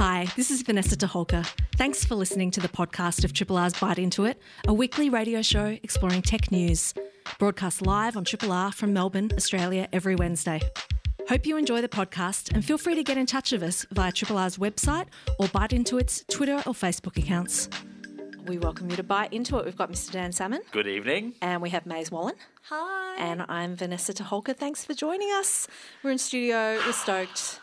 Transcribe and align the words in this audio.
Hi, 0.00 0.26
this 0.34 0.50
is 0.50 0.62
Vanessa 0.62 0.96
Toholka. 0.96 1.46
Thanks 1.76 2.06
for 2.06 2.14
listening 2.14 2.50
to 2.52 2.60
the 2.60 2.68
podcast 2.68 3.22
of 3.22 3.34
Triple 3.34 3.58
R's 3.58 3.74
Byte 3.74 3.98
Into 3.98 4.24
It, 4.24 4.40
a 4.66 4.72
weekly 4.72 5.10
radio 5.10 5.42
show 5.42 5.76
exploring 5.82 6.22
tech 6.22 6.50
news. 6.50 6.94
Broadcast 7.38 7.84
live 7.84 8.16
on 8.16 8.24
Triple 8.24 8.50
R 8.50 8.72
from 8.72 8.94
Melbourne, 8.94 9.30
Australia, 9.36 9.90
every 9.92 10.16
Wednesday. 10.16 10.62
Hope 11.28 11.44
you 11.44 11.58
enjoy 11.58 11.82
the 11.82 11.88
podcast 11.88 12.50
and 12.54 12.64
feel 12.64 12.78
free 12.78 12.94
to 12.94 13.02
get 13.04 13.18
in 13.18 13.26
touch 13.26 13.52
with 13.52 13.62
us 13.62 13.84
via 13.92 14.10
Triple 14.10 14.38
R's 14.38 14.56
website 14.56 15.04
or 15.38 15.48
Byte 15.48 15.74
Into 15.74 15.98
It's 15.98 16.24
Twitter 16.30 16.56
or 16.56 16.72
Facebook 16.72 17.18
accounts. 17.18 17.68
We 18.46 18.56
welcome 18.56 18.88
you 18.88 18.96
to 18.96 19.04
Byte 19.04 19.34
Into 19.34 19.58
It. 19.58 19.66
We've 19.66 19.76
got 19.76 19.92
Mr. 19.92 20.12
Dan 20.12 20.32
Salmon 20.32 20.62
Good 20.72 20.86
evening. 20.86 21.34
and 21.42 21.60
we 21.60 21.68
have 21.68 21.84
Maze 21.84 22.10
Wallen. 22.10 22.36
Hi. 22.70 23.16
And 23.18 23.44
I'm 23.50 23.76
Vanessa 23.76 24.14
Toholka. 24.14 24.56
Thanks 24.56 24.82
for 24.82 24.94
joining 24.94 25.28
us. 25.32 25.68
We're 26.02 26.12
in 26.12 26.18
studio, 26.18 26.80
we're 26.86 26.92
stoked. 26.92 27.59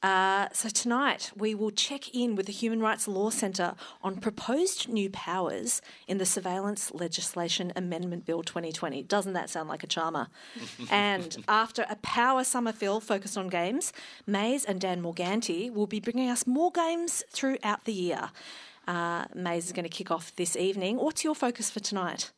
Uh, 0.00 0.46
so 0.52 0.68
tonight 0.68 1.32
we 1.36 1.54
will 1.56 1.72
check 1.72 2.14
in 2.14 2.36
with 2.36 2.46
the 2.46 2.52
Human 2.52 2.80
Rights 2.80 3.08
Law 3.08 3.30
Centre 3.30 3.74
on 4.00 4.18
proposed 4.18 4.88
new 4.88 5.10
powers 5.10 5.82
in 6.06 6.18
the 6.18 6.26
Surveillance 6.26 6.92
Legislation 6.94 7.72
Amendment 7.74 8.24
Bill 8.24 8.44
2020. 8.44 9.02
Doesn't 9.02 9.32
that 9.32 9.50
sound 9.50 9.68
like 9.68 9.82
a 9.82 9.88
charmer? 9.88 10.28
and 10.90 11.36
after 11.48 11.84
a 11.90 11.96
power 11.96 12.44
summer 12.44 12.70
fill 12.70 13.00
focused 13.00 13.36
on 13.36 13.48
games, 13.48 13.92
Maze 14.24 14.64
and 14.64 14.80
Dan 14.80 15.02
Morganti 15.02 15.72
will 15.72 15.88
be 15.88 15.98
bringing 15.98 16.30
us 16.30 16.46
more 16.46 16.70
games 16.70 17.24
throughout 17.30 17.84
the 17.84 17.92
year. 17.92 18.30
Uh, 18.86 19.24
Maze 19.34 19.66
is 19.66 19.72
going 19.72 19.84
to 19.84 19.90
kick 19.90 20.12
off 20.12 20.34
this 20.36 20.56
evening. 20.56 20.98
What's 20.98 21.24
your 21.24 21.34
focus 21.34 21.70
for 21.70 21.80
tonight? 21.80 22.30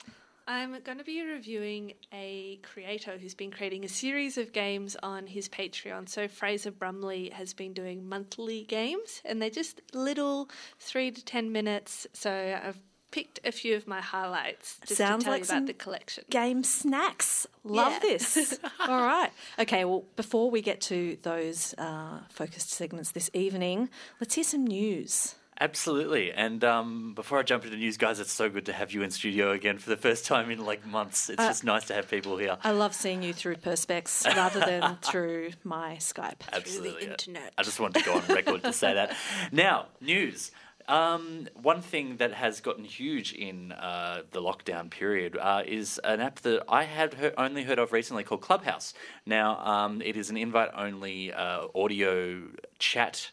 I'm 0.50 0.76
going 0.82 0.98
to 0.98 1.04
be 1.04 1.22
reviewing 1.22 1.92
a 2.12 2.58
creator 2.64 3.16
who's 3.20 3.34
been 3.36 3.52
creating 3.52 3.84
a 3.84 3.88
series 3.88 4.36
of 4.36 4.52
games 4.52 4.96
on 5.00 5.28
his 5.28 5.48
Patreon. 5.48 6.08
So, 6.08 6.26
Fraser 6.26 6.72
Brumley 6.72 7.30
has 7.30 7.54
been 7.54 7.72
doing 7.72 8.08
monthly 8.08 8.64
games, 8.64 9.22
and 9.24 9.40
they're 9.40 9.48
just 9.48 9.80
little 9.94 10.48
three 10.80 11.12
to 11.12 11.24
ten 11.24 11.52
minutes. 11.52 12.08
So, 12.12 12.32
I've 12.64 12.80
picked 13.12 13.38
a 13.44 13.52
few 13.52 13.76
of 13.76 13.86
my 13.86 14.00
highlights 14.00 14.78
just 14.86 14.98
Sounds 14.98 15.22
to 15.22 15.24
tell 15.26 15.34
like 15.34 15.48
you 15.48 15.54
about 15.56 15.66
the 15.68 15.72
collection. 15.72 16.24
game 16.30 16.64
snacks. 16.64 17.46
Love 17.62 17.92
Yeah. 17.92 17.98
this. 18.00 18.58
All 18.88 19.02
right. 19.02 19.30
Okay, 19.58 19.84
well, 19.84 20.04
before 20.16 20.50
we 20.50 20.62
get 20.62 20.80
to 20.82 21.16
those 21.22 21.74
uh, 21.78 22.20
focused 22.28 22.70
segments 22.70 23.12
this 23.12 23.30
evening, 23.34 23.88
let's 24.20 24.34
hear 24.34 24.44
some 24.44 24.66
news. 24.66 25.36
Absolutely. 25.60 26.32
And 26.32 26.64
um, 26.64 27.12
before 27.14 27.38
I 27.38 27.42
jump 27.42 27.64
into 27.64 27.76
news, 27.76 27.98
guys, 27.98 28.18
it's 28.18 28.32
so 28.32 28.48
good 28.48 28.64
to 28.66 28.72
have 28.72 28.92
you 28.92 29.02
in 29.02 29.10
studio 29.10 29.50
again 29.50 29.76
for 29.76 29.90
the 29.90 29.96
first 29.96 30.24
time 30.24 30.50
in 30.50 30.64
like 30.64 30.86
months. 30.86 31.28
It's 31.28 31.44
just 31.44 31.64
nice 31.64 31.84
to 31.88 31.94
have 31.94 32.08
people 32.08 32.38
here. 32.38 32.56
I 32.64 32.70
love 32.70 32.94
seeing 32.94 33.22
you 33.22 33.34
through 33.34 33.56
Perspex 33.56 34.24
rather 34.36 34.60
than 34.60 34.96
through 35.02 35.50
my 35.62 35.96
Skype. 35.96 36.40
Absolutely. 36.50 37.08
internet. 37.08 37.52
I 37.58 37.62
just 37.62 37.78
wanted 37.78 38.00
to 38.00 38.06
go 38.06 38.14
on 38.14 38.22
record 38.28 38.62
to 38.62 38.72
say 38.72 38.94
that. 38.94 39.14
Now, 39.52 39.86
news. 40.00 40.50
Um, 40.88 41.46
one 41.60 41.82
thing 41.82 42.16
that 42.16 42.32
has 42.32 42.60
gotten 42.60 42.84
huge 42.84 43.32
in 43.32 43.70
uh, 43.72 44.22
the 44.32 44.40
lockdown 44.40 44.90
period 44.90 45.36
uh, 45.36 45.62
is 45.64 46.00
an 46.02 46.20
app 46.20 46.40
that 46.40 46.64
I 46.68 46.84
had 46.84 47.14
he- 47.14 47.30
only 47.36 47.62
heard 47.64 47.78
of 47.78 47.92
recently 47.92 48.24
called 48.24 48.40
Clubhouse. 48.40 48.94
Now, 49.24 49.58
um, 49.64 50.02
it 50.02 50.16
is 50.16 50.30
an 50.30 50.36
invite 50.36 50.70
only 50.74 51.32
uh, 51.32 51.66
audio 51.74 52.42
chat 52.78 53.30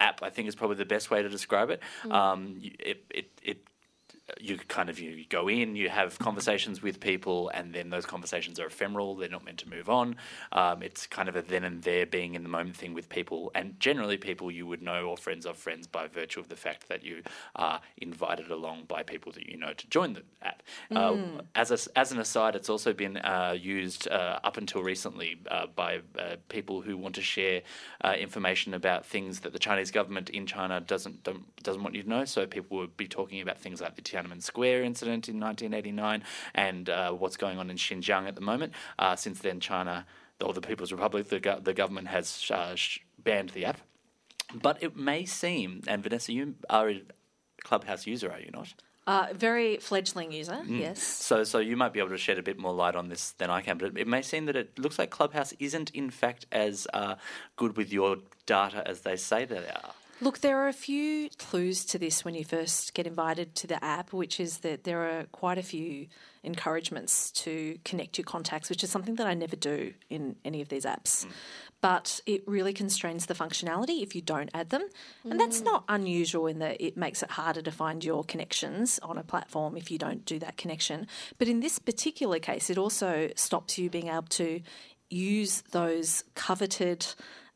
app. 0.00 0.22
I 0.22 0.30
think 0.30 0.48
is 0.48 0.56
probably 0.56 0.76
the 0.76 0.84
best 0.84 1.10
way 1.10 1.22
to 1.22 1.28
describe 1.28 1.70
it. 1.70 1.80
Um, 2.10 2.60
it, 2.62 3.04
it, 3.10 3.40
it 3.42 3.58
you 4.40 4.58
kind 4.68 4.88
of 4.88 4.98
you 4.98 5.24
go 5.28 5.48
in, 5.48 5.76
you 5.76 5.88
have 5.88 6.18
conversations 6.18 6.82
with 6.82 7.00
people, 7.00 7.50
and 7.54 7.74
then 7.74 7.90
those 7.90 8.06
conversations 8.06 8.60
are 8.60 8.66
ephemeral. 8.66 9.16
They're 9.16 9.28
not 9.28 9.44
meant 9.44 9.58
to 9.58 9.68
move 9.68 9.88
on. 9.88 10.16
Um, 10.52 10.82
it's 10.82 11.06
kind 11.06 11.28
of 11.28 11.36
a 11.36 11.42
then 11.42 11.64
and 11.64 11.82
there 11.82 12.06
being 12.06 12.34
in 12.34 12.42
the 12.42 12.48
moment 12.48 12.76
thing 12.76 12.94
with 12.94 13.08
people, 13.08 13.50
and 13.54 13.78
generally 13.80 14.16
people 14.16 14.50
you 14.50 14.66
would 14.66 14.82
know 14.82 15.08
or 15.08 15.16
friends 15.16 15.46
of 15.46 15.56
friends 15.56 15.86
by 15.86 16.06
virtue 16.06 16.40
of 16.40 16.48
the 16.48 16.56
fact 16.56 16.88
that 16.88 17.02
you 17.02 17.22
are 17.56 17.80
invited 17.98 18.50
along 18.50 18.84
by 18.84 19.02
people 19.02 19.32
that 19.32 19.46
you 19.46 19.56
know 19.56 19.72
to 19.72 19.86
join 19.88 20.12
the 20.12 20.22
app. 20.42 20.62
Uh, 20.94 21.16
as 21.54 21.70
a, 21.70 21.98
as 21.98 22.12
an 22.12 22.18
aside, 22.18 22.54
it's 22.54 22.68
also 22.68 22.92
been 22.92 23.16
uh, 23.18 23.56
used 23.58 24.08
uh, 24.08 24.38
up 24.44 24.56
until 24.56 24.82
recently 24.82 25.40
uh, 25.50 25.66
by 25.74 26.00
uh, 26.18 26.36
people 26.48 26.80
who 26.80 26.96
want 26.96 27.14
to 27.14 27.22
share 27.22 27.62
uh, 28.02 28.14
information 28.18 28.74
about 28.74 29.06
things 29.06 29.40
that 29.40 29.52
the 29.52 29.58
Chinese 29.58 29.90
government 29.90 30.30
in 30.30 30.46
China 30.46 30.80
doesn't 30.80 31.22
don't, 31.22 31.44
doesn't 31.62 31.82
want 31.82 31.94
you 31.94 32.02
to 32.02 32.08
know. 32.08 32.24
So 32.24 32.46
people 32.46 32.78
would 32.78 32.96
be 32.96 33.08
talking 33.08 33.40
about 33.40 33.58
things 33.58 33.80
like 33.80 33.96
the 33.96 34.02
Tiananmen 34.20 34.42
Square 34.42 34.82
incident 34.82 35.28
in 35.28 35.40
1989 35.40 36.22
and 36.54 36.88
uh, 36.88 37.12
what's 37.12 37.36
going 37.36 37.58
on 37.58 37.70
in 37.70 37.76
Xinjiang 37.76 38.26
at 38.28 38.34
the 38.34 38.40
moment. 38.40 38.72
Uh, 38.98 39.16
since 39.16 39.40
then, 39.40 39.60
China 39.60 40.06
or 40.42 40.52
the 40.54 40.60
People's 40.60 40.92
Republic, 40.92 41.28
the, 41.28 41.40
go- 41.40 41.60
the 41.60 41.74
government 41.74 42.08
has 42.08 42.50
uh, 42.50 42.74
sh- 42.74 43.00
banned 43.22 43.50
the 43.50 43.64
app. 43.66 43.80
But 44.54 44.82
it 44.82 44.96
may 44.96 45.26
seem, 45.26 45.82
and 45.86 46.02
Vanessa, 46.02 46.32
you 46.32 46.54
are 46.68 46.90
a 46.90 47.02
Clubhouse 47.62 48.06
user, 48.06 48.30
are 48.32 48.40
you 48.40 48.50
not? 48.52 48.74
Uh, 49.06 49.28
very 49.34 49.76
fledgling 49.78 50.30
user, 50.30 50.60
yes. 50.66 51.02
So, 51.02 51.42
so 51.42 51.58
you 51.58 51.76
might 51.76 51.92
be 51.92 51.98
able 52.00 52.10
to 52.10 52.18
shed 52.18 52.38
a 52.38 52.42
bit 52.42 52.58
more 52.58 52.72
light 52.72 52.94
on 52.94 53.08
this 53.08 53.32
than 53.32 53.50
I 53.50 53.60
can. 53.60 53.76
But 53.76 53.88
it, 53.88 53.98
it 53.98 54.06
may 54.06 54.22
seem 54.22 54.46
that 54.46 54.56
it 54.56 54.78
looks 54.78 54.98
like 54.98 55.10
Clubhouse 55.10 55.52
isn't, 55.58 55.90
in 55.90 56.10
fact, 56.10 56.46
as 56.52 56.86
uh, 56.94 57.16
good 57.56 57.76
with 57.76 57.92
your 57.92 58.18
data 58.46 58.86
as 58.86 59.00
they 59.00 59.16
say 59.16 59.44
that 59.44 59.62
they 59.62 59.70
are. 59.70 59.94
Look, 60.22 60.40
there 60.40 60.58
are 60.58 60.68
a 60.68 60.74
few 60.74 61.30
clues 61.38 61.84
to 61.86 61.98
this 61.98 62.24
when 62.26 62.34
you 62.34 62.44
first 62.44 62.92
get 62.92 63.06
invited 63.06 63.54
to 63.56 63.66
the 63.66 63.82
app, 63.82 64.12
which 64.12 64.38
is 64.38 64.58
that 64.58 64.84
there 64.84 65.00
are 65.00 65.24
quite 65.32 65.56
a 65.56 65.62
few 65.62 66.08
encouragements 66.42 67.30
to 67.30 67.78
connect 67.86 68.18
your 68.18 68.26
contacts, 68.26 68.68
which 68.68 68.84
is 68.84 68.90
something 68.90 69.14
that 69.14 69.26
I 69.26 69.32
never 69.32 69.56
do 69.56 69.94
in 70.10 70.36
any 70.44 70.60
of 70.60 70.68
these 70.68 70.84
apps. 70.84 71.26
But 71.80 72.20
it 72.26 72.46
really 72.46 72.74
constrains 72.74 73.26
the 73.26 73.34
functionality 73.34 74.02
if 74.02 74.14
you 74.14 74.20
don't 74.20 74.50
add 74.52 74.68
them. 74.68 74.86
And 75.24 75.40
that's 75.40 75.62
not 75.62 75.84
unusual 75.88 76.46
in 76.46 76.58
that 76.58 76.82
it 76.82 76.98
makes 76.98 77.22
it 77.22 77.30
harder 77.30 77.62
to 77.62 77.70
find 77.70 78.04
your 78.04 78.22
connections 78.22 78.98
on 79.02 79.16
a 79.16 79.22
platform 79.22 79.74
if 79.78 79.90
you 79.90 79.96
don't 79.96 80.26
do 80.26 80.38
that 80.40 80.58
connection. 80.58 81.06
But 81.38 81.48
in 81.48 81.60
this 81.60 81.78
particular 81.78 82.38
case, 82.38 82.68
it 82.68 82.76
also 82.76 83.30
stops 83.36 83.78
you 83.78 83.88
being 83.88 84.08
able 84.08 84.22
to 84.22 84.60
use 85.08 85.62
those 85.72 86.24
coveted 86.34 87.06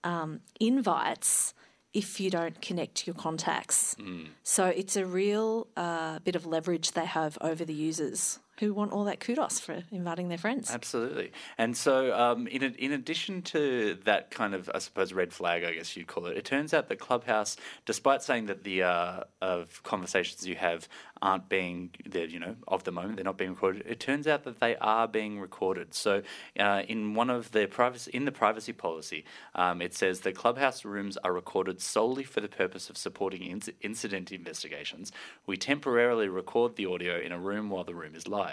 um, 0.02 0.40
invites 0.58 1.52
if 1.94 2.20
you 2.20 2.28
don't 2.28 2.60
connect 2.60 3.06
your 3.06 3.14
contacts. 3.14 3.96
So 4.42 4.66
it's 4.66 4.96
a 4.96 5.06
real 5.06 5.68
uh, 5.76 6.18
bit 6.18 6.36
of 6.36 6.44
leverage 6.44 6.92
they 6.92 7.06
have 7.06 7.38
over 7.40 7.64
the 7.64 7.72
users 7.72 8.40
who 8.60 8.72
want 8.72 8.92
all 8.92 9.04
that 9.04 9.20
kudos 9.20 9.58
for 9.58 9.82
inviting 9.90 10.28
their 10.28 10.38
friends. 10.38 10.70
Absolutely. 10.70 11.32
And 11.58 11.76
so, 11.76 12.16
um, 12.16 12.46
in, 12.46 12.62
in 12.62 12.92
addition 12.92 13.42
to 13.42 13.98
that 14.04 14.30
kind 14.30 14.54
of, 14.54 14.70
I 14.74 14.78
suppose, 14.78 15.12
red 15.12 15.32
flag, 15.32 15.64
I 15.64 15.74
guess 15.74 15.96
you'd 15.96 16.06
call 16.06 16.26
it, 16.26 16.36
it 16.36 16.44
turns 16.44 16.72
out 16.72 16.88
that 16.88 16.98
Clubhouse, 16.98 17.56
despite 17.84 18.22
saying 18.22 18.46
that 18.46 18.64
the 18.64 18.84
uh, 18.84 19.20
of 19.42 19.82
conversations 19.82 20.46
you 20.46 20.54
have 20.56 20.88
aren't 21.20 21.48
being, 21.48 21.90
they're, 22.06 22.26
you 22.26 22.38
know, 22.38 22.54
of 22.68 22.84
the 22.84 22.92
moment, 22.92 23.16
they're 23.16 23.24
not 23.24 23.38
being 23.38 23.50
recorded, 23.50 23.82
it 23.86 23.98
turns 23.98 24.26
out 24.26 24.44
that 24.44 24.60
they 24.60 24.76
are 24.76 25.08
being 25.08 25.40
recorded. 25.40 25.94
So, 25.94 26.22
uh, 26.58 26.82
in 26.86 27.14
one 27.14 27.30
of 27.30 27.50
the 27.52 27.66
privacy, 27.66 28.10
in 28.14 28.24
the 28.24 28.32
privacy 28.32 28.72
policy, 28.72 29.24
um, 29.54 29.82
it 29.82 29.94
says 29.94 30.20
the 30.20 30.32
Clubhouse 30.32 30.84
rooms 30.84 31.16
are 31.24 31.32
recorded 31.32 31.80
solely 31.80 32.24
for 32.24 32.40
the 32.40 32.48
purpose 32.48 32.88
of 32.90 32.96
supporting 32.96 33.42
inc- 33.42 33.74
incident 33.80 34.30
investigations. 34.30 35.10
We 35.46 35.56
temporarily 35.56 36.28
record 36.28 36.76
the 36.76 36.86
audio 36.86 37.18
in 37.18 37.32
a 37.32 37.38
room 37.38 37.70
while 37.70 37.84
the 37.84 37.94
room 37.94 38.14
is 38.14 38.28
live. 38.28 38.43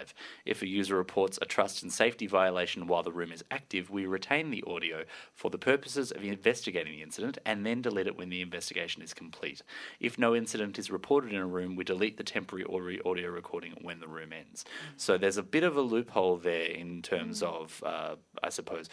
If 0.46 0.62
a 0.62 0.68
user 0.68 0.96
reports 0.96 1.40
a 1.41 1.46
trust 1.46 1.84
and 1.84 1.91
safety 1.91 2.28
violation 2.28 2.88
while 2.88 3.03
the 3.03 3.12
room 3.12 3.31
is 3.31 3.44
active, 3.52 3.90
we 3.90 4.06
retain 4.06 4.50
the 4.50 4.63
audio 4.68 5.03
for 5.34 5.50
the 5.50 5.57
purposes 5.57 6.12
of 6.12 6.24
investigating 6.24 6.94
the 6.94 7.03
incident 7.03 7.38
and 7.46 7.66
then 7.66 7.81
delete 7.81 8.07
it 8.07 8.18
when 8.18 8.30
the 8.30 8.41
investigation 8.41 9.01
is 9.01 9.13
complete. 9.13 9.62
If 10.00 10.18
no 10.18 10.35
incident 10.35 10.80
is 10.80 10.91
reported 10.91 11.34
in 11.34 11.40
a 11.40 11.46
room, 11.46 11.75
we 11.75 11.84
delete 11.84 12.18
the 12.18 12.24
temporary 12.24 12.66
audio 12.66 13.01
audio 13.06 13.30
recording 13.30 13.74
when 13.81 14.00
the 14.00 14.07
room 14.07 14.31
ends. 14.34 14.66
So 14.97 15.18
there's 15.18 15.38
a 15.38 15.44
bit 15.44 15.63
of 15.63 15.75
a 15.78 15.81
loophole 15.81 16.38
there 16.38 16.66
in 16.66 17.01
terms 17.01 17.41
mm. 17.41 17.47
of, 17.47 17.84
uh, 17.85 18.16
I 18.41 18.50
suppose, 18.50 18.90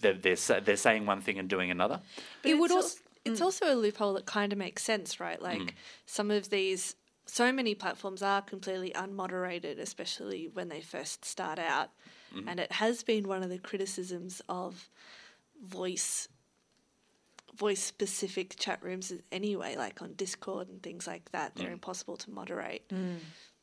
they're, 0.00 0.14
they're, 0.14 0.60
they're 0.60 0.76
saying 0.76 1.06
one 1.06 1.20
thing 1.20 1.38
and 1.38 1.48
doing 1.48 1.70
another. 1.70 2.00
But 2.42 2.50
It 2.50 2.58
would 2.58 2.70
also- 2.70 2.98
al- 2.98 3.04
it's 3.24 3.40
mm. 3.40 3.44
also 3.44 3.72
a 3.72 3.74
loophole 3.74 4.12
that 4.14 4.26
kind 4.26 4.52
of 4.52 4.58
makes 4.58 4.82
sense, 4.82 5.18
right? 5.18 5.40
Like 5.40 5.60
mm. 5.60 5.70
some 6.04 6.30
of 6.30 6.50
these, 6.50 6.94
so 7.26 7.52
many 7.52 7.74
platforms 7.74 8.22
are 8.22 8.42
completely 8.42 8.92
unmoderated, 8.92 9.78
especially 9.78 10.50
when 10.52 10.68
they 10.68 10.80
first 10.80 11.24
start 11.24 11.58
out. 11.58 11.90
Mm-hmm. 12.34 12.48
And 12.48 12.60
it 12.60 12.72
has 12.72 13.02
been 13.02 13.28
one 13.28 13.42
of 13.42 13.50
the 13.50 13.58
criticisms 13.58 14.42
of 14.48 14.88
voice 15.62 16.28
voice 17.56 17.80
specific 17.80 18.56
chat 18.58 18.82
rooms 18.82 19.12
anyway 19.30 19.76
like 19.76 20.02
on 20.02 20.12
discord 20.14 20.68
and 20.68 20.82
things 20.82 21.06
like 21.06 21.30
that 21.30 21.54
they're 21.54 21.68
mm. 21.68 21.74
impossible 21.74 22.16
to 22.16 22.28
moderate. 22.28 22.88
Mm. 22.88 23.18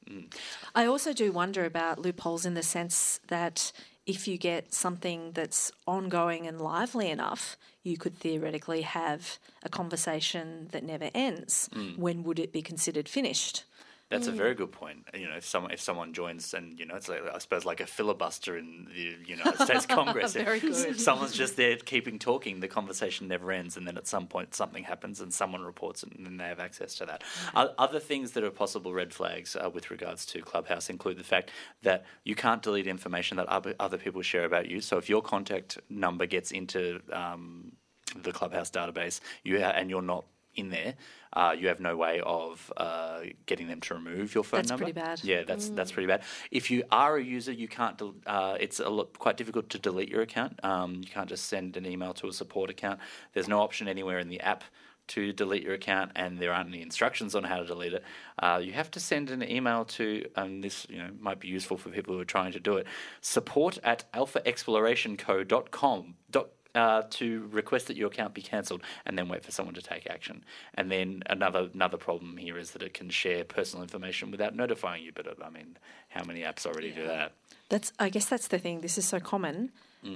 Mm. 0.10 0.34
I 0.74 0.86
also 0.86 1.12
do 1.12 1.32
wonder 1.34 1.66
about 1.66 2.00
loopholes 2.00 2.46
in 2.46 2.54
the 2.54 2.64
sense 2.64 3.20
that 3.28 3.74
if 4.06 4.28
you 4.28 4.38
get 4.38 4.74
something 4.74 5.32
that's 5.34 5.72
ongoing 5.86 6.48
and 6.48 6.60
lively 6.60 7.10
enough, 7.10 7.58
you 7.84 7.98
could 7.98 8.16
theoretically 8.18 8.82
have 8.82 9.38
a 9.64 9.70
conversation 9.70 10.68
that 10.72 10.84
never 10.84 11.10
ends. 11.14 11.70
Mm. 11.74 11.98
When 11.98 12.24
would 12.24 12.40
it 12.40 12.52
be 12.52 12.62
considered 12.62 13.08
finished? 13.08 13.64
That's 14.12 14.28
a 14.28 14.32
very 14.32 14.54
good 14.56 14.72
point. 14.72 15.08
You 15.16 15.28
know, 15.30 15.38
if 15.38 15.46
someone 15.46 15.72
if 15.72 15.82
someone 15.82 16.14
joins 16.14 16.54
and 16.54 16.80
you 16.80 16.86
know, 16.86 16.96
it's 16.96 17.10
like 17.10 17.22
I 17.34 17.40
suppose 17.40 17.66
like 17.66 17.80
a 17.80 17.88
filibuster 17.88 18.58
in 18.58 18.88
the 18.94 19.16
United 19.26 19.60
States 19.64 19.86
Congress. 20.00 20.34
Very 20.34 20.58
if 20.58 20.64
good. 20.64 21.00
Someone's 21.02 21.34
just 21.34 21.58
there 21.58 21.78
keeping 21.78 22.20
talking. 22.20 22.60
The 22.60 22.68
conversation 22.68 23.28
never 23.28 23.52
ends, 23.52 23.78
and 23.78 23.88
then 23.88 23.98
at 23.98 24.08
some 24.08 24.28
point 24.28 24.54
something 24.54 24.84
happens, 24.84 25.22
and 25.22 25.34
someone 25.34 25.64
reports 25.64 26.04
it, 26.04 26.14
and 26.16 26.26
then 26.26 26.38
they 26.38 26.44
have 26.46 26.60
access 26.60 26.96
to 26.96 27.06
that. 27.08 27.24
O- 27.56 27.74
Other 27.80 28.00
things 28.00 28.32
that 28.34 28.44
are 28.44 28.52
possible 28.52 28.94
red 28.94 29.14
flags 29.14 29.56
uh, 29.56 29.70
with 29.70 29.90
regards 29.90 30.26
to 30.28 30.42
Clubhouse 30.42 30.90
include 30.90 31.18
the 31.18 31.24
fact 31.24 31.50
that 31.82 32.06
you 32.26 32.36
can't 32.36 32.62
delete 32.62 32.88
information 32.88 33.38
that 33.38 33.48
other 33.48 33.74
other 33.80 33.98
people 33.98 34.22
share 34.22 34.46
about 34.46 34.70
you. 34.70 34.82
So 34.82 34.98
if 34.98 35.10
your 35.10 35.22
contact 35.22 35.80
number 35.90 36.26
gets 36.26 36.52
into 36.52 37.00
um, 37.14 37.72
the 38.16 38.34
Clubhouse 38.34 38.70
database, 38.70 39.22
you 39.44 39.62
ha- 39.62 39.74
and 39.76 39.90
you're 39.90 40.02
not 40.02 40.26
in 40.56 40.70
there, 40.70 40.96
uh, 41.34 41.56
you 41.58 41.68
have 41.70 41.80
no 41.80 41.96
way 41.96 42.22
of 42.26 42.72
uh, 42.78 43.22
getting 43.46 43.68
them 43.68 43.80
to 43.82 43.94
remove 43.94 44.36
your 44.36 44.44
phone 44.44 44.60
That's 44.60 44.70
number. 44.70 44.86
pretty 44.86 45.00
bad. 45.00 45.24
Yeah, 45.24 45.44
that's 45.44 45.70
that's 45.70 45.92
pretty 45.92 46.08
bad. 46.08 46.24
If 46.52 46.72
you 46.72 46.84
are 46.92 47.18
a 47.18 47.24
user, 47.24 47.52
you 47.52 47.68
can't. 47.68 47.98
Del- 47.98 48.16
uh, 48.26 48.58
it's 48.60 48.80
a 48.80 48.90
lot, 48.90 49.18
quite 49.18 49.38
difficult 49.38 49.70
to 49.70 49.80
delete 49.80 50.10
your 50.10 50.22
account. 50.22 50.60
Um, 50.64 50.96
you 50.96 51.10
can't 51.10 51.30
just 51.30 51.46
send 51.46 51.78
an 51.78 51.86
email 51.86 52.14
to 52.16 52.28
a 52.28 52.34
support 52.34 52.70
account. 52.70 53.00
There's 53.34 53.48
no 53.48 53.62
option 53.62 53.88
anywhere 53.88 54.20
in 54.20 54.30
the 54.30 54.42
app 54.42 54.64
to 55.08 55.34
delete 55.34 55.64
your 55.64 55.74
account, 55.74 56.12
and 56.16 56.38
there 56.38 56.54
aren't 56.54 56.70
any 56.70 56.82
instructions 56.82 57.36
on 57.36 57.44
how 57.44 57.58
to 57.58 57.66
delete 57.66 57.94
it. 57.94 58.04
Uh, 58.40 58.62
you 58.64 58.72
have 58.74 58.90
to 58.92 59.00
send 59.00 59.30
an 59.30 59.44
email 59.44 59.84
to, 59.84 60.24
and 60.36 60.64
this 60.64 60.86
you 60.90 60.98
know 60.98 61.10
might 61.20 61.40
be 61.40 61.48
useful 61.48 61.78
for 61.78 61.90
people 61.90 62.14
who 62.14 62.20
are 62.20 62.26
trying 62.26 62.52
to 62.52 62.60
do 62.60 62.78
it. 62.78 62.86
Support 63.22 63.80
at 63.84 64.12
alphaexplorationco.com. 64.14 66.16
Dot, 66.30 66.50
uh, 66.76 67.04
to 67.10 67.48
request 67.52 67.88
that 67.88 67.98
your 67.98 68.08
account 68.08 68.34
be 68.34 68.42
cancelled 68.42 68.82
and 69.06 69.18
then 69.18 69.28
wait 69.28 69.44
for 69.44 69.52
someone 69.52 69.76
to 69.76 69.82
take 69.82 70.08
action. 70.10 70.44
And 70.76 70.92
then 70.92 71.24
another 71.28 71.70
another 71.74 71.98
problem 71.98 72.38
here 72.38 72.58
is 72.58 72.72
that 72.72 72.82
it 72.82 72.94
can 72.94 73.10
share 73.10 73.44
personal 73.44 73.84
information 73.84 74.32
without 74.32 74.56
notifying 74.56 75.04
you. 75.04 75.12
But 75.14 75.28
it, 75.28 75.38
I 75.44 75.50
mean, 75.50 75.78
how 76.10 76.24
many 76.24 76.42
apps 76.42 76.66
already 76.66 76.92
do 76.92 77.08
that? 77.08 77.34
That's 77.70 77.92
I 78.00 78.10
guess 78.10 78.26
that's 78.26 78.48
the 78.48 78.60
thing. 78.60 78.82
This 78.82 78.98
is 78.98 79.06
so 79.06 79.20
common, 79.20 79.72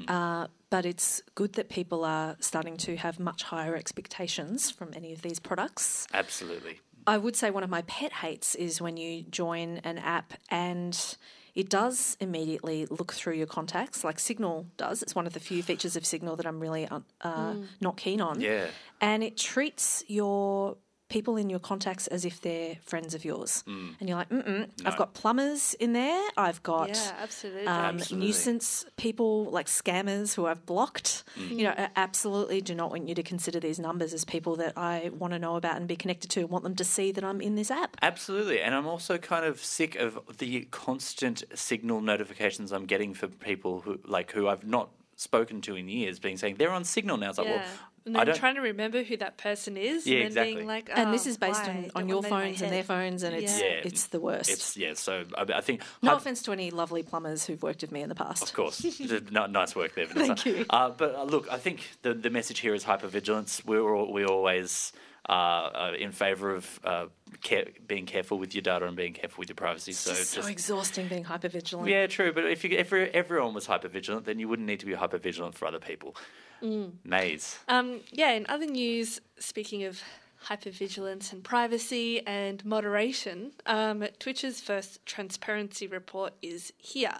uh, 0.07 0.47
but 0.69 0.85
it's 0.85 1.21
good 1.35 1.53
that 1.53 1.69
people 1.69 2.03
are 2.03 2.35
starting 2.39 2.77
to 2.77 2.97
have 2.97 3.19
much 3.19 3.43
higher 3.43 3.75
expectations 3.75 4.71
from 4.71 4.91
any 4.95 5.13
of 5.13 5.21
these 5.21 5.39
products. 5.39 6.07
Absolutely. 6.13 6.79
I 7.07 7.17
would 7.17 7.35
say 7.35 7.51
one 7.51 7.63
of 7.63 7.69
my 7.69 7.83
pet 7.83 8.11
hates 8.11 8.55
is 8.55 8.81
when 8.81 8.97
you 8.97 9.23
join 9.23 9.77
an 9.83 9.99
app 9.99 10.33
and 10.49 11.17
it 11.55 11.69
does 11.69 12.17
immediately 12.19 12.85
look 12.87 13.13
through 13.13 13.35
your 13.35 13.47
contacts, 13.47 14.03
like 14.03 14.19
Signal 14.19 14.67
does. 14.75 15.01
It's 15.01 15.15
one 15.15 15.25
of 15.25 15.33
the 15.33 15.39
few 15.39 15.63
features 15.63 15.95
of 15.95 16.05
Signal 16.05 16.35
that 16.35 16.45
I'm 16.45 16.59
really 16.59 16.85
uh, 16.85 16.99
uh, 17.21 17.55
not 17.79 17.95
keen 17.95 18.19
on. 18.19 18.41
Yeah. 18.41 18.67
And 18.99 19.23
it 19.23 19.37
treats 19.37 20.03
your 20.07 20.75
people 21.07 21.37
in 21.37 21.49
your 21.49 21.59
contacts 21.59 22.07
as 22.07 22.25
if 22.25 22.41
they're 22.41 22.77
friends 22.83 23.13
of 23.13 23.23
yours. 23.23 23.63
And 23.67 23.95
you're 24.01 24.17
like, 24.17 24.29
mm 24.29 24.67
I've 24.85 24.97
got 24.97 25.13
plumbers 25.13 25.73
in 25.75 25.93
there. 25.93 26.21
I've 26.35 26.63
got 26.63 26.89
Yeah, 26.89 27.11
absolutely. 27.21 27.67
um, 27.67 27.95
Absolutely. 27.97 28.27
nuisance 28.27 28.85
people 28.97 29.45
like 29.45 29.67
scammers 29.67 30.33
who 30.35 30.45
I've 30.45 30.65
blocked. 30.65 31.23
Mm. 31.37 31.49
You 31.57 31.63
know, 31.65 31.73
I 31.77 31.89
absolutely 31.95 32.61
do 32.61 32.73
not 32.73 32.89
want 32.89 33.07
you 33.07 33.15
to 33.15 33.23
consider 33.23 33.59
these 33.59 33.79
numbers 33.79 34.13
as 34.13 34.25
people 34.25 34.55
that 34.57 34.73
I 34.77 35.11
want 35.13 35.33
to 35.33 35.39
know 35.39 35.55
about 35.55 35.77
and 35.77 35.87
be 35.87 35.95
connected 35.95 36.29
to 36.31 36.41
and 36.41 36.49
want 36.49 36.63
them 36.63 36.75
to 36.75 36.83
see 36.83 37.11
that 37.11 37.23
I'm 37.23 37.41
in 37.41 37.55
this 37.55 37.69
app. 37.69 37.97
Absolutely, 38.01 38.61
and 38.61 38.73
I'm 38.73 38.87
also 38.87 39.17
kind 39.17 39.45
of 39.45 39.63
sick 39.63 39.95
of 39.95 40.19
the 40.37 40.67
constant 40.71 41.43
signal 41.53 42.01
notifications 42.01 42.71
I'm 42.71 42.85
getting 42.85 43.13
for 43.13 43.27
people 43.27 43.81
who 43.81 43.99
like 44.05 44.31
who 44.31 44.47
I've 44.47 44.65
not 44.65 44.89
spoken 45.15 45.61
to 45.61 45.75
in 45.75 45.87
years, 45.87 46.19
being 46.19 46.37
saying 46.37 46.55
they're 46.55 46.71
on 46.71 46.83
Signal 46.83 47.17
now. 47.17 47.29
It's 47.29 47.37
like, 47.37 47.47
yeah. 47.47 47.57
well, 47.57 47.65
and 48.05 48.15
I 48.15 48.19
then 48.19 48.27
don't. 48.27 48.35
trying 48.37 48.55
to 48.55 48.61
remember 48.61 49.03
who 49.03 49.17
that 49.17 49.37
person 49.37 49.77
is, 49.77 50.05
Yeah, 50.05 50.17
and 50.17 50.27
exactly. 50.27 50.55
being 50.55 50.67
like, 50.67 50.89
and 50.93 51.09
"Oh, 51.09 51.11
this 51.11 51.25
is 51.25 51.37
based 51.37 51.67
on, 51.67 51.89
on 51.95 52.07
your 52.09 52.21
that 52.21 52.27
in 52.27 52.33
my 52.33 52.41
phones 52.43 52.61
and 52.61 52.71
their 52.71 52.83
phones, 52.83 53.23
and 53.23 53.35
it's 53.35 53.59
Yeah. 53.59 53.65
Yeah. 53.67 53.81
it's 53.83 54.07
the 54.07 54.19
worst. 54.19 54.49
it's 54.49 54.77
yeah. 54.77 54.93
So 54.93 55.23
I, 55.37 55.45
I 55.55 55.61
think 55.61 55.81
no 56.01 56.11
hyp- 56.13 56.17
offense 56.17 56.41
to 56.43 56.51
any 56.51 56.71
lovely 56.71 57.03
plumbers 57.03 57.45
who've 57.45 57.61
worked 57.63 57.81
with 57.81 57.91
me 57.91 58.01
in 58.01 58.09
the 58.09 58.15
past. 58.15 58.43
Of 58.43 58.53
course, 58.53 58.83
nice 59.31 59.75
work 59.75 59.95
there, 59.95 60.05
Vanessa. 60.05 60.35
Thank 60.35 60.45
you. 60.45 60.65
Uh, 60.69 60.89
but 60.91 61.15
uh, 61.15 61.23
look, 61.23 61.51
I 61.51 61.57
think 61.57 61.87
the 62.03 62.13
the 62.13 62.29
message 62.29 62.59
here 62.59 62.73
is 62.73 62.83
hypervigilance. 62.83 63.65
We're 63.65 63.81
all, 63.95 64.11
we 64.13 64.23
always 64.25 64.93
uh, 65.27 65.31
are 65.31 65.95
in 65.95 66.11
favour 66.11 66.53
of 66.53 66.79
uh, 66.83 67.05
care, 67.41 67.65
being 67.87 68.05
careful 68.05 68.37
with 68.37 68.53
your 68.53 68.61
data 68.61 68.85
and 68.85 68.95
being 68.95 69.13
careful 69.13 69.41
with 69.41 69.49
your 69.49 69.55
privacy. 69.55 69.91
It's 69.91 69.99
So 70.01 70.11
just 70.11 70.29
so 70.31 70.37
just 70.41 70.49
exhausting 70.51 71.07
being 71.07 71.23
hyper 71.23 71.47
vigilant. 71.49 71.89
yeah, 71.89 72.05
true. 72.05 72.31
But 72.31 72.45
if 72.45 72.63
you, 72.63 72.77
if 72.77 72.93
everyone 72.93 73.53
was 73.55 73.65
hypervigilant, 73.67 74.25
then 74.25 74.37
you 74.37 74.47
wouldn't 74.47 74.67
need 74.67 74.81
to 74.81 74.85
be 74.85 74.93
hypervigilant 74.93 75.55
for 75.55 75.65
other 75.67 75.79
people. 75.79 76.15
Mm. 76.61 76.93
Maze. 77.03 77.59
Um, 77.67 78.01
yeah, 78.11 78.31
in 78.31 78.45
other 78.47 78.65
news, 78.65 79.21
speaking 79.39 79.83
of 79.83 80.01
hypervigilance 80.47 81.33
and 81.33 81.43
privacy 81.43 82.25
and 82.25 82.63
moderation, 82.65 83.51
um, 83.65 84.05
Twitch's 84.19 84.61
first 84.61 85.05
transparency 85.05 85.87
report 85.87 86.33
is 86.41 86.71
here. 86.77 87.17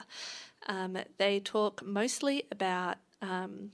Um, 0.67 0.97
they 1.17 1.39
talk 1.39 1.83
mostly 1.85 2.43
about 2.51 2.97
um, 3.21 3.71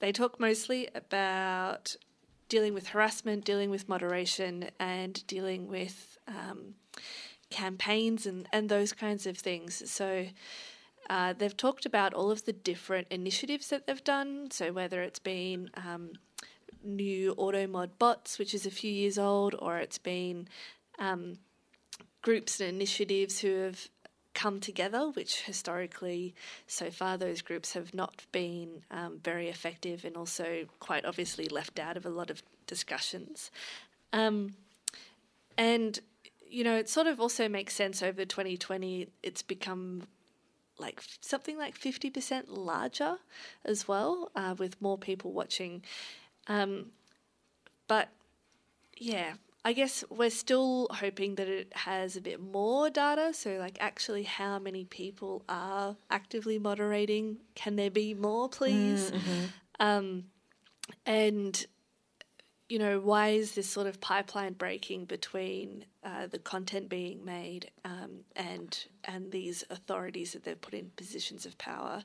they 0.00 0.12
talk 0.12 0.40
mostly 0.40 0.88
about 0.94 1.96
dealing 2.48 2.74
with 2.74 2.88
harassment, 2.88 3.44
dealing 3.44 3.70
with 3.70 3.88
moderation, 3.88 4.68
and 4.78 5.24
dealing 5.26 5.68
with 5.68 6.18
um, 6.26 6.74
campaigns 7.50 8.26
and, 8.26 8.48
and 8.52 8.68
those 8.68 8.92
kinds 8.92 9.26
of 9.26 9.38
things. 9.38 9.88
So 9.90 10.26
uh, 11.10 11.32
they've 11.32 11.56
talked 11.56 11.86
about 11.86 12.14
all 12.14 12.30
of 12.30 12.44
the 12.44 12.52
different 12.52 13.08
initiatives 13.10 13.68
that 13.68 13.86
they've 13.86 14.04
done. 14.04 14.50
So 14.50 14.72
whether 14.72 15.02
it's 15.02 15.18
been 15.18 15.70
um, 15.76 16.12
new 16.84 17.32
auto 17.32 17.66
mod 17.66 17.98
bots, 17.98 18.38
which 18.38 18.54
is 18.54 18.66
a 18.66 18.70
few 18.70 18.92
years 18.92 19.18
old, 19.18 19.54
or 19.58 19.78
it's 19.78 19.98
been 19.98 20.48
um, 20.98 21.38
groups 22.22 22.60
and 22.60 22.68
initiatives 22.68 23.40
who 23.40 23.54
have 23.56 23.88
come 24.34 24.60
together, 24.60 25.10
which 25.10 25.42
historically, 25.42 26.34
so 26.66 26.90
far, 26.90 27.18
those 27.18 27.42
groups 27.42 27.74
have 27.74 27.92
not 27.92 28.24
been 28.32 28.82
um, 28.90 29.20
very 29.22 29.48
effective 29.48 30.04
and 30.04 30.16
also 30.16 30.66
quite 30.80 31.04
obviously 31.04 31.46
left 31.46 31.78
out 31.78 31.96
of 31.96 32.06
a 32.06 32.10
lot 32.10 32.30
of 32.30 32.42
discussions. 32.66 33.50
Um, 34.12 34.54
and, 35.58 35.98
you 36.48 36.64
know, 36.64 36.76
it 36.76 36.88
sort 36.88 37.06
of 37.06 37.20
also 37.20 37.48
makes 37.48 37.74
sense 37.74 38.02
over 38.02 38.24
2020, 38.24 39.08
it's 39.22 39.42
become 39.42 40.04
like 40.78 41.02
something 41.20 41.58
like 41.58 41.78
50% 41.78 42.44
larger 42.48 43.18
as 43.64 43.86
well, 43.86 44.30
uh, 44.34 44.54
with 44.58 44.80
more 44.80 44.98
people 44.98 45.32
watching. 45.32 45.82
Um, 46.48 46.86
but 47.88 48.08
yeah, 48.96 49.34
I 49.64 49.72
guess 49.74 50.02
we're 50.10 50.30
still 50.30 50.88
hoping 50.90 51.36
that 51.36 51.48
it 51.48 51.72
has 51.76 52.16
a 52.16 52.20
bit 52.20 52.40
more 52.40 52.90
data. 52.90 53.32
So, 53.32 53.58
like, 53.58 53.76
actually, 53.80 54.24
how 54.24 54.58
many 54.58 54.84
people 54.84 55.44
are 55.48 55.96
actively 56.10 56.58
moderating? 56.58 57.36
Can 57.54 57.76
there 57.76 57.90
be 57.90 58.12
more, 58.14 58.48
please? 58.48 59.12
Um, 59.78 60.24
and 61.06 61.64
you 62.72 62.78
know, 62.78 62.98
why 63.00 63.28
is 63.28 63.52
this 63.52 63.68
sort 63.68 63.86
of 63.86 64.00
pipeline 64.00 64.54
breaking 64.54 65.04
between 65.04 65.84
uh, 66.02 66.26
the 66.26 66.38
content 66.38 66.88
being 66.88 67.22
made 67.22 67.70
um, 67.84 68.24
and 68.34 68.86
and 69.04 69.30
these 69.30 69.62
authorities 69.68 70.32
that 70.32 70.42
they've 70.44 70.58
put 70.58 70.72
in 70.72 70.90
positions 70.96 71.44
of 71.44 71.58
power? 71.58 72.02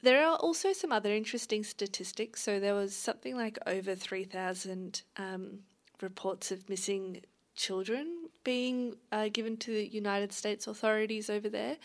There 0.00 0.24
are 0.24 0.36
also 0.36 0.72
some 0.72 0.92
other 0.92 1.12
interesting 1.12 1.64
statistics. 1.64 2.40
So 2.40 2.60
there 2.60 2.76
was 2.76 2.94
something 2.94 3.34
like 3.36 3.58
over 3.66 3.96
three 3.96 4.22
thousand 4.22 5.02
um, 5.16 5.58
reports 6.00 6.52
of 6.52 6.68
missing 6.68 7.22
children 7.56 8.28
being 8.44 8.94
uh, 9.10 9.28
given 9.32 9.56
to 9.56 9.72
the 9.72 9.88
United 9.88 10.32
States 10.32 10.68
authorities 10.68 11.28
over 11.28 11.48
there, 11.48 11.78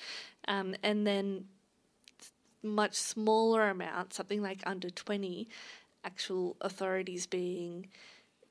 um, 0.47 0.75
and 0.83 1.07
then 1.07 1.45
much 2.61 2.93
smaller 2.93 3.67
amount, 3.71 4.13
something 4.13 4.43
like 4.43 4.61
under 4.67 4.91
twenty 4.91 5.47
actual 6.03 6.57
authorities 6.61 7.25
being 7.25 7.87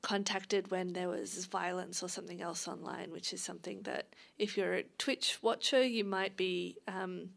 contacted 0.01 0.69
when 0.69 0.93
there 0.93 1.07
was 1.07 1.45
violence 1.45 2.03
or 2.03 2.09
something 2.09 2.41
else 2.41 2.67
online, 2.67 3.11
which 3.11 3.33
is 3.33 3.41
something 3.41 3.81
that 3.83 4.07
if 4.37 4.57
you're 4.57 4.73
a 4.73 4.83
Twitch 4.97 5.39
watcher, 5.41 5.83
you 5.83 6.03
might 6.03 6.35
be 6.35 6.77
um, 6.87 7.29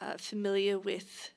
uh, 0.00 0.16
familiar 0.18 0.78
with 0.78 1.30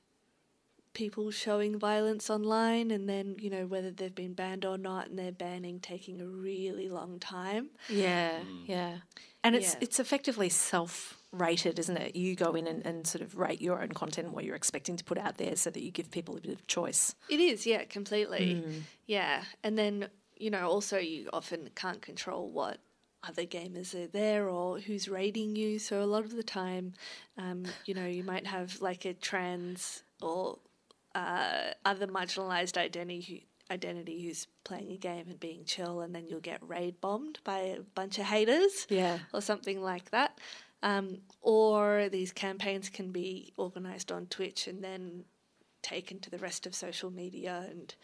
people 0.94 1.30
showing 1.30 1.78
violence 1.78 2.28
online 2.28 2.90
and 2.90 3.08
then, 3.08 3.36
you 3.38 3.48
know, 3.48 3.66
whether 3.66 3.92
they've 3.92 4.16
been 4.16 4.32
banned 4.32 4.64
or 4.64 4.76
not 4.76 5.08
and 5.08 5.18
their 5.18 5.30
banning 5.30 5.78
taking 5.78 6.20
a 6.20 6.26
really 6.26 6.88
long 6.88 7.20
time. 7.20 7.70
Yeah, 7.88 8.40
yeah. 8.66 8.98
And 9.44 9.54
it's 9.54 9.74
Yeah. 9.74 9.78
it's 9.82 10.00
effectively 10.00 10.48
self 10.48 11.17
rated, 11.32 11.78
isn't 11.78 11.96
it? 11.96 12.16
You 12.16 12.34
go 12.34 12.54
in 12.54 12.66
and, 12.66 12.84
and 12.86 13.06
sort 13.06 13.22
of 13.22 13.36
rate 13.36 13.60
your 13.60 13.82
own 13.82 13.90
content 13.90 14.32
what 14.32 14.44
you're 14.44 14.56
expecting 14.56 14.96
to 14.96 15.04
put 15.04 15.18
out 15.18 15.36
there 15.36 15.56
so 15.56 15.70
that 15.70 15.82
you 15.82 15.90
give 15.90 16.10
people 16.10 16.36
a 16.36 16.40
bit 16.40 16.52
of 16.52 16.66
choice. 16.66 17.14
It 17.28 17.40
is, 17.40 17.66
yeah, 17.66 17.84
completely. 17.84 18.64
Yeah. 19.06 19.42
And 19.62 19.76
then, 19.78 20.08
you 20.36 20.50
know, 20.50 20.68
also 20.68 20.98
you 20.98 21.28
often 21.32 21.68
can't 21.74 22.00
control 22.00 22.50
what 22.50 22.78
other 23.26 23.44
gamers 23.44 23.94
are 23.94 24.06
there 24.06 24.48
or 24.48 24.78
who's 24.78 25.08
rating 25.08 25.56
you. 25.56 25.78
So 25.78 26.02
a 26.02 26.06
lot 26.06 26.24
of 26.24 26.34
the 26.34 26.42
time, 26.42 26.94
um, 27.36 27.64
you 27.84 27.92
know, 27.94 28.06
you 28.06 28.22
might 28.24 28.46
have 28.46 28.80
like 28.80 29.04
a 29.04 29.12
trans 29.12 30.02
or 30.22 30.58
uh, 31.14 31.72
other 31.84 32.06
marginalized 32.06 32.76
identity 32.78 33.46
identity 33.70 34.24
who's 34.26 34.46
playing 34.64 34.90
a 34.92 34.96
game 34.96 35.26
and 35.28 35.38
being 35.38 35.62
chill, 35.66 36.00
and 36.00 36.14
then 36.14 36.26
you'll 36.26 36.40
get 36.40 36.58
raid 36.66 36.98
bombed 37.02 37.38
by 37.44 37.58
a 37.58 37.80
bunch 37.94 38.18
of 38.18 38.24
haters, 38.24 38.86
Yeah. 38.88 39.18
or 39.34 39.42
something 39.42 39.82
like 39.82 40.10
that. 40.12 40.38
Um, 40.82 41.18
or 41.40 42.08
these 42.08 42.32
campaigns 42.32 42.88
can 42.88 43.10
be 43.10 43.52
organized 43.56 44.12
on 44.12 44.26
Twitch 44.26 44.68
and 44.68 44.82
then 44.82 45.24
taken 45.82 46.20
to 46.20 46.30
the 46.30 46.38
rest 46.38 46.66
of 46.66 46.74
social 46.74 47.10
media, 47.10 47.66
and 47.70 47.94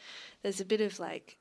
there's 0.42 0.60
a 0.60 0.64
bit 0.64 0.80
of 0.80 0.98
like, 0.98 1.38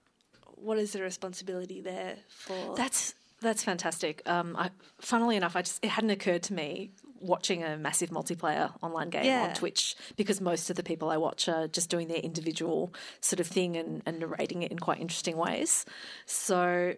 what 0.55 0.77
is 0.77 0.93
the 0.93 1.01
responsibility 1.01 1.81
there 1.81 2.15
for? 2.27 2.75
That's 2.75 3.15
that's 3.41 3.63
fantastic. 3.63 4.21
Um, 4.25 4.55
I, 4.57 4.69
funnily 4.99 5.35
enough, 5.35 5.55
I 5.55 5.63
just 5.63 5.83
it 5.83 5.89
hadn't 5.89 6.11
occurred 6.11 6.43
to 6.43 6.53
me 6.53 6.91
watching 7.19 7.63
a 7.63 7.77
massive 7.77 8.09
multiplayer 8.09 8.71
online 8.81 9.09
game 9.09 9.23
Yeah. 9.25 9.43
on 9.47 9.53
Twitch 9.55 9.95
because 10.17 10.41
most 10.41 10.69
of 10.69 10.75
the 10.75 10.83
people 10.83 11.09
I 11.09 11.15
watch 11.17 11.47
are 11.47 11.67
just 11.67 11.89
doing 11.89 12.09
their 12.09 12.17
individual 12.17 12.93
sort 13.21 13.39
of 13.39 13.47
thing 13.47 13.77
and, 13.77 14.01
and 14.05 14.19
narrating 14.19 14.61
it 14.61 14.71
in 14.71 14.77
quite 14.79 14.99
interesting 14.99 15.37
ways. 15.37 15.85
So 16.25 16.95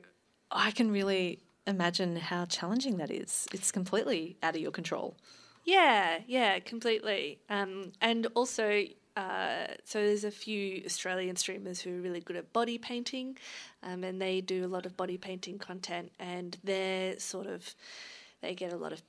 I 0.50 0.72
can 0.72 0.92
really 0.92 1.39
imagine 1.68 2.16
how 2.16 2.46
challenging 2.46 2.98
that 2.98 3.12
is. 3.12 3.48
It's 3.54 3.72
completely 3.72 4.38
out 4.44 4.56
of 4.56 4.62
your 4.62 4.72
control. 4.72 5.16
Yeah, 5.64 6.20
yeah, 6.28 6.60
completely. 6.60 7.40
Um, 7.50 7.92
and 8.00 8.28
also, 8.36 8.84
uh, 9.18 9.68
so 9.84 10.00
there's 10.00 10.24
a 10.24 10.32
few 10.32 10.84
Australian 10.86 11.36
streamers 11.36 11.82
who 11.82 11.98
are 11.98 12.02
really 12.02 12.20
good 12.20 12.36
at 12.36 12.54
body 12.54 12.78
painting, 12.78 13.38
um, 13.82 14.04
and 14.04 14.22
they 14.22 14.42
do 14.42 14.64
a 14.64 14.68
lot 14.68 14.86
of 14.86 14.96
body 14.96 15.18
painting 15.18 15.58
content, 15.58 16.12
and 16.20 16.58
they're 16.64 17.18
sort 17.20 17.48
of 17.48 17.74
they 18.42 18.54
get 18.54 18.74
a 18.74 18.78
lot 18.78 18.94
of 18.94 19.02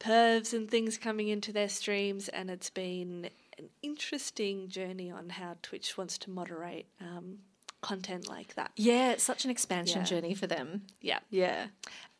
pervs 0.00 0.52
and 0.52 0.70
things 0.70 0.98
coming 0.98 1.28
into 1.28 1.52
their 1.52 1.68
streams, 1.68 2.28
and 2.28 2.50
it's 2.50 2.70
been 2.70 3.30
an 3.58 3.70
interesting 3.82 4.68
journey 4.68 5.10
on 5.10 5.30
how 5.30 5.56
Twitch 5.62 5.96
wants 5.96 6.18
to 6.18 6.30
moderate 6.30 6.86
um, 7.00 7.38
content 7.82 8.28
like 8.28 8.54
that. 8.54 8.70
Yeah, 8.76 9.12
it's 9.12 9.24
such 9.24 9.44
an 9.44 9.50
expansion 9.50 9.98
Yeah. 10.00 10.04
journey 10.06 10.34
for 10.34 10.46
them. 10.46 10.82
Yeah. 11.00 11.18
Yeah. 11.28 11.66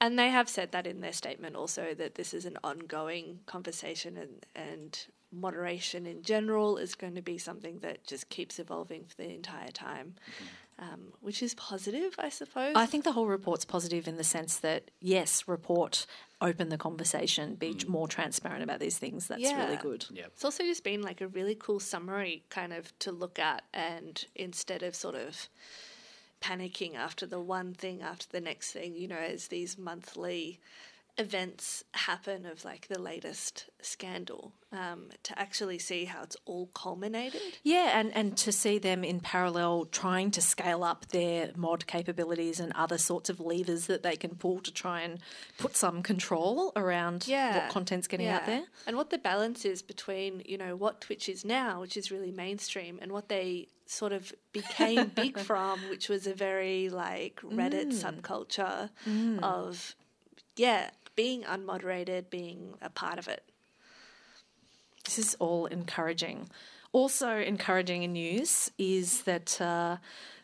And 0.00 0.18
they 0.18 0.28
have 0.30 0.48
said 0.48 0.72
that 0.72 0.86
in 0.86 1.00
their 1.00 1.12
statement 1.12 1.56
also 1.56 1.94
that 1.94 2.16
this 2.16 2.34
is 2.34 2.44
an 2.44 2.58
ongoing 2.62 3.40
conversation 3.46 4.16
and, 4.18 4.46
and 4.54 5.06
moderation 5.30 6.04
in 6.06 6.22
general 6.22 6.76
is 6.76 6.94
going 6.94 7.14
to 7.14 7.22
be 7.22 7.38
something 7.38 7.78
that 7.78 8.04
just 8.06 8.28
keeps 8.28 8.58
evolving 8.58 9.04
for 9.04 9.16
the 9.16 9.32
entire 9.34 9.70
time, 9.70 10.14
um, 10.78 11.12
which 11.20 11.42
is 11.42 11.54
positive, 11.54 12.14
I 12.18 12.28
suppose. 12.28 12.74
I 12.76 12.84
think 12.86 13.04
the 13.04 13.12
whole 13.12 13.26
report's 13.28 13.64
positive 13.64 14.06
in 14.08 14.16
the 14.16 14.24
sense 14.24 14.58
that 14.58 14.90
yes, 15.00 15.44
report, 15.46 16.04
open 16.42 16.68
the 16.68 16.76
conversation, 16.76 17.54
be 17.54 17.74
mm. 17.74 17.88
more 17.88 18.08
transparent 18.08 18.62
about 18.62 18.80
these 18.80 18.98
things. 18.98 19.28
That's 19.28 19.42
really 19.42 19.76
good. 19.76 20.04
Yeah. 20.10 20.26
It's 20.26 20.44
also 20.44 20.64
just 20.64 20.84
been 20.84 21.00
like 21.00 21.20
a 21.20 21.28
really 21.28 21.54
cool 21.54 21.80
summary 21.80 22.44
kind 22.50 22.72
of 22.72 22.96
to 23.00 23.12
look 23.12 23.38
at, 23.38 23.62
and 23.72 24.22
instead 24.34 24.82
of 24.82 24.94
sort 24.94 25.14
of 25.14 25.48
panicking 26.42 26.96
after 26.96 27.24
the 27.24 27.40
one 27.40 27.72
thing 27.72 28.02
after 28.02 28.26
the 28.30 28.40
next 28.40 28.72
thing, 28.72 28.94
you 28.94 29.08
know, 29.08 29.16
as 29.16 29.48
these 29.48 29.78
monthly 29.78 30.60
events 31.18 31.84
happen 31.92 32.46
of 32.46 32.64
like 32.64 32.88
the 32.88 32.98
latest 32.98 33.68
scandal, 33.82 34.52
um, 34.72 35.10
to 35.22 35.38
actually 35.38 35.78
see 35.78 36.06
how 36.06 36.22
it's 36.22 36.36
all 36.46 36.66
culminated. 36.74 37.40
Yeah, 37.62 37.98
and, 38.00 38.14
and 38.16 38.36
to 38.38 38.50
see 38.52 38.78
them 38.78 39.04
in 39.04 39.20
parallel 39.20 39.84
trying 39.86 40.30
to 40.32 40.40
scale 40.40 40.82
up 40.82 41.08
their 41.08 41.50
mod 41.54 41.86
capabilities 41.86 42.58
and 42.60 42.72
other 42.74 42.96
sorts 42.96 43.28
of 43.28 43.40
levers 43.40 43.86
that 43.86 44.02
they 44.02 44.16
can 44.16 44.36
pull 44.36 44.60
to 44.60 44.72
try 44.72 45.02
and 45.02 45.18
put 45.58 45.76
some 45.76 46.02
control 46.02 46.72
around 46.76 47.24
what 47.60 47.68
content's 47.70 48.06
getting 48.06 48.28
out 48.28 48.46
there. 48.46 48.64
And 48.86 48.96
what 48.96 49.10
the 49.10 49.18
balance 49.18 49.64
is 49.66 49.82
between, 49.82 50.42
you 50.46 50.56
know, 50.56 50.76
what 50.76 51.00
Twitch 51.02 51.28
is 51.28 51.44
now, 51.44 51.80
which 51.82 51.96
is 51.96 52.10
really 52.10 52.30
mainstream, 52.32 52.98
and 53.02 53.12
what 53.12 53.28
they 53.28 53.68
sort 53.84 54.12
of 54.12 54.32
became 54.52 55.08
big 55.14 55.38
from, 55.38 55.78
which 55.90 56.08
was 56.08 56.26
a 56.26 56.32
very 56.34 56.88
like 56.88 57.40
Reddit 57.42 57.92
Mm. 57.92 58.20
subculture 58.22 58.88
of, 59.42 59.94
yeah, 60.56 60.90
being 61.14 61.42
unmoderated, 61.42 62.30
being 62.30 62.74
a 62.80 62.90
part 62.90 63.18
of 63.18 63.28
it. 63.28 63.44
This 65.04 65.18
is 65.18 65.36
all 65.38 65.66
encouraging. 65.66 66.48
Also 66.92 67.38
encouraging 67.38 68.02
in 68.02 68.12
news 68.12 68.70
is 68.78 69.22
that 69.22 69.60
uh, 69.60 69.96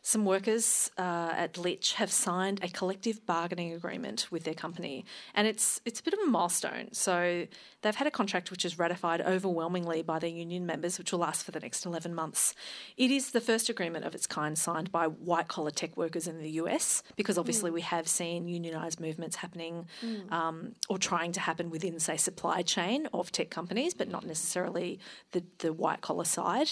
some 0.08 0.24
workers 0.24 0.90
uh, 0.96 1.34
at 1.36 1.52
Glitch 1.52 1.92
have 1.92 2.10
signed 2.10 2.60
a 2.64 2.68
collective 2.68 3.26
bargaining 3.26 3.74
agreement 3.74 4.26
with 4.30 4.44
their 4.44 4.54
company, 4.54 5.04
and 5.34 5.46
it's 5.46 5.82
it's 5.84 6.00
a 6.00 6.02
bit 6.02 6.14
of 6.14 6.20
a 6.20 6.30
milestone. 6.30 6.88
So 6.92 7.46
they've 7.82 7.94
had 7.94 8.06
a 8.06 8.10
contract 8.10 8.50
which 8.50 8.64
is 8.64 8.78
ratified 8.78 9.20
overwhelmingly 9.20 10.00
by 10.00 10.18
their 10.18 10.30
union 10.30 10.64
members, 10.64 10.96
which 10.96 11.12
will 11.12 11.18
last 11.18 11.44
for 11.44 11.50
the 11.50 11.60
next 11.60 11.84
eleven 11.84 12.14
months. 12.14 12.54
It 12.96 13.10
is 13.10 13.32
the 13.32 13.40
first 13.42 13.68
agreement 13.68 14.06
of 14.06 14.14
its 14.14 14.26
kind 14.26 14.56
signed 14.56 14.90
by 14.90 15.08
white 15.08 15.48
collar 15.48 15.70
tech 15.70 15.94
workers 15.98 16.26
in 16.26 16.38
the 16.38 16.52
US, 16.52 17.02
because 17.16 17.36
obviously 17.36 17.70
we 17.70 17.82
have 17.82 18.08
seen 18.08 18.46
unionised 18.46 19.00
movements 19.00 19.36
happening 19.36 19.88
um, 20.30 20.74
or 20.88 20.96
trying 20.96 21.32
to 21.32 21.40
happen 21.40 21.68
within, 21.68 22.00
say, 22.00 22.16
supply 22.16 22.62
chain 22.62 23.08
of 23.12 23.30
tech 23.30 23.50
companies, 23.50 23.92
but 23.92 24.08
not 24.08 24.24
necessarily 24.24 24.98
the, 25.32 25.44
the 25.58 25.74
white 25.74 26.00
collar 26.00 26.24
side 26.24 26.70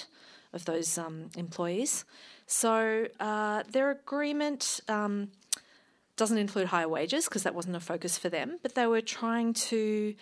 of 0.54 0.64
those 0.64 0.96
um, 0.96 1.28
employees. 1.36 2.06
So 2.46 3.08
uh, 3.18 3.64
their 3.70 3.90
agreement 3.90 4.80
um, 4.88 5.28
doesn't 6.16 6.38
include 6.38 6.68
higher 6.68 6.88
wages 6.88 7.24
because 7.26 7.42
that 7.42 7.54
wasn't 7.54 7.76
a 7.76 7.80
focus 7.80 8.16
for 8.16 8.28
them, 8.28 8.58
but 8.62 8.74
they 8.74 8.86
were 8.86 9.00
trying 9.00 9.52
to 9.52 10.14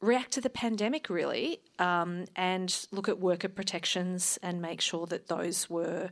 react 0.00 0.32
to 0.32 0.40
the 0.40 0.50
pandemic 0.50 1.08
really 1.08 1.60
um, 1.78 2.26
and 2.36 2.86
look 2.92 3.08
at 3.08 3.18
worker 3.18 3.48
protections 3.48 4.38
and 4.42 4.60
make 4.60 4.80
sure 4.80 5.06
that 5.06 5.28
those 5.28 5.68
were 5.68 6.10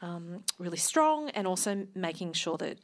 um, 0.00 0.42
really 0.58 0.76
strong 0.76 1.30
and 1.30 1.46
also 1.46 1.86
making 1.94 2.32
sure 2.32 2.56
that 2.56 2.78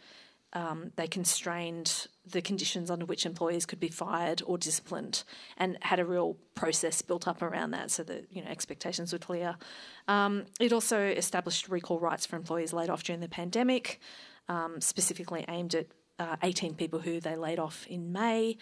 um, 0.53 0.93
they 0.97 1.07
constrained 1.07 2.07
the 2.27 2.43
conditions 2.43 2.91
under 2.91 3.05
which 3.05 3.27
employees 3.27 3.67
could 3.67 3.81
be 3.81 3.89
fired 3.89 4.43
or 4.47 4.59
disciplined, 4.59 5.25
and 5.57 5.79
had 5.83 5.99
a 5.99 6.05
real 6.05 6.37
process 6.55 7.03
built 7.03 7.27
up 7.27 7.43
around 7.43 7.71
that, 7.71 7.91
so 7.91 8.03
that 8.03 8.27
you 8.31 8.43
know 8.43 8.51
expectations 8.51 9.13
were 9.13 9.19
clear. 9.19 9.57
Um, 10.09 10.45
it 10.61 10.73
also 10.73 11.01
established 11.01 11.69
recall 11.69 12.01
rights 12.01 12.27
for 12.27 12.37
employees 12.37 12.73
laid 12.73 12.91
off 12.91 13.03
during 13.03 13.21
the 13.21 13.29
pandemic, 13.29 14.01
um, 14.49 14.81
specifically 14.81 15.45
aimed 15.49 15.75
at 15.75 15.87
uh, 16.19 16.37
18 16.43 16.75
people 16.75 17.01
who 17.01 17.21
they 17.21 17.37
laid 17.37 17.59
off 17.59 17.87
in 17.87 18.13
May. 18.13 18.57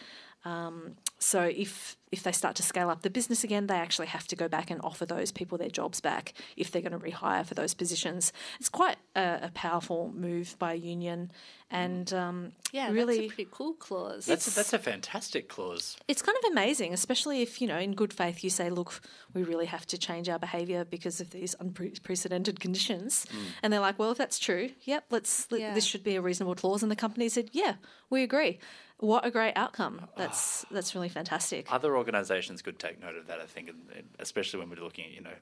Um, 0.44 0.96
so 1.18 1.42
if 1.42 1.96
if 2.10 2.24
they 2.24 2.32
start 2.32 2.56
to 2.56 2.62
scale 2.62 2.90
up 2.90 3.02
the 3.02 3.10
business 3.10 3.44
again, 3.44 3.66
they 3.68 3.76
actually 3.76 4.08
have 4.08 4.26
to 4.26 4.34
go 4.34 4.48
back 4.48 4.68
and 4.70 4.80
offer 4.82 5.06
those 5.06 5.30
people 5.30 5.56
their 5.58 5.68
jobs 5.68 6.00
back 6.00 6.32
if 6.56 6.72
they're 6.72 6.82
going 6.82 6.98
to 6.98 6.98
rehire 6.98 7.46
for 7.46 7.54
those 7.54 7.72
positions. 7.74 8.32
It's 8.58 8.68
quite 8.70 8.96
a, 9.14 9.38
a 9.42 9.50
powerful 9.54 10.10
move 10.12 10.56
by 10.58 10.72
a 10.72 10.76
union, 10.76 11.30
and 11.70 12.12
um, 12.14 12.52
Yeah, 12.72 12.90
really, 12.90 13.18
that's 13.20 13.32
a 13.32 13.34
pretty 13.36 13.50
cool 13.52 13.74
clause. 13.74 14.26
That's 14.26 14.48
a, 14.48 14.54
that's 14.56 14.72
a 14.72 14.78
fantastic 14.78 15.48
clause. 15.48 15.96
it's 16.08 16.22
kind 16.22 16.36
of 16.42 16.50
amazing, 16.50 16.94
especially 16.94 17.42
if 17.42 17.60
you 17.60 17.68
know, 17.68 17.78
in 17.78 17.92
good 17.94 18.12
faith, 18.14 18.42
you 18.42 18.50
say, 18.50 18.70
"Look, 18.70 19.00
we 19.34 19.42
really 19.44 19.66
have 19.66 19.86
to 19.88 19.98
change 19.98 20.28
our 20.28 20.38
behaviour 20.38 20.84
because 20.84 21.20
of 21.20 21.30
these 21.30 21.54
unprecedented 21.60 22.60
conditions," 22.60 23.26
and 23.62 23.72
they're 23.72 23.78
like, 23.80 23.98
"Well, 23.98 24.10
if 24.10 24.18
that's 24.18 24.38
true, 24.38 24.70
yep, 24.82 25.04
let's 25.10 25.46
let, 25.52 25.60
Yeah. 25.60 25.74
this 25.74 25.84
should 25.84 26.02
be 26.02 26.16
a 26.16 26.22
reasonable 26.22 26.54
clause." 26.54 26.82
And 26.82 26.90
the 26.90 26.96
company 26.96 27.28
said, 27.28 27.50
"Yeah, 27.52 27.74
we 28.08 28.22
agree." 28.22 28.58
What 29.00 29.24
a 29.24 29.30
great 29.30 29.54
outcome! 29.56 30.06
That's 30.16 30.64
that's 30.70 30.94
really 30.94 31.08
fantastic. 31.08 31.72
Other 31.72 31.96
organisations 31.96 32.62
could 32.62 32.78
take 32.78 33.00
note 33.00 33.16
of 33.16 33.26
that, 33.26 33.40
I 33.40 33.46
think, 33.46 33.70
especially 34.18 34.60
when 34.60 34.70
we're 34.70 34.84
looking 34.84 35.06
at 35.06 35.12
you 35.12 35.22
know 35.22 35.34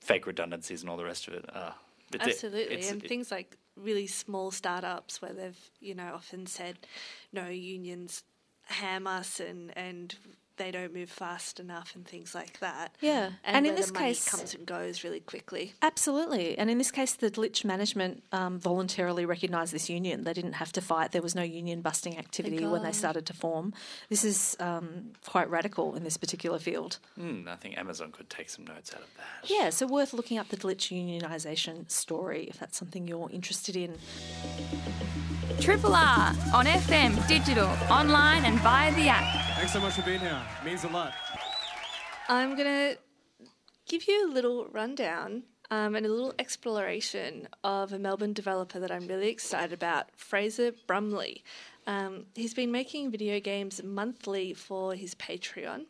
fake 0.00 0.26
redundancies 0.26 0.80
and 0.82 0.90
all 0.90 0.96
the 0.96 1.04
rest 1.04 1.28
of 1.28 1.34
it. 1.34 1.44
Uh, 1.54 1.72
Absolutely, 2.20 2.74
it's- 2.74 2.90
and 2.90 3.04
it- 3.04 3.08
things 3.08 3.30
like 3.30 3.56
really 3.76 4.06
small 4.06 4.50
startups 4.50 5.20
where 5.20 5.32
they've 5.34 5.70
you 5.80 5.94
know 5.94 6.12
often 6.14 6.46
said, 6.46 6.78
no 7.32 7.48
unions 7.48 8.24
ham 8.64 9.06
us 9.06 9.40
and 9.40 9.76
and 9.76 10.16
they 10.56 10.70
don't 10.70 10.92
move 10.94 11.10
fast 11.10 11.60
enough 11.60 11.94
and 11.94 12.06
things 12.06 12.34
like 12.34 12.58
that. 12.60 12.94
Yeah, 13.00 13.30
and, 13.44 13.56
and 13.58 13.66
in 13.66 13.74
this 13.74 13.92
money 13.92 14.06
case- 14.06 14.28
comes 14.28 14.54
and 14.54 14.66
goes 14.66 15.04
really 15.04 15.20
quickly. 15.20 15.74
Absolutely. 15.82 16.56
And 16.58 16.70
in 16.70 16.78
this 16.78 16.90
case, 16.90 17.14
the 17.14 17.30
Glitch 17.30 17.64
management 17.64 18.22
um, 18.32 18.58
voluntarily 18.58 19.24
recognised 19.26 19.72
this 19.72 19.88
union. 19.88 20.24
They 20.24 20.32
didn't 20.32 20.54
have 20.54 20.72
to 20.72 20.80
fight. 20.80 21.12
There 21.12 21.22
was 21.22 21.34
no 21.34 21.42
union 21.42 21.80
busting 21.80 22.18
activity 22.18 22.66
when 22.66 22.82
they 22.82 22.92
started 22.92 23.26
to 23.26 23.32
form. 23.32 23.74
This 24.08 24.24
is 24.24 24.56
um, 24.60 25.12
quite 25.26 25.48
radical 25.50 25.94
in 25.94 26.04
this 26.04 26.16
particular 26.16 26.58
field. 26.58 26.98
Hmm, 27.18 27.46
I 27.48 27.56
think 27.56 27.78
Amazon 27.78 28.12
could 28.12 28.30
take 28.30 28.50
some 28.50 28.64
notes 28.66 28.92
out 28.94 29.00
of 29.00 29.08
that. 29.16 29.50
Yeah, 29.50 29.70
so 29.70 29.86
worth 29.86 30.12
looking 30.12 30.38
up 30.38 30.48
the 30.48 30.56
Glitch 30.56 30.90
unionisation 30.90 31.90
story 31.90 32.44
if 32.44 32.58
that's 32.58 32.76
something 32.76 33.06
you're 33.06 33.30
interested 33.30 33.76
in. 33.76 33.96
Triple 35.60 35.94
R 35.94 36.34
on 36.54 36.66
FM, 36.66 37.26
digital, 37.28 37.68
online, 37.90 38.44
and 38.44 38.58
via 38.60 38.94
the 38.94 39.08
app. 39.08 39.56
Thanks 39.56 39.72
so 39.72 39.80
much 39.80 39.94
for 39.94 40.02
being 40.02 40.20
here. 40.20 40.42
Means 40.64 40.84
a 40.84 40.88
lot. 40.88 41.12
I'm 42.28 42.56
gonna 42.56 42.96
give 43.86 44.08
you 44.08 44.28
a 44.28 44.30
little 44.32 44.66
rundown 44.66 45.44
um, 45.70 45.94
and 45.94 46.06
a 46.06 46.08
little 46.08 46.34
exploration 46.38 47.48
of 47.64 47.92
a 47.92 47.98
Melbourne 47.98 48.32
developer 48.32 48.78
that 48.78 48.90
I'm 48.90 49.06
really 49.06 49.28
excited 49.28 49.72
about, 49.72 50.10
Fraser 50.16 50.72
Brumley. 50.86 51.42
Um, 51.86 52.26
he's 52.34 52.54
been 52.54 52.72
making 52.72 53.10
video 53.10 53.40
games 53.40 53.82
monthly 53.82 54.52
for 54.54 54.94
his 54.94 55.14
Patreon. 55.14 55.86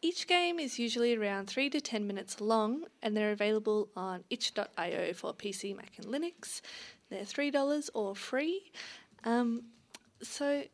each 0.00 0.26
game 0.26 0.58
is 0.58 0.78
usually 0.78 1.14
around 1.14 1.46
3 1.46 1.70
to 1.70 1.80
10 1.80 2.06
minutes 2.06 2.40
long 2.40 2.84
and 3.02 3.16
they're 3.16 3.30
available 3.30 3.88
on 3.96 4.24
itch.io 4.30 5.12
for 5.12 5.32
PC, 5.32 5.76
Mac, 5.76 5.92
and 5.98 6.06
Linux. 6.06 6.60
They're 7.08 7.22
$3 7.22 7.90
or 7.94 8.16
free. 8.16 8.72
Um, 9.24 9.64
so 10.22 10.64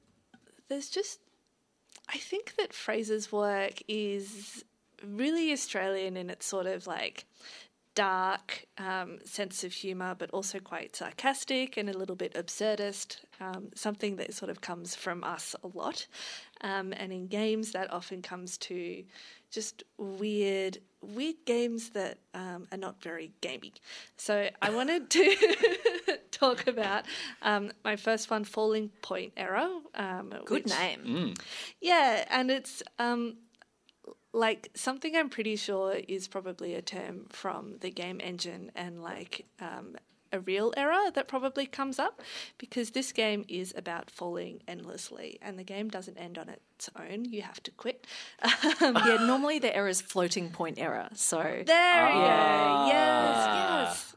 there's 0.68 0.88
just, 0.88 1.20
I 2.08 2.18
think 2.18 2.54
that 2.56 2.72
Fraser's 2.72 3.30
work 3.30 3.82
is 3.86 4.64
really 5.06 5.52
Australian 5.52 6.16
in 6.16 6.30
its 6.30 6.46
sort 6.46 6.66
of 6.66 6.86
like 6.86 7.26
dark 7.94 8.64
um, 8.78 9.18
sense 9.24 9.64
of 9.64 9.72
humour, 9.72 10.14
but 10.14 10.30
also 10.30 10.60
quite 10.60 10.94
sarcastic 10.94 11.76
and 11.76 11.90
a 11.90 11.98
little 11.98 12.14
bit 12.14 12.32
absurdist. 12.34 13.18
Um, 13.40 13.70
something 13.74 14.16
that 14.16 14.32
sort 14.32 14.50
of 14.50 14.60
comes 14.60 14.94
from 14.94 15.24
us 15.24 15.56
a 15.64 15.68
lot, 15.76 16.06
um, 16.60 16.92
and 16.96 17.12
in 17.12 17.26
games 17.26 17.72
that 17.72 17.92
often 17.92 18.22
comes 18.22 18.56
to 18.58 19.04
just 19.50 19.82
weird, 19.96 20.78
weird 21.00 21.36
games 21.46 21.90
that 21.90 22.18
um, 22.34 22.66
are 22.72 22.78
not 22.78 23.02
very 23.02 23.32
gamey. 23.40 23.72
So 24.16 24.48
I 24.60 24.70
wanted 24.70 25.10
to 25.10 25.36
talk 26.30 26.66
about 26.66 27.04
um, 27.42 27.70
my 27.84 27.96
first 27.96 28.30
one, 28.30 28.44
Falling 28.44 28.90
Point 29.02 29.32
Error. 29.36 29.68
Um, 29.94 30.34
Good 30.44 30.64
which- 30.64 30.78
name. 30.78 31.34
yeah, 31.80 32.24
and 32.30 32.50
it's 32.50 32.82
um, 32.98 33.36
like 34.32 34.70
something 34.74 35.16
I'm 35.16 35.30
pretty 35.30 35.56
sure 35.56 35.94
is 36.06 36.28
probably 36.28 36.74
a 36.74 36.82
term 36.82 37.26
from 37.30 37.78
the 37.80 37.90
game 37.90 38.20
engine 38.22 38.70
and 38.76 39.02
like 39.02 39.46
um, 39.60 39.96
a 40.32 40.40
real 40.40 40.72
error 40.76 41.10
that 41.14 41.26
probably 41.28 41.66
comes 41.66 41.98
up 41.98 42.20
because 42.58 42.90
this 42.90 43.12
game 43.12 43.44
is 43.48 43.72
about 43.76 44.10
falling 44.10 44.60
endlessly 44.68 45.38
and 45.42 45.58
the 45.58 45.64
game 45.64 45.88
doesn't 45.88 46.16
end 46.18 46.38
on 46.38 46.48
its 46.48 46.90
own. 46.98 47.24
You 47.24 47.42
have 47.42 47.62
to 47.62 47.70
quit. 47.70 48.06
Um, 48.42 48.96
Yeah, 49.06 49.26
normally 49.26 49.58
the 49.58 49.74
error 49.74 49.88
is 49.88 50.00
floating 50.00 50.50
point 50.50 50.78
error. 50.78 51.08
So 51.14 51.38
there 51.38 51.62
you 51.64 51.66
Ah. 51.74 52.84
go. 52.84 52.86
Yes, 52.92 53.46
yes. 53.54 54.14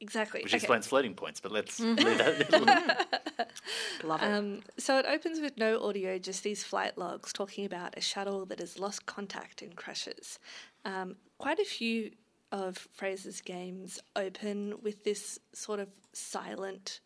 Exactly. 0.00 0.42
Which 0.42 0.50
Okay. 0.52 0.56
explains 0.56 0.86
floating 0.88 1.14
points, 1.14 1.38
but 1.40 1.52
let's 1.52 1.78
Mm-hmm. 1.78 2.04
leave 2.04 2.18
that. 2.18 3.48
love 4.02 4.20
it. 4.22 4.26
Um, 4.26 4.60
so 4.76 4.98
it 4.98 5.06
opens 5.06 5.40
with 5.40 5.56
no 5.56 5.80
audio, 5.86 6.18
just 6.18 6.42
these 6.42 6.64
flight 6.64 6.98
logs 6.98 7.32
talking 7.32 7.64
about 7.64 7.96
a 7.96 8.00
shuttle 8.00 8.44
that 8.46 8.58
has 8.58 8.78
lost 8.80 9.06
contact 9.06 9.62
and 9.62 9.76
crashes. 9.76 10.38
Um, 10.84 11.16
quite 11.38 11.60
a 11.60 11.64
few 11.64 12.10
of 12.52 12.76
Fraser's 12.92 13.40
games 13.40 13.98
open 14.14 14.74
with 14.82 15.02
this 15.02 15.38
sort 15.52 15.80
of 15.80 15.88
silent 16.12 17.00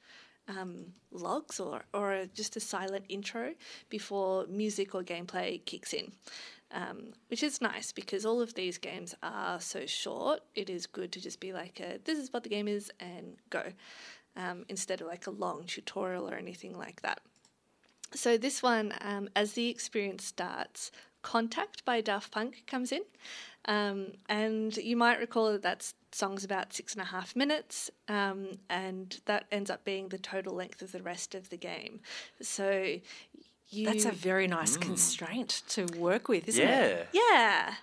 um, 0.49 0.93
logs 1.11 1.59
or, 1.59 1.85
or 1.95 2.13
a, 2.13 2.27
just 2.27 2.57
a 2.57 2.61
silent 2.61 3.05
intro 3.09 3.55
before 3.89 4.47
music 4.49 4.95
or 4.95 5.03
gameplay 5.03 5.65
kicks 5.65 5.93
in. 5.93 6.13
Um, 6.73 7.13
which 7.29 7.45
is 7.45 7.61
nice 7.61 7.93
because 7.93 8.27
all 8.27 8.43
of 8.43 8.55
these 8.55 8.77
games 8.77 9.15
are 9.23 9.61
so 9.61 9.87
short. 9.87 10.41
It 10.57 10.69
is 10.69 10.87
good 10.87 11.13
to 11.13 11.21
just 11.21 11.39
be 11.39 11.53
like, 11.53 11.79
a, 11.79 12.01
"This 12.05 12.19
is 12.19 12.33
what 12.33 12.43
the 12.43 12.49
game 12.49 12.67
is," 12.67 12.91
and 12.99 13.37
go, 13.51 13.73
um, 14.37 14.67
instead 14.69 15.01
of 15.01 15.07
like 15.07 15.29
a 15.29 15.31
long 15.31 15.63
tutorial 15.65 16.29
or 16.29 16.35
anything 16.35 16.77
like 16.77 17.03
that. 17.03 17.21
So 18.15 18.37
this 18.37 18.65
one, 18.65 18.93
um, 19.01 19.29
as 19.37 19.53
the 19.53 19.69
experience 19.69 20.25
starts, 20.25 20.91
"Contact" 21.27 21.85
by 21.85 22.01
Daft 22.01 22.31
Punk 22.31 22.63
comes 22.69 22.93
in, 22.93 23.03
um, 23.65 24.13
and 24.29 24.77
you 24.77 24.97
might 24.97 25.19
recall 25.19 25.51
that 25.51 25.63
that 25.63 25.93
song's 26.13 26.45
about 26.45 26.73
six 26.73 26.93
and 26.93 27.03
a 27.03 27.07
half 27.07 27.35
minutes, 27.35 27.91
um, 28.07 28.59
and 28.71 29.21
that 29.25 29.47
ends 29.51 29.69
up 29.69 29.85
being 29.85 30.09
the 30.11 30.19
total 30.19 30.55
length 30.55 30.83
of 30.83 30.93
the 30.93 31.03
rest 31.03 31.35
of 31.35 31.51
the 31.51 31.57
game. 31.57 31.99
So 32.41 33.01
you, 33.71 33.87
That's 33.87 34.05
a 34.05 34.13
very 34.13 34.47
nice 34.47 34.77
constraint 34.77 35.63
to 35.71 35.87
work 35.99 36.29
with, 36.29 36.49
isn't 36.49 36.63
it? 36.63 37.09
yeah. 37.13 37.21
yeah. 37.33 37.75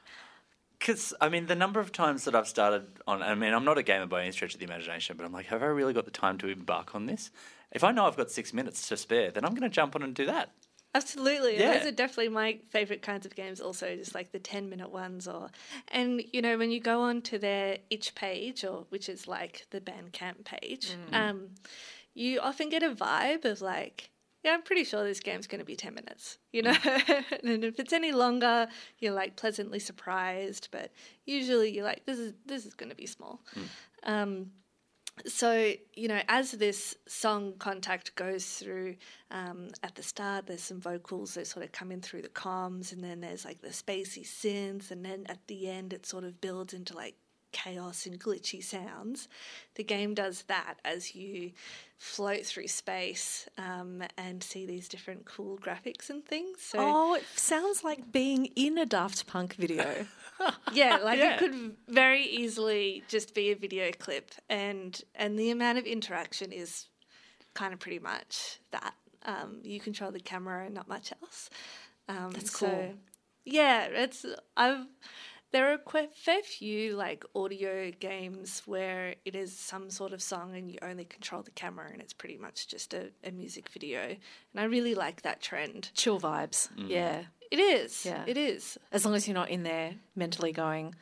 Because, 0.80 1.14
I 1.22 1.28
mean, 1.30 1.46
the 1.48 1.56
number 1.56 1.80
of 1.80 1.92
times 1.92 2.26
that 2.26 2.36
I've 2.36 2.48
started 2.48 2.86
on, 3.08 3.22
I 3.22 3.36
mean, 3.36 3.54
I'm 3.54 3.64
not 3.66 3.78
a 3.78 3.84
gamer 3.84 4.06
by 4.06 4.22
any 4.22 4.32
stretch 4.32 4.54
of 4.54 4.60
the 4.60 4.66
imagination, 4.66 5.16
but 5.18 5.26
I'm 5.26 5.32
like, 5.32 5.46
have 5.48 5.64
I 5.64 5.68
really 5.68 5.94
got 5.94 6.06
the 6.06 6.12
time 6.12 6.38
to 6.40 6.48
embark 6.48 6.94
on 6.96 7.06
this? 7.06 7.32
If 7.72 7.84
I 7.84 7.92
know 7.92 8.06
I've 8.06 8.18
got 8.18 8.32
six 8.32 8.54
minutes 8.54 8.88
to 8.90 8.98
spare, 8.98 9.32
then 9.32 9.46
I'm 9.46 9.52
going 9.52 9.64
to 9.64 9.70
jump 9.70 9.96
on 9.96 10.04
and 10.04 10.14
do 10.14 10.26
that. 10.26 10.52
Absolutely. 10.96 11.60
Yeah. 11.60 11.74
Those 11.78 11.88
are 11.88 11.92
definitely 11.92 12.30
my 12.30 12.60
favorite 12.70 13.02
kinds 13.02 13.26
of 13.26 13.36
games 13.36 13.60
also, 13.60 13.96
just 13.96 14.14
like 14.14 14.32
the 14.32 14.40
10 14.40 14.70
minute 14.70 14.92
ones 14.92 15.28
or 15.28 15.50
and 15.90 16.24
you 16.32 16.42
know, 16.42 16.58
when 16.58 16.72
you 16.72 16.80
go 16.80 17.02
on 17.02 17.22
to 17.24 17.40
their 17.40 17.80
itch 17.90 18.14
page 18.16 18.64
or 18.64 18.86
which 18.90 19.10
is 19.10 19.28
like 19.28 19.66
the 19.72 19.82
Bandcamp 19.82 20.44
page, 20.46 20.96
um, 21.12 21.50
you 22.14 22.40
often 22.40 22.70
get 22.70 22.84
a 22.84 22.92
vibe 22.92 23.46
of 23.46 23.62
like 23.62 24.12
yeah, 24.44 24.52
I'm 24.52 24.62
pretty 24.62 24.84
sure 24.84 25.06
this 25.06 25.22
game's 25.22 25.48
going 25.48 25.60
to 25.60 25.66
be 25.66 25.78
10 25.78 25.94
minutes, 25.96 26.38
you 26.52 26.64
know? 26.64 26.76
and 26.86 27.64
if 27.64 27.80
it's 27.80 27.94
any 27.94 28.12
longer, 28.12 28.68
you're 29.00 29.14
like 29.14 29.38
pleasantly 29.38 29.80
surprised, 29.80 30.68
but 30.70 30.92
usually 31.26 31.72
you're 31.72 31.86
like, 31.86 32.06
this 32.06 32.20
is, 32.20 32.34
this 32.46 32.66
is 32.66 32.74
going 32.74 32.90
to 32.90 32.96
be 32.96 33.06
small. 33.06 33.40
Um, 34.04 34.52
so 35.26 35.74
you 35.96 36.08
know 36.08 36.22
as 36.28 36.52
this 36.52 36.96
song 37.08 37.54
contact 37.60 38.16
goes 38.16 38.46
through 38.46 38.96
um, 39.32 39.68
at 39.84 39.94
the 39.96 40.04
start 40.04 40.48
there's 40.48 40.64
some 40.64 40.82
vocals 40.82 41.36
that 41.36 41.46
sort 41.46 41.64
of 41.64 41.72
come 41.72 41.92
in 41.92 42.02
through 42.02 42.22
the 42.22 42.30
comms 42.30 42.92
and 42.92 43.04
then 43.04 43.22
there's 43.22 43.46
like 43.46 43.62
the 43.62 43.70
spacey 43.70 44.26
synths 44.26 44.92
and 44.92 45.06
then 45.06 45.24
at 45.30 45.46
the 45.48 45.70
end 45.70 45.94
it 45.94 46.06
sort 46.06 46.24
of 46.24 46.42
builds 46.42 46.74
into 46.74 46.96
like 46.96 47.16
chaos 47.54 48.06
and 48.06 48.20
glitchy 48.20 48.62
sounds 48.62 49.30
the 49.76 49.84
game 49.84 50.14
does 50.14 50.44
that 50.48 50.76
as 50.84 51.16
you 51.16 51.52
float 51.98 52.46
through 52.46 52.68
space 52.68 53.48
um, 53.58 54.04
and 54.18 54.44
see 54.44 54.66
these 54.66 54.90
different 54.90 55.24
cool 55.24 55.58
graphics 55.58 56.10
and 56.10 56.26
things 56.26 56.58
so 56.62 56.78
Oh, 56.80 57.14
it 57.14 57.24
sounds 57.36 57.84
like 57.84 58.12
being 58.12 58.48
in 58.58 58.78
a 58.78 58.86
Daft 58.86 59.26
Punk 59.28 59.56
video. 59.56 60.06
yeah, 60.74 60.98
like 60.98 61.20
Yeah. 61.20 61.36
it 61.36 61.40
could 61.40 61.78
very 61.88 62.26
easily 62.26 63.04
just 63.08 63.34
be 63.34 63.52
a 63.52 63.56
video 63.56 63.92
clip, 63.98 64.32
and 64.50 65.00
and 65.16 65.40
the 65.40 65.52
amount 65.52 65.78
of 65.78 65.86
interaction 65.86 66.52
is 66.52 66.88
kind 67.54 67.72
of 67.74 67.80
pretty 67.80 68.00
much 68.00 68.60
that. 68.72 68.96
Um, 69.26 69.60
you 69.64 69.80
control 69.80 70.12
the 70.12 70.20
camera 70.20 70.66
and 70.66 70.74
not 70.76 70.90
much 70.90 71.14
else. 71.22 71.50
Um, 72.10 72.32
That's 72.34 72.60
so, 72.60 72.68
cool. 72.68 72.94
yeah, 73.46 73.86
it's 73.86 74.26
I've. 74.58 74.86
There 75.54 75.72
are 75.72 75.78
quite 75.78 76.10
a 76.10 76.14
fair 76.14 76.42
few 76.42 76.96
like 76.96 77.24
audio 77.36 77.92
games 77.92 78.64
where 78.66 79.14
it 79.24 79.36
is 79.36 79.56
some 79.58 79.92
sort 79.92 80.12
of 80.12 80.20
song 80.20 80.56
and 80.56 80.70
you 80.70 80.80
only 80.82 81.06
control 81.06 81.44
the 81.44 81.52
camera 81.52 81.90
and 81.92 82.02
it's 82.02 82.12
pretty 82.12 82.38
much 82.38 82.68
just 82.68 82.94
a, 82.96 83.12
a 83.24 83.30
music 83.30 83.70
video. 83.70 84.02
And 84.02 84.58
I 84.58 84.64
really 84.64 84.96
like 84.96 85.22
that 85.22 85.42
trend. 85.42 85.92
Chill 85.94 86.20
vibes. 86.20 86.70
Mm. 86.76 86.90
Yeah. 86.90 87.22
It 87.52 87.60
is. 87.60 88.04
Yeah. 88.04 88.24
It 88.26 88.36
is. 88.36 88.80
As 88.92 89.06
long 89.06 89.14
as 89.14 89.28
you're 89.28 89.36
not 89.36 89.52
in 89.52 89.62
there 89.62 89.94
mentally 90.16 90.52
going, 90.52 90.96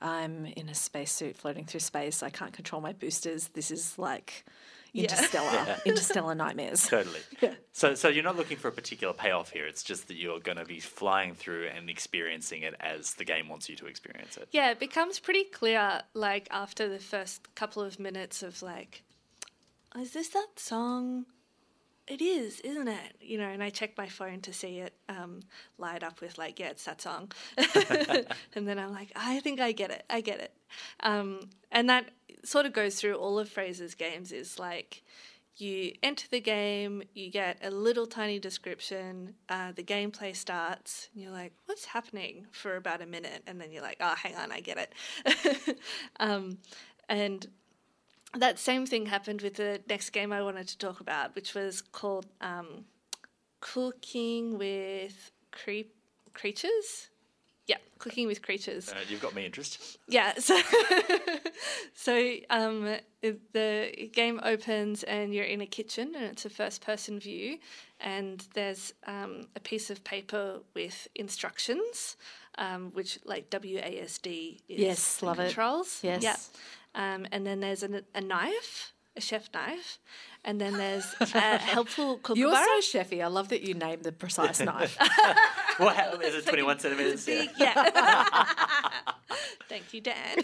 I'm 0.00 0.46
in 0.46 0.70
a 0.70 0.74
spacesuit 0.74 1.36
floating 1.36 1.66
through 1.66 1.80
space. 1.80 2.22
I 2.22 2.30
can't 2.30 2.54
control 2.54 2.80
my 2.80 2.94
boosters. 2.94 3.48
This 3.48 3.70
is 3.70 3.98
like 3.98 4.46
interstellar, 4.94 5.76
interstellar 5.86 6.34
nightmares. 6.34 6.86
Totally. 6.86 7.20
So, 7.72 7.94
so 7.94 8.08
you're 8.08 8.24
not 8.24 8.34
looking 8.34 8.56
for 8.56 8.66
a 8.66 8.72
particular 8.72 9.14
payoff 9.14 9.50
here. 9.50 9.64
It's 9.64 9.84
just 9.84 10.08
that 10.08 10.16
you're 10.16 10.40
going 10.40 10.58
to 10.58 10.64
be 10.64 10.80
flying 10.80 11.34
through 11.34 11.68
and 11.68 11.88
experiencing 11.88 12.62
it 12.62 12.74
as 12.80 13.14
the 13.14 13.24
game 13.24 13.48
wants 13.48 13.68
you 13.68 13.76
to 13.76 13.86
experience 13.86 14.36
it. 14.36 14.48
Yeah, 14.50 14.72
it 14.72 14.80
becomes 14.80 15.20
pretty 15.20 15.44
clear, 15.44 16.02
like, 16.12 16.48
after 16.50 16.88
the 16.88 16.98
first 16.98 17.54
couple 17.54 17.84
of 17.84 18.00
minutes 18.00 18.42
of, 18.42 18.62
like, 18.62 19.04
oh, 19.94 20.00
is 20.00 20.12
this 20.12 20.30
that 20.30 20.48
song? 20.56 21.26
It 22.08 22.22
is, 22.22 22.60
isn't 22.60 22.88
it? 22.88 23.16
You 23.20 23.36
know, 23.38 23.48
and 23.48 23.62
I 23.62 23.68
check 23.68 23.96
my 23.98 24.08
phone 24.08 24.40
to 24.40 24.52
see 24.52 24.78
it 24.78 24.94
um, 25.08 25.40
light 25.76 26.02
up 26.02 26.20
with, 26.20 26.38
like, 26.38 26.58
yeah, 26.58 26.70
it's 26.70 26.84
that 26.84 27.02
song. 27.02 27.30
and 28.54 28.66
then 28.66 28.78
I'm 28.78 28.92
like, 28.92 29.12
I 29.14 29.40
think 29.40 29.60
I 29.60 29.72
get 29.72 29.90
it. 29.90 30.04
I 30.08 30.22
get 30.22 30.40
it. 30.40 30.52
Um, 31.00 31.50
and 31.70 31.88
that 31.90 32.10
sort 32.44 32.64
of 32.64 32.72
goes 32.72 32.98
through 32.98 33.14
all 33.14 33.38
of 33.38 33.48
Fraser's 33.48 33.94
games 33.94 34.32
is 34.32 34.58
like, 34.58 35.02
you 35.60 35.92
enter 36.02 36.26
the 36.30 36.40
game, 36.40 37.02
you 37.14 37.30
get 37.30 37.58
a 37.62 37.70
little 37.70 38.06
tiny 38.06 38.38
description, 38.38 39.34
uh, 39.48 39.72
the 39.72 39.82
gameplay 39.82 40.34
starts, 40.34 41.08
and 41.12 41.22
you're 41.22 41.32
like, 41.32 41.52
what's 41.66 41.84
happening 41.86 42.46
for 42.52 42.76
about 42.76 43.02
a 43.02 43.06
minute? 43.06 43.42
And 43.46 43.60
then 43.60 43.72
you're 43.72 43.82
like, 43.82 43.98
oh, 44.00 44.14
hang 44.14 44.36
on, 44.36 44.52
I 44.52 44.60
get 44.60 44.78
it. 45.26 45.78
um, 46.20 46.58
and 47.08 47.46
that 48.34 48.58
same 48.58 48.86
thing 48.86 49.06
happened 49.06 49.42
with 49.42 49.54
the 49.54 49.80
next 49.88 50.10
game 50.10 50.32
I 50.32 50.42
wanted 50.42 50.68
to 50.68 50.78
talk 50.78 51.00
about, 51.00 51.34
which 51.34 51.54
was 51.54 51.80
called 51.80 52.26
um, 52.40 52.84
Cooking 53.60 54.58
with 54.58 55.30
Creep 55.50 55.94
Creatures. 56.34 57.08
Yeah, 57.66 57.76
Cooking 57.98 58.26
with 58.26 58.42
Creatures. 58.42 58.88
Uh, 58.90 58.96
you've 59.08 59.20
got 59.20 59.34
me 59.34 59.44
interested. 59.44 59.98
Yeah, 60.08 60.34
so 60.38 60.58
so 61.94 62.34
um, 62.48 62.96
the 63.20 64.10
game 64.12 64.40
opens 64.42 65.02
and 65.02 65.34
you're 65.34 65.44
in 65.44 65.60
a 65.60 65.66
kitchen 65.66 66.14
and 66.14 66.24
it's 66.24 66.44
a 66.44 66.50
first 66.50 66.80
person 66.84 67.18
view, 67.20 67.58
and 68.00 68.46
there's 68.54 68.94
um, 69.06 69.48
a 69.56 69.60
piece 69.60 69.90
of 69.90 70.02
paper 70.04 70.60
with 70.74 71.08
instructions, 71.14 72.16
um, 72.56 72.90
which 72.92 73.18
like 73.24 73.50
WASD 73.50 74.60
is 74.68 74.80
Yes, 74.80 75.16
the 75.18 75.26
love 75.26 75.40
it. 75.40 75.54
Yes. 76.02 76.22
yeah, 76.22 76.36
um, 76.98 77.26
and 77.32 77.46
then 77.46 77.60
there's 77.60 77.82
a, 77.82 78.02
a 78.14 78.20
knife. 78.20 78.92
a 79.16 79.20
chef 79.20 79.48
knife, 79.54 79.98
and 80.44 80.60
then 80.60 80.74
there's 80.74 81.06
a 81.20 81.58
helpful 81.58 82.18
cooker. 82.18 82.38
You're 82.38 82.50
kookaburra. 82.50 82.82
so 82.82 82.98
chefy. 82.98 83.22
I 83.22 83.26
love 83.28 83.48
that 83.48 83.62
you 83.62 83.74
named 83.74 84.02
the 84.04 84.12
precise 84.12 84.60
knife. 84.60 84.96
What, 85.78 85.94
how, 85.94 86.10
is 86.18 86.34
it 86.34 86.44
21 86.46 86.80
centimeters? 86.80 87.28
Yeah. 87.28 87.46
Yeah. 87.56 88.44
Thank 89.68 89.94
you, 89.94 90.00
Dan. 90.00 90.38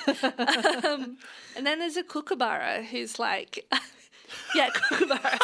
Um, 0.84 1.16
and 1.56 1.66
then 1.66 1.80
there's 1.80 1.96
a 1.96 2.04
kookaburra 2.04 2.84
who's 2.84 3.18
like, 3.18 3.66
yeah, 4.54 4.68
kookaburra. 4.72 5.38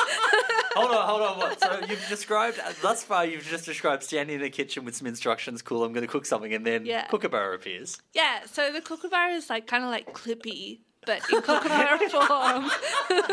Hold 0.76 0.90
on, 0.92 1.08
hold 1.08 1.22
on. 1.22 1.38
What? 1.38 1.60
So 1.60 1.80
you've 1.88 2.06
described 2.08 2.60
thus 2.82 3.02
far. 3.02 3.24
You've 3.26 3.42
just 3.44 3.64
described 3.66 4.04
standing 4.04 4.36
in 4.36 4.42
the 4.42 4.50
kitchen 4.50 4.84
with 4.84 4.94
some 4.94 5.08
instructions. 5.08 5.60
Cool. 5.60 5.82
I'm 5.82 5.92
going 5.92 6.06
to 6.06 6.12
cook 6.12 6.24
something, 6.26 6.54
and 6.54 6.64
then 6.64 6.86
Yeah. 6.86 7.06
kookaburra 7.08 7.54
appears. 7.56 8.00
yeah, 8.14 8.40
so 8.46 8.72
the 8.72 8.80
kookaburra 8.80 9.32
is 9.32 9.50
like 9.50 9.66
kind 9.66 9.82
of 9.82 9.90
like 9.90 10.12
Clippy, 10.12 10.80
but 11.06 11.20
in 11.32 11.40
kookaburra 11.42 11.98
form. 12.10 12.70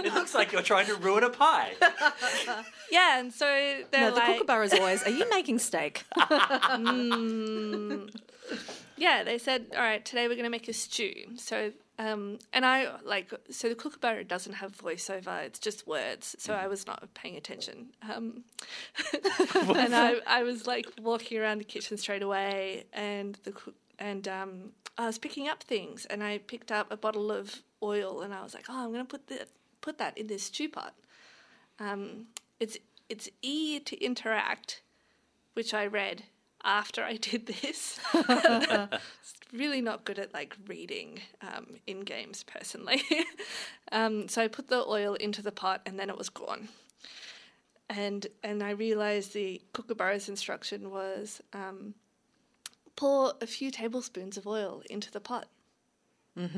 It 0.05 0.13
looks 0.13 0.33
like 0.33 0.51
you're 0.51 0.61
trying 0.61 0.85
to 0.87 0.95
ruin 0.95 1.23
a 1.23 1.29
pie. 1.29 1.73
Yeah, 2.89 3.19
and 3.19 3.33
so 3.33 3.45
they're 3.91 3.99
no, 3.99 4.11
the 4.11 4.15
like, 4.15 4.37
kookaburra 4.37 4.63
is 4.65 4.73
always, 4.73 5.03
are 5.03 5.09
you 5.09 5.29
making 5.29 5.59
steak? 5.59 6.05
yeah, 8.97 9.23
they 9.25 9.37
said, 9.37 9.67
all 9.75 9.81
right, 9.81 10.03
today 10.05 10.29
we're 10.29 10.35
going 10.35 10.45
to 10.45 10.49
make 10.49 10.69
a 10.69 10.73
stew. 10.73 11.13
So, 11.35 11.73
um, 11.99 12.39
and 12.53 12.65
I 12.65 12.87
like, 13.03 13.33
so 13.49 13.67
the 13.67 13.75
kookaburra 13.75 14.23
doesn't 14.23 14.53
have 14.53 14.77
voiceover; 14.77 15.43
it's 15.43 15.59
just 15.59 15.85
words. 15.85 16.35
So 16.39 16.53
I 16.53 16.67
was 16.67 16.87
not 16.87 17.13
paying 17.13 17.35
attention. 17.35 17.87
Um, 18.09 18.43
and 19.13 19.93
I, 19.95 20.15
I 20.25 20.43
was 20.43 20.65
like 20.67 20.85
walking 21.01 21.39
around 21.39 21.57
the 21.57 21.65
kitchen 21.65 21.97
straight 21.97 22.21
away, 22.21 22.85
and 22.93 23.37
the 23.43 23.51
cook- 23.51 23.75
and 23.99 24.27
um, 24.27 24.71
I 24.97 25.05
was 25.05 25.17
picking 25.17 25.47
up 25.47 25.63
things, 25.63 26.05
and 26.05 26.23
I 26.23 26.39
picked 26.39 26.71
up 26.71 26.91
a 26.91 26.97
bottle 26.97 27.31
of 27.31 27.61
oil, 27.81 28.21
and 28.21 28.33
I 28.33 28.43
was 28.43 28.53
like, 28.53 28.65
oh, 28.69 28.83
I'm 28.83 28.91
going 28.91 29.05
to 29.05 29.09
put 29.09 29.27
the 29.27 29.47
put 29.81 29.97
that 29.99 30.17
in 30.17 30.27
this 30.27 30.43
stew 30.43 30.69
pot. 30.69 30.93
Um, 31.79 32.27
it's 32.59 32.77
it's 33.09 33.29
E 33.41 33.79
to 33.79 34.03
interact, 34.03 34.81
which 35.53 35.73
I 35.73 35.85
read 35.85 36.23
after 36.63 37.03
I 37.03 37.15
did 37.17 37.47
this. 37.47 37.99
really 39.53 39.81
not 39.81 40.03
good 40.03 40.19
at 40.19 40.33
like 40.33 40.55
reading 40.67 41.21
um, 41.41 41.77
in 41.85 42.01
games 42.01 42.43
personally. 42.43 43.01
um, 43.91 44.27
so 44.27 44.41
I 44.41 44.47
put 44.47 44.67
the 44.67 44.85
oil 44.85 45.13
into 45.15 45.41
the 45.41 45.51
pot 45.51 45.81
and 45.85 45.99
then 45.99 46.09
it 46.09 46.17
was 46.17 46.29
gone. 46.29 46.67
And 47.89 48.27
and 48.43 48.61
I 48.61 48.71
realized 48.71 49.33
the 49.33 49.61
kookaburra's 49.73 50.27
instruction 50.27 50.91
was 50.91 51.41
um, 51.53 51.93
pour 52.97 53.33
a 53.39 53.47
few 53.47 53.71
tablespoons 53.71 54.35
of 54.35 54.45
oil 54.45 54.83
into 54.89 55.09
the 55.09 55.21
pot. 55.21 55.47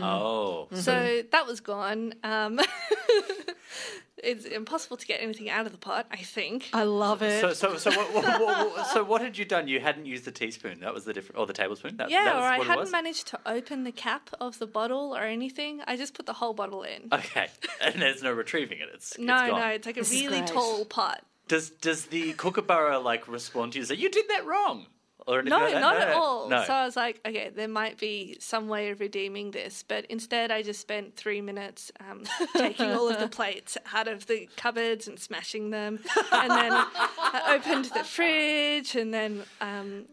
Oh, 0.01 0.67
So 0.73 1.21
that 1.31 1.45
was 1.47 1.61
gone. 1.61 2.13
Um, 2.23 2.59
it's 4.17 4.43
impossible 4.43 4.97
to 4.97 5.05
get 5.05 5.21
anything 5.21 5.49
out 5.49 5.65
of 5.65 5.71
the 5.71 5.77
pot, 5.77 6.05
I 6.11 6.17
think. 6.17 6.67
I 6.73 6.83
love 6.83 7.21
it. 7.21 7.39
so 7.39 7.53
so 7.53 7.77
so 7.77 7.89
what, 7.91 8.13
what, 8.13 8.25
what, 8.41 8.75
what- 8.75 8.87
so 8.93 9.03
what 9.05 9.21
had 9.21 9.37
you 9.37 9.45
done? 9.45 9.69
You 9.69 9.79
hadn't 9.79 10.05
used 10.05 10.25
the 10.25 10.31
teaspoon. 10.31 10.81
That 10.81 10.93
was 10.93 11.05
the 11.05 11.13
different, 11.13 11.39
or 11.39 11.45
the 11.47 11.53
tablespoon. 11.53 11.95
That, 11.97 12.09
Yeah, 12.09 12.25
that 12.25 12.35
was 12.35 12.43
or 12.43 12.47
I 12.47 12.57
what 12.57 12.65
it 12.65 12.67
hadn't 12.67 12.81
was? 12.81 12.91
managed 12.91 13.27
to 13.27 13.39
open 13.45 13.85
the 13.85 13.93
cap 13.93 14.29
of 14.41 14.59
the 14.59 14.67
bottle 14.67 15.15
or 15.15 15.23
anything. 15.23 15.81
I 15.87 15.95
just 15.95 16.13
put 16.13 16.25
the 16.25 16.33
whole 16.33 16.53
bottle 16.53 16.83
in. 16.83 17.07
Okay, 17.13 17.47
and 17.81 18.01
there's 18.01 18.21
no 18.21 18.33
retrieving 18.33 18.79
it. 18.79 18.89
It's 18.93 19.17
no, 19.17 19.33
it's 19.43 19.49
gone. 19.51 19.59
no, 19.61 19.67
it's 19.67 19.85
like 19.85 19.95
a 19.97 20.01
This 20.01 20.11
really 20.11 20.41
tall 20.41 20.83
pot. 20.83 21.23
Does 21.47 21.69
does 21.69 22.07
the 22.07 22.33
kookaburra 22.33 22.99
like 22.99 23.27
respond 23.29 23.71
to 23.73 23.77
you 23.77 23.83
and 23.83 23.87
say 23.87 23.95
you 23.95 24.09
did 24.09 24.25
that 24.27 24.45
wrong? 24.45 24.87
Or 25.29 25.39
anything 25.39 25.57
No, 25.59 25.63
like 25.65 25.73
that? 25.73 25.79
not 25.81 25.93
No, 25.95 26.01
at 26.01 26.13
all. 26.13 26.49
No. 26.49 26.63
So 26.65 26.73
I 26.73 26.85
was 26.85 26.95
like, 26.95 27.21
okay, 27.25 27.51
there 27.55 27.67
might 27.67 27.99
be 27.99 28.37
some 28.39 28.67
way 28.67 28.89
of 28.89 28.99
redeeming 28.99 29.51
this, 29.51 29.83
but 29.87 30.05
instead 30.05 30.51
I 30.51 30.63
just 30.63 30.81
spent 30.81 31.15
three 31.15 31.39
minutes 31.41 31.91
um, 32.09 32.23
taking 32.57 32.91
all 32.91 33.07
of 33.09 33.19
the 33.19 33.27
plates 33.27 33.77
out 33.93 34.07
of 34.07 34.25
the 34.27 34.49
cupboards 34.57 35.07
and 35.07 35.19
smashing 35.19 35.69
them, 35.69 35.99
and 36.31 36.49
then 36.51 36.71
I 36.73 37.59
opened 37.59 37.85
the 37.85 38.03
fridge, 38.03 38.95
and 38.95 39.13
then 39.13 39.43
um, 39.61 40.05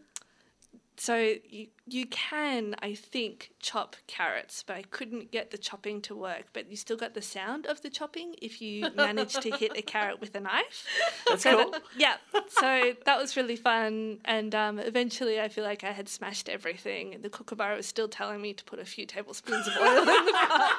so 0.99 1.35
you 1.47 1.67
you 1.89 2.05
can 2.07 2.75
I 2.81 2.93
think 2.95 3.51
chop 3.59 3.95
carrots, 4.07 4.63
but 4.65 4.75
I 4.77 4.81
couldn't 4.81 5.31
get 5.31 5.51
the 5.51 5.57
chopping 5.57 6.01
to 6.01 6.15
work. 6.15 6.45
But 6.53 6.69
you 6.69 6.75
still 6.75 6.97
got 6.97 7.13
the 7.13 7.21
sound 7.21 7.65
of 7.67 7.81
the 7.81 7.89
chopping 7.89 8.35
if 8.41 8.61
you 8.61 8.89
manage 8.95 9.33
to 9.35 9.51
hit 9.51 9.71
a 9.77 9.81
carrot 9.81 10.19
with 10.19 10.35
a 10.35 10.39
knife. 10.39 10.85
That's 11.29 11.43
So 11.43 11.63
cool. 11.63 11.71
that- 11.71 11.81
yeah, 11.97 12.17
so 12.49 12.93
that 13.05 13.17
was 13.19 13.37
really 13.37 13.55
fun, 13.55 14.19
and 14.25 14.53
um, 14.55 14.79
eventually 14.79 15.39
I 15.39 15.47
feel 15.49 15.63
like 15.63 15.83
I 15.83 15.91
had 15.91 16.09
smashed 16.09 16.49
everything. 16.49 17.19
The 17.21 17.29
kookaburra 17.29 17.77
was 17.77 17.85
still 17.87 18.07
telling 18.09 18.41
me 18.41 18.53
to 18.53 18.63
put 18.63 18.79
a 18.79 18.85
few 18.85 19.05
tablespoons 19.05 19.67
of 19.67 19.73
oil 19.81 19.99
in 19.99 20.05
the 20.05 20.31
pot. 20.33 20.71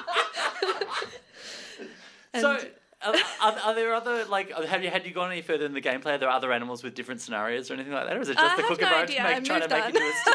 So, 2.35 2.57
are, 3.05 3.15
are, 3.41 3.59
are 3.65 3.75
there 3.75 3.93
other 3.93 4.25
like 4.25 4.51
uh, 4.55 4.61
have 4.63 4.83
you 4.83 4.89
had 4.89 5.05
you 5.05 5.11
gone 5.13 5.31
any 5.31 5.41
further 5.41 5.65
in 5.65 5.73
the 5.73 5.81
gameplay? 5.81 6.15
Are 6.15 6.17
there 6.17 6.29
other 6.29 6.51
animals 6.51 6.83
with 6.83 6.95
different 6.95 7.21
scenarios 7.21 7.71
or 7.71 7.75
anything 7.75 7.93
like 7.93 8.07
that, 8.07 8.17
or 8.17 8.21
is 8.21 8.29
it 8.29 8.37
I 8.37 8.41
just 8.41 8.55
the 8.57 8.61
have 8.63 8.71
no 8.71 8.75
kookaburra 8.75 9.03
idea. 9.03 9.17
to 9.17 9.21
I 9.27 9.33
make, 9.35 9.43
trying 9.45 9.61
to 9.61 9.67
make 9.69 9.77
it 9.77 9.83
on. 9.83 9.87
into 9.89 9.99
a 9.99 10.11
stew? 10.11 10.31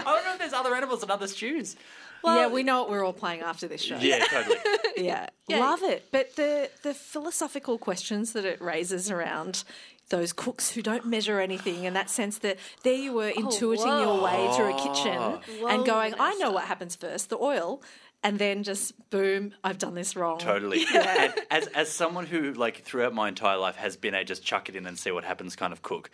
I 0.00 0.02
don't 0.04 0.24
know 0.24 0.32
if 0.32 0.38
there's 0.38 0.52
other 0.52 0.74
animals 0.74 1.02
and 1.02 1.10
other 1.10 1.26
stews. 1.28 1.76
yeah, 2.24 2.48
we 2.48 2.62
know 2.62 2.80
what 2.80 2.90
we're 2.90 3.04
all 3.04 3.12
playing 3.12 3.42
after 3.42 3.68
this 3.68 3.80
show. 3.82 3.96
Yeah, 3.98 4.24
totally. 4.24 4.56
yeah, 4.96 5.28
Yeah. 5.48 5.60
love 5.60 5.82
it. 5.82 6.06
But 6.10 6.34
the 6.36 6.70
the 6.82 6.94
philosophical 6.94 7.78
questions 7.78 8.32
that 8.32 8.44
it 8.44 8.60
raises 8.60 9.10
around 9.10 9.62
those 10.10 10.32
cooks 10.32 10.70
who 10.70 10.82
don't 10.82 11.04
measure 11.06 11.38
anything, 11.38 11.86
and 11.86 11.94
that 11.94 12.10
sense 12.10 12.38
that 12.38 12.56
there 12.82 12.94
you 12.94 13.12
were 13.12 13.32
oh, 13.36 13.40
intuiting 13.42 14.00
your 14.00 14.22
way 14.22 14.50
through 14.56 14.74
a 14.74 14.78
kitchen 14.78 15.12
Whoa, 15.60 15.68
and 15.68 15.84
going, 15.84 16.14
I 16.18 16.34
know 16.36 16.50
what 16.50 16.64
happens 16.64 16.96
first, 16.96 17.28
the 17.28 17.36
oil, 17.36 17.82
and 18.22 18.38
then 18.38 18.62
just 18.62 18.92
boom, 19.10 19.54
I've 19.62 19.78
done 19.78 19.94
this 19.94 20.16
wrong. 20.16 20.38
Totally. 20.38 20.84
And 20.94 21.34
as 21.50 21.66
as 21.68 21.90
someone 21.90 22.26
who 22.26 22.52
like 22.52 22.82
throughout 22.82 23.14
my 23.14 23.28
entire 23.28 23.56
life 23.56 23.76
has 23.76 23.96
been 23.96 24.14
a 24.14 24.24
just 24.24 24.42
chuck 24.44 24.68
it 24.68 24.76
in 24.76 24.86
and 24.86 24.98
see 24.98 25.10
what 25.10 25.24
happens 25.24 25.56
kind 25.56 25.72
of 25.72 25.82
cook. 25.82 26.10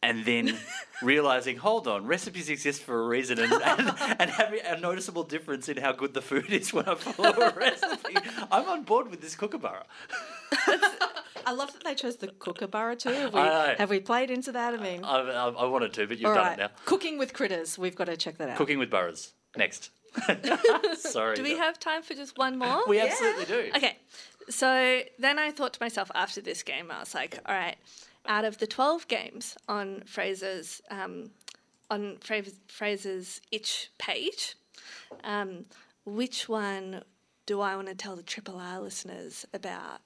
And 0.00 0.24
then 0.24 0.56
realizing, 1.02 1.56
hold 1.56 1.88
on, 1.88 2.06
recipes 2.06 2.48
exist 2.48 2.82
for 2.82 3.02
a 3.02 3.08
reason, 3.08 3.40
and, 3.40 3.52
and, 3.64 3.94
and 4.20 4.30
having 4.30 4.60
a 4.64 4.78
noticeable 4.78 5.24
difference 5.24 5.68
in 5.68 5.76
how 5.76 5.90
good 5.90 6.14
the 6.14 6.22
food 6.22 6.50
is 6.50 6.72
when 6.72 6.88
I 6.88 6.94
follow 6.94 7.30
a 7.30 7.52
recipe. 7.52 8.16
I'm 8.52 8.68
on 8.68 8.84
board 8.84 9.10
with 9.10 9.20
this 9.20 9.34
kookaburra. 9.34 9.84
I 11.44 11.52
love 11.52 11.72
that 11.72 11.82
they 11.82 11.96
chose 11.96 12.16
the 12.16 12.28
kookaburra 12.28 12.94
too. 12.94 13.08
Have 13.08 13.34
we, 13.34 13.40
have 13.40 13.90
we 13.90 13.98
played 13.98 14.30
into 14.30 14.52
that? 14.52 14.74
I 14.74 14.76
mean, 14.76 15.02
I, 15.02 15.18
I, 15.18 15.48
I 15.48 15.64
wanted 15.64 15.92
to, 15.94 16.06
but 16.06 16.18
you've 16.18 16.34
done 16.34 16.36
right. 16.36 16.52
it 16.52 16.60
now. 16.60 16.70
Cooking 16.84 17.18
with 17.18 17.32
critters. 17.32 17.76
We've 17.76 17.96
got 17.96 18.04
to 18.04 18.16
check 18.16 18.38
that 18.38 18.50
out. 18.50 18.56
Cooking 18.56 18.78
with 18.78 18.90
burrows. 18.90 19.32
Next. 19.56 19.90
Sorry. 20.98 21.36
Do 21.36 21.42
we 21.42 21.56
have 21.56 21.78
time 21.78 22.02
for 22.02 22.14
just 22.14 22.36
one 22.38 22.58
more? 22.58 22.86
We 22.86 23.00
absolutely 23.00 23.44
do. 23.44 23.70
Okay, 23.76 23.98
so 24.48 25.00
then 25.18 25.38
I 25.38 25.50
thought 25.50 25.74
to 25.74 25.82
myself 25.82 26.10
after 26.14 26.40
this 26.40 26.62
game, 26.62 26.90
I 26.90 27.00
was 27.00 27.14
like, 27.14 27.38
all 27.46 27.54
right, 27.54 27.76
out 28.26 28.44
of 28.44 28.58
the 28.58 28.66
12 28.66 29.08
games 29.08 29.56
on 29.68 30.02
Fraser's, 30.06 30.80
um, 30.90 31.30
on 31.90 32.16
Fra- 32.20 32.42
Fraser's 32.68 33.40
itch 33.50 33.90
page, 33.98 34.56
um, 35.24 35.64
which 36.04 36.48
one 36.48 37.02
do 37.46 37.60
I 37.60 37.76
want 37.76 37.88
to 37.88 37.94
tell 37.94 38.16
the 38.16 38.22
Triple 38.22 38.58
R 38.58 38.80
listeners 38.80 39.46
about? 39.54 40.00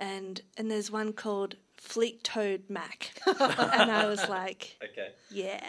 And, 0.00 0.40
and 0.56 0.70
there's 0.70 0.90
one 0.90 1.12
called 1.12 1.56
Fleet 1.76 2.22
Toad 2.24 2.62
Mac. 2.68 3.12
and 3.26 3.90
I 3.90 4.06
was 4.06 4.28
like, 4.28 4.76
Okay. 4.82 5.08
yeah. 5.30 5.64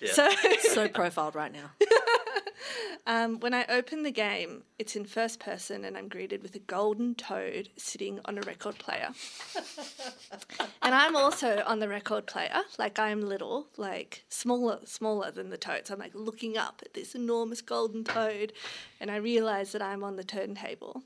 Yeah. 0.00 0.12
So 0.12 0.30
so 0.60 0.88
profiled 0.88 1.34
right 1.34 1.52
now. 1.52 1.70
Um, 3.06 3.40
when 3.40 3.54
I 3.54 3.64
open 3.70 4.02
the 4.02 4.10
game, 4.10 4.64
it's 4.78 4.94
in 4.94 5.06
first 5.06 5.40
person, 5.40 5.86
and 5.86 5.96
I'm 5.96 6.08
greeted 6.08 6.42
with 6.42 6.54
a 6.54 6.58
golden 6.58 7.14
toad 7.14 7.70
sitting 7.78 8.20
on 8.26 8.36
a 8.36 8.42
record 8.42 8.76
player. 8.78 9.08
and 10.82 10.94
I'm 10.94 11.16
also 11.16 11.62
on 11.66 11.78
the 11.78 11.88
record 11.88 12.26
player, 12.26 12.60
like 12.78 12.98
I'm 12.98 13.22
little, 13.22 13.68
like 13.78 14.24
smaller, 14.28 14.80
smaller 14.84 15.30
than 15.30 15.48
the 15.48 15.56
toad. 15.56 15.86
So 15.86 15.94
I'm 15.94 16.00
like 16.00 16.14
looking 16.14 16.58
up 16.58 16.82
at 16.84 16.92
this 16.92 17.14
enormous 17.14 17.62
golden 17.62 18.04
toad, 18.04 18.52
and 19.00 19.10
I 19.10 19.16
realize 19.16 19.72
that 19.72 19.80
I'm 19.80 20.04
on 20.04 20.16
the 20.16 20.24
turntable. 20.24 21.02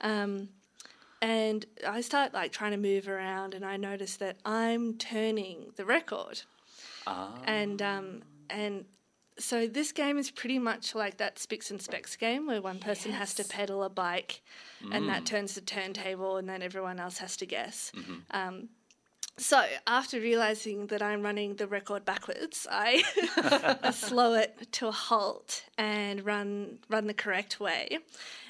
Um, 0.00 0.48
and 1.20 1.66
I 1.86 2.00
start 2.00 2.32
like 2.32 2.52
trying 2.52 2.70
to 2.72 2.78
move 2.78 3.06
around, 3.06 3.52
and 3.52 3.66
I 3.66 3.76
notice 3.76 4.16
that 4.16 4.38
I'm 4.46 4.96
turning 4.96 5.72
the 5.76 5.84
record 5.84 6.42
Ah. 7.06 7.34
and 7.44 7.82
um, 7.82 8.22
and 8.48 8.86
so 9.38 9.66
this 9.66 9.92
game 9.92 10.18
is 10.18 10.30
pretty 10.30 10.58
much 10.58 10.94
like 10.94 11.18
that 11.18 11.38
Spicks 11.38 11.70
and 11.70 11.80
Specks 11.80 12.16
game 12.16 12.46
where 12.46 12.60
one 12.60 12.78
person 12.78 13.12
has 13.12 13.34
to 13.34 13.44
pedal 13.44 13.82
a 13.84 13.88
bike, 13.88 14.42
and 14.92 15.08
that 15.08 15.26
turns 15.26 15.54
the 15.54 15.60
turntable, 15.60 16.36
and 16.36 16.48
then 16.48 16.62
everyone 16.62 16.98
else 16.98 17.18
has 17.18 17.36
to 17.38 17.46
guess. 17.46 17.92
Um, 18.30 18.68
so 19.36 19.64
after 19.86 20.18
realizing 20.18 20.88
that 20.88 21.00
I'm 21.00 21.22
running 21.22 21.54
the 21.54 21.68
record 21.68 22.04
backwards, 22.04 22.66
I, 22.70 23.04
I 23.82 23.92
slow 23.92 24.34
it 24.34 24.72
to 24.72 24.88
a 24.88 24.92
halt 24.92 25.62
and 25.78 26.24
run 26.24 26.78
run 26.88 27.06
the 27.06 27.14
correct 27.14 27.60
way, 27.60 27.98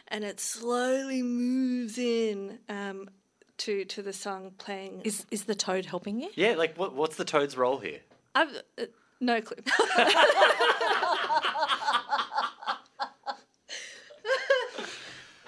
and 0.08 0.24
it 0.24 0.40
slowly 0.40 1.22
moves 1.22 1.98
in. 1.98 2.58
Um, 2.68 3.10
to, 3.58 3.84
to 3.86 4.02
the 4.02 4.12
song 4.12 4.52
playing. 4.56 5.02
Is 5.02 5.26
is 5.32 5.46
the 5.46 5.54
toad 5.56 5.84
helping 5.84 6.20
you? 6.20 6.30
Yeah, 6.36 6.54
like 6.54 6.78
what, 6.78 6.94
what's 6.94 7.16
the 7.16 7.24
toad's 7.24 7.56
role 7.56 7.78
here? 7.78 7.98
I've 8.34 8.54
uh, 8.80 8.84
no 9.20 9.40
clue. 9.40 9.56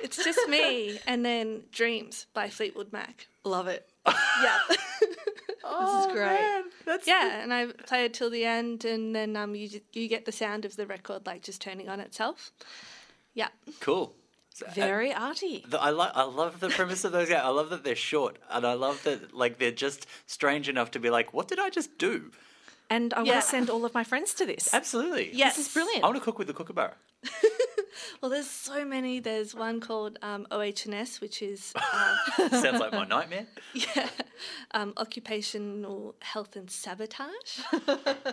It's 0.02 0.16
just 0.16 0.48
me, 0.48 0.98
and 1.06 1.24
then 1.24 1.62
Dreams 1.72 2.26
by 2.32 2.48
Fleetwood 2.48 2.92
Mac. 2.92 3.26
Love 3.44 3.68
it. 3.68 3.88
Yeah. 4.06 4.58
this 4.68 4.78
is 6.06 6.06
great. 6.12 6.62
That's 6.86 7.06
Yeah, 7.06 7.42
and 7.42 7.52
I 7.52 7.66
play 7.66 8.06
it 8.06 8.14
till 8.14 8.30
the 8.30 8.44
end, 8.44 8.84
and 8.86 9.14
then 9.14 9.36
um, 9.36 9.54
you 9.54 9.68
ju- 9.68 9.80
you 9.92 10.08
get 10.08 10.24
the 10.24 10.32
sound 10.32 10.64
of 10.64 10.76
the 10.76 10.86
record 10.86 11.26
like 11.26 11.42
just 11.42 11.60
turning 11.60 11.88
on 11.90 12.00
itself. 12.00 12.50
Yeah, 13.34 13.48
cool. 13.80 14.14
So, 14.54 14.66
uh, 14.66 14.70
Very 14.72 15.12
arty. 15.12 15.64
the- 15.68 15.80
I 15.80 15.90
like. 15.90 16.12
I 16.14 16.22
love 16.24 16.60
the 16.60 16.70
premise 16.70 17.04
of 17.04 17.12
those 17.12 17.28
games. 17.28 17.42
I 17.44 17.48
love 17.48 17.68
that 17.70 17.84
they're 17.84 17.94
short, 17.94 18.38
and 18.50 18.66
I 18.66 18.72
love 18.72 19.02
that 19.04 19.34
like 19.34 19.58
they're 19.58 19.70
just 19.70 20.06
strange 20.26 20.68
enough 20.68 20.90
to 20.92 20.98
be 20.98 21.10
like, 21.10 21.34
"What 21.34 21.46
did 21.46 21.58
I 21.58 21.68
just 21.68 21.98
do?" 21.98 22.30
And 22.90 23.14
I 23.14 23.22
Yeah. 23.22 23.32
want 23.32 23.44
to 23.44 23.48
send 23.48 23.70
all 23.70 23.84
of 23.84 23.94
my 23.94 24.04
friends 24.04 24.34
to 24.34 24.44
this. 24.46 24.74
Absolutely. 24.74 25.30
Yes. 25.32 25.56
This 25.56 25.68
is 25.68 25.72
brilliant. 25.72 26.02
I 26.04 26.08
want 26.08 26.18
to 26.18 26.24
cook 26.24 26.38
with 26.38 26.48
the 26.48 26.54
kookaburra. 26.54 26.94
Well, 28.20 28.30
there's 28.30 28.48
so 28.48 28.84
many. 28.84 29.20
There's 29.20 29.54
one 29.54 29.80
called 29.80 30.18
um, 30.22 30.46
OHS, 30.50 31.20
which 31.20 31.42
is 31.42 31.72
uh, 31.74 32.48
Sounds 32.48 32.80
like 32.80 32.92
my 32.92 33.04
nightmare. 33.04 33.46
yeah, 33.74 34.08
um, 34.72 34.94
occupational 34.96 36.14
health 36.20 36.56
and 36.56 36.70
sabotage. 36.70 37.60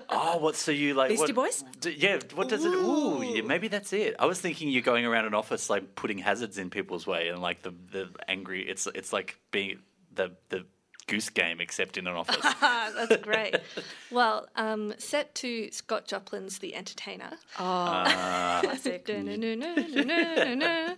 Oh, 0.09 0.37
what? 0.37 0.55
So 0.55 0.71
you 0.71 0.93
like 0.93 1.09
Beastie 1.09 1.33
what, 1.33 1.35
Boys? 1.35 1.63
yeah. 1.97 2.19
What 2.35 2.49
does 2.49 2.65
it? 2.65 2.69
Ooh, 2.73 3.21
yeah, 3.23 3.41
maybe 3.41 3.67
that's 3.67 3.91
it. 3.93 4.15
I 4.19 4.25
was 4.25 4.39
thinking 4.39 4.69
you're 4.69 4.81
going 4.83 5.05
around 5.05 5.25
an 5.25 5.33
office 5.33 5.69
like 5.69 5.95
putting 5.95 6.17
hazards 6.19 6.57
in 6.57 6.69
people's 6.69 7.07
way, 7.07 7.29
and 7.29 7.41
like 7.41 7.61
the 7.63 7.73
the 7.91 8.09
angry. 8.27 8.67
It's 8.67 8.87
it's 8.93 9.11
like 9.11 9.37
being 9.51 9.79
the 10.13 10.31
the 10.49 10.65
goose 11.07 11.29
game, 11.29 11.59
except 11.59 11.97
in 11.97 12.05
an 12.07 12.15
office. 12.21 12.45
That's 12.61 13.17
great. 13.23 13.55
well, 14.11 14.47
um, 14.55 14.93
set 14.97 15.33
to 15.35 15.71
Scott 15.71 16.07
Joplin's 16.07 16.59
The 16.59 16.75
Entertainer. 16.75 17.31
Classic. 17.55 19.05
Du-nu-nu-nu-nu-nu-nu. 19.07 20.95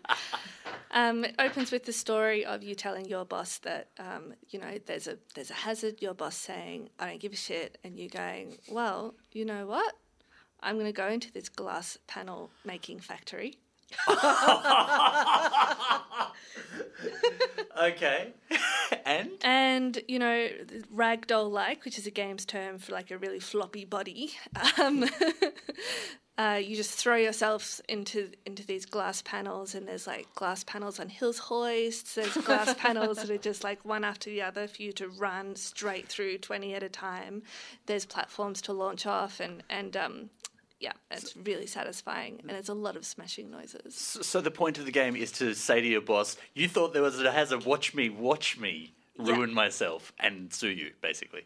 Um, 0.91 1.23
it 1.23 1.35
opens 1.39 1.71
with 1.71 1.85
the 1.85 1.93
story 1.93 2.43
of 2.45 2.63
you 2.63 2.73
telling 2.75 3.05
your 3.05 3.23
boss 3.23 3.59
that 3.59 3.89
um, 3.99 4.33
you 4.49 4.59
know 4.59 4.79
there's 4.87 5.07
a 5.07 5.17
there's 5.35 5.51
a 5.51 5.55
hazard. 5.55 6.01
Your 6.01 6.15
boss 6.15 6.35
saying, 6.35 6.89
"I 6.99 7.07
don't 7.07 7.19
give 7.19 7.33
a 7.33 7.35
shit," 7.35 7.77
and 7.83 7.97
you 7.97 8.09
going, 8.09 8.57
"Well, 8.69 9.13
you 9.31 9.45
know 9.45 9.67
what? 9.67 9.95
I'm 10.61 10.75
going 10.75 10.87
to 10.87 10.91
go 10.91 11.07
into 11.07 11.31
this 11.31 11.47
glass 11.47 11.97
panel 12.07 12.49
making 12.65 13.01
factory." 13.01 13.59
okay. 17.81 18.33
and 19.05 19.31
And 19.43 20.01
you 20.07 20.19
know, 20.19 20.49
ragdoll 20.93 21.51
like, 21.51 21.85
which 21.85 21.97
is 21.97 22.07
a 22.07 22.11
game's 22.11 22.45
term 22.45 22.79
for 22.79 22.91
like 22.91 23.11
a 23.11 23.17
really 23.17 23.39
floppy 23.39 23.85
body. 23.85 24.33
Um, 24.79 25.05
uh, 26.37 26.59
you 26.61 26.75
just 26.75 26.91
throw 26.91 27.15
yourself 27.15 27.81
into 27.89 28.29
into 28.45 28.65
these 28.65 28.85
glass 28.85 29.21
panels, 29.21 29.75
and 29.75 29.87
there's 29.87 30.07
like 30.07 30.33
glass 30.35 30.63
panels 30.63 30.99
on 30.99 31.09
hills 31.09 31.39
hoists. 31.39 32.15
There's 32.15 32.35
glass 32.37 32.73
panels 32.77 33.17
that 33.17 33.29
are 33.29 33.37
just 33.37 33.63
like 33.63 33.83
one 33.83 34.03
after 34.03 34.29
the 34.29 34.41
other 34.41 34.67
for 34.67 34.81
you 34.81 34.91
to 34.93 35.09
run 35.09 35.55
straight 35.55 36.07
through 36.07 36.39
twenty 36.39 36.73
at 36.73 36.83
a 36.83 36.89
time. 36.89 37.43
There's 37.85 38.05
platforms 38.05 38.61
to 38.63 38.73
launch 38.73 39.05
off, 39.05 39.39
and 39.39 39.63
and 39.69 39.95
um, 39.97 40.29
yeah, 40.79 40.93
it's 41.11 41.35
really 41.35 41.67
satisfying, 41.67 42.39
and 42.47 42.51
it's 42.51 42.69
a 42.69 42.73
lot 42.73 42.95
of 42.95 43.05
smashing 43.05 43.51
noises. 43.51 43.95
so 43.95 44.41
the 44.41 44.51
point 44.51 44.77
of 44.77 44.85
the 44.85 44.91
game 44.91 45.15
is 45.15 45.31
to 45.33 45.53
say 45.53 45.81
to 45.81 45.87
your 45.87 46.01
boss, 46.01 46.37
"You 46.53 46.67
thought 46.67 46.93
there 46.93 47.01
was 47.01 47.19
a 47.21 47.31
hazard. 47.31 47.65
Watch 47.65 47.93
me. 47.93 48.09
Watch 48.09 48.57
me." 48.57 48.93
Ruin 49.19 49.53
myself 49.53 50.13
and 50.17 50.53
sue 50.53 50.69
you, 50.69 50.91
basically. 51.01 51.41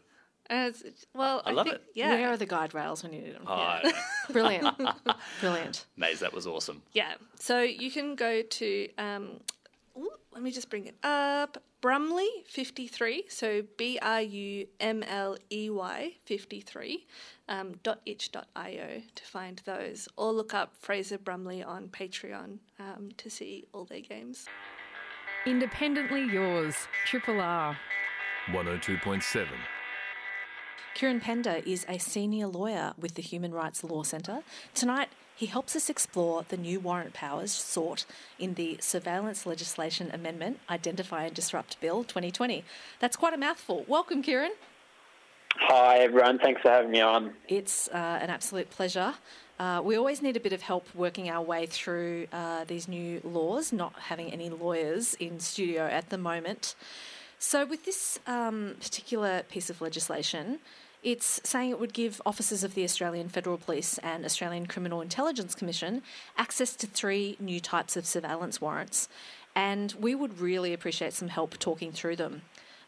And 0.46 0.68
it's, 0.68 1.06
well, 1.14 1.42
I, 1.44 1.52
love 1.52 1.66
think, 1.66 1.76
it. 1.76 1.84
Yeah, 1.94 2.10
Where 2.10 2.28
are 2.30 2.36
the 2.36 2.46
guide 2.46 2.74
rails 2.74 3.02
when 3.02 3.12
you 3.12 3.22
need 3.22 3.34
them? 3.34 3.44
Oh, 3.46 3.52
I. 3.52 3.92
Brilliant. 4.30 4.68
Brilliant. 5.40 5.86
Maze, 5.96 6.20
that 6.20 6.32
was 6.32 6.46
awesome. 6.46 6.82
Yeah. 6.92 7.14
So 7.36 7.62
you 7.62 7.90
can 7.90 8.14
go 8.14 8.42
to, 8.42 8.88
um, 8.98 9.40
ooh, 9.96 10.10
let 10.32 10.42
me 10.42 10.50
just 10.52 10.68
bring 10.68 10.86
it 10.86 10.96
up. 11.02 11.62
Brumley 11.84 12.30
53. 12.46 13.24
So 13.28 13.62
B 13.76 13.98
R 14.00 14.22
U 14.22 14.66
M 14.80 15.02
L 15.02 15.36
E 15.52 15.68
Y 15.68 16.14
53 16.24 17.06
um, 17.46 17.74
dot 17.82 18.00
itch 18.06 18.32
dot 18.32 18.46
io 18.56 19.02
to 19.14 19.24
find 19.24 19.60
those. 19.66 20.08
Or 20.16 20.32
look 20.32 20.54
up 20.54 20.72
Fraser 20.80 21.18
Brumley 21.18 21.62
on 21.62 21.88
Patreon 21.88 22.60
um, 22.80 23.10
to 23.18 23.28
see 23.28 23.66
all 23.74 23.84
their 23.84 24.00
games. 24.00 24.46
Independently 25.44 26.22
yours, 26.22 26.74
Triple 27.04 27.38
R. 27.38 27.76
102.7. 28.46 29.46
Kieran 30.94 31.20
Pender 31.20 31.60
is 31.66 31.84
a 31.86 31.98
senior 31.98 32.46
lawyer 32.46 32.94
with 32.98 33.14
the 33.14 33.22
Human 33.22 33.52
Rights 33.52 33.84
Law 33.84 34.04
Centre. 34.04 34.42
Tonight, 34.74 35.10
he 35.34 35.46
helps 35.46 35.74
us 35.74 35.90
explore 35.90 36.44
the 36.48 36.56
new 36.56 36.78
warrant 36.78 37.12
powers 37.12 37.52
sought 37.52 38.04
in 38.38 38.54
the 38.54 38.78
Surveillance 38.80 39.46
Legislation 39.46 40.10
Amendment 40.12 40.60
Identify 40.70 41.24
and 41.24 41.34
Disrupt 41.34 41.80
Bill 41.80 42.04
2020. 42.04 42.64
That's 43.00 43.16
quite 43.16 43.34
a 43.34 43.38
mouthful. 43.38 43.84
Welcome, 43.88 44.22
Kieran. 44.22 44.52
Hi, 45.56 45.98
everyone. 45.98 46.38
Thanks 46.38 46.62
for 46.62 46.68
having 46.68 46.90
me 46.90 47.00
on. 47.00 47.32
It's 47.48 47.88
uh, 47.88 48.18
an 48.20 48.30
absolute 48.30 48.70
pleasure. 48.70 49.14
Uh, 49.58 49.80
we 49.84 49.96
always 49.96 50.20
need 50.20 50.36
a 50.36 50.40
bit 50.40 50.52
of 50.52 50.62
help 50.62 50.86
working 50.94 51.30
our 51.30 51.42
way 51.42 51.66
through 51.66 52.26
uh, 52.32 52.64
these 52.64 52.88
new 52.88 53.20
laws, 53.22 53.72
not 53.72 53.94
having 53.94 54.32
any 54.32 54.50
lawyers 54.50 55.14
in 55.14 55.38
studio 55.38 55.84
at 55.86 56.10
the 56.10 56.18
moment. 56.18 56.74
So, 57.38 57.64
with 57.64 57.84
this 57.84 58.18
um, 58.26 58.74
particular 58.80 59.42
piece 59.44 59.70
of 59.70 59.80
legislation, 59.80 60.58
it's 61.04 61.40
saying 61.44 61.70
it 61.70 61.78
would 61.78 61.92
give 61.92 62.20
officers 62.24 62.64
of 62.64 62.74
the 62.74 62.82
Australian 62.82 63.28
Federal 63.28 63.58
Police 63.58 63.98
and 63.98 64.24
Australian 64.24 64.66
Criminal 64.66 65.02
Intelligence 65.02 65.54
Commission 65.54 66.02
access 66.36 66.74
to 66.76 66.86
three 66.86 67.36
new 67.38 67.60
types 67.60 67.96
of 67.96 68.06
surveillance 68.06 68.60
warrants. 68.60 69.08
And 69.54 69.92
we 70.00 70.14
would 70.14 70.40
really 70.40 70.72
appreciate 70.72 71.12
some 71.12 71.28
help 71.28 71.58
talking 71.58 71.92
through 71.92 72.16
them. 72.16 72.42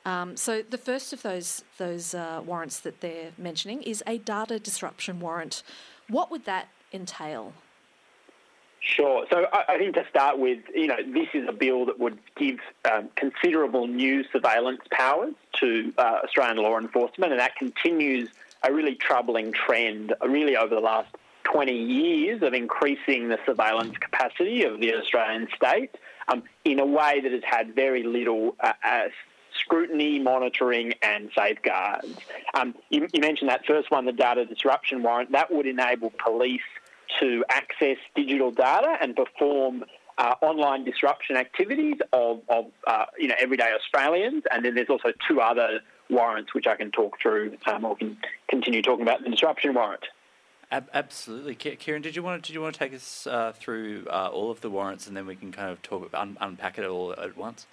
Um, 0.07 0.37
so 0.37 0.63
the 0.63 0.79
first 0.79 1.13
of 1.13 1.23
those 1.23 1.65
those 1.79 2.15
uh, 2.15 2.41
warrants 2.45 2.81
that 2.81 3.01
they're 3.01 3.33
mentioning 3.37 3.83
is 3.83 4.03
a 4.07 4.19
data 4.19 4.59
disruption 4.59 5.21
warrant. 5.21 5.63
What 6.09 6.31
would 6.31 6.45
that 6.47 6.69
entail? 6.93 7.53
Sure. 8.97 9.27
So 9.31 9.47
I, 9.53 9.75
I 9.75 9.79
think 9.79 9.95
to 9.95 10.07
start 10.09 10.39
with, 10.39 10.61
you 10.75 10.87
know, 10.87 10.97
this 10.97 11.29
is 11.35 11.47
a 11.47 11.53
bill 11.53 11.85
that 11.85 11.99
would 11.99 12.19
give 12.35 12.59
um, 12.91 13.11
considerable 13.15 13.87
new 13.87 14.25
surveillance 14.33 14.81
powers 14.91 15.35
to 15.61 15.93
uh, 15.99 16.21
Australian 16.25 16.57
law 16.57 16.79
enforcement, 16.79 17.31
and 17.31 17.41
that 17.41 17.57
continues 17.57 18.31
a 18.63 18.73
really 18.73 18.95
troubling 18.95 19.53
trend, 19.53 20.15
uh, 20.23 20.29
really 20.29 20.57
over 20.57 20.75
the 20.75 20.81
last 20.81 21.15
20 21.45 21.73
years 21.73 22.43
of 22.43 22.55
increasing 22.55 23.29
the 23.29 23.39
surveillance 23.45 23.97
capacity 23.99 24.65
of 24.65 24.81
the 24.81 24.95
Australian 24.95 25.47
state 25.55 25.95
um, 26.29 26.43
in 26.65 26.81
a 26.81 26.87
way 26.87 27.21
that 27.21 27.33
has 27.33 27.45
had 27.45 27.75
very 27.75 28.03
little 28.03 28.57
uh, 28.61 28.73
uh, 28.83 29.09
scrutiny, 29.61 30.19
monitoring, 30.19 30.95
and 31.03 31.31
safeguards. 31.37 32.17
Um, 32.55 32.75
you, 32.89 33.07
you 33.13 33.21
mentioned 33.21 33.51
that 33.51 33.67
first 33.67 33.91
one, 33.91 34.07
the 34.07 34.13
data 34.13 34.47
disruption 34.47 35.03
warrant. 35.03 35.33
That 35.33 35.53
would 35.53 35.67
enable 35.67 36.11
police 36.11 36.63
to 37.21 37.45
access 37.49 37.97
digital 38.15 38.51
data 38.51 38.97
and 39.01 39.17
perform 39.17 39.85
uh, 40.19 40.35
online 40.43 40.85
disruption 40.85 41.37
activities 41.37 41.97
of, 42.13 42.41
of 42.49 42.67
uh, 42.87 43.07
you 43.19 43.29
know 43.29 43.35
everyday 43.39 43.73
Australians. 43.73 44.45
And 44.51 44.65
then 44.65 44.75
there's 44.75 44.89
also 44.89 45.13
two 45.29 45.41
other 45.41 45.81
warrants 46.09 46.55
which 46.55 46.67
I 46.67 46.77
can 46.77 46.91
talk 46.91 47.21
through, 47.21 47.57
um, 47.67 47.85
or 47.85 47.97
can 47.97 48.17
continue 48.49 48.83
talking 48.83 49.03
about 49.03 49.23
the 49.23 49.31
disruption 49.31 49.75
warrant. 49.75 50.05
Ab- 50.71 50.91
absolutely, 50.93 51.55
Kieran. 51.55 52.03
Did 52.03 52.17
you 52.17 52.23
want 52.23 52.43
to, 52.43 52.47
did 52.47 52.55
you 52.55 52.61
want 52.61 52.75
to 52.75 52.79
take 52.79 52.93
us 52.93 53.27
uh, 53.27 53.53
through 53.53 54.07
uh, 54.11 54.31
all 54.33 54.51
of 54.51 54.61
the 54.61 54.71
warrants, 54.71 55.07
and 55.07 55.17
then 55.17 55.27
we 55.27 55.37
can 55.37 55.53
kind 55.53 55.71
of 55.71 55.81
talk 55.83 56.11
un- 56.15 56.37
unpack 56.41 56.79
it 56.79 56.85
all 56.85 57.13
at 57.13 57.37
once? 57.37 57.67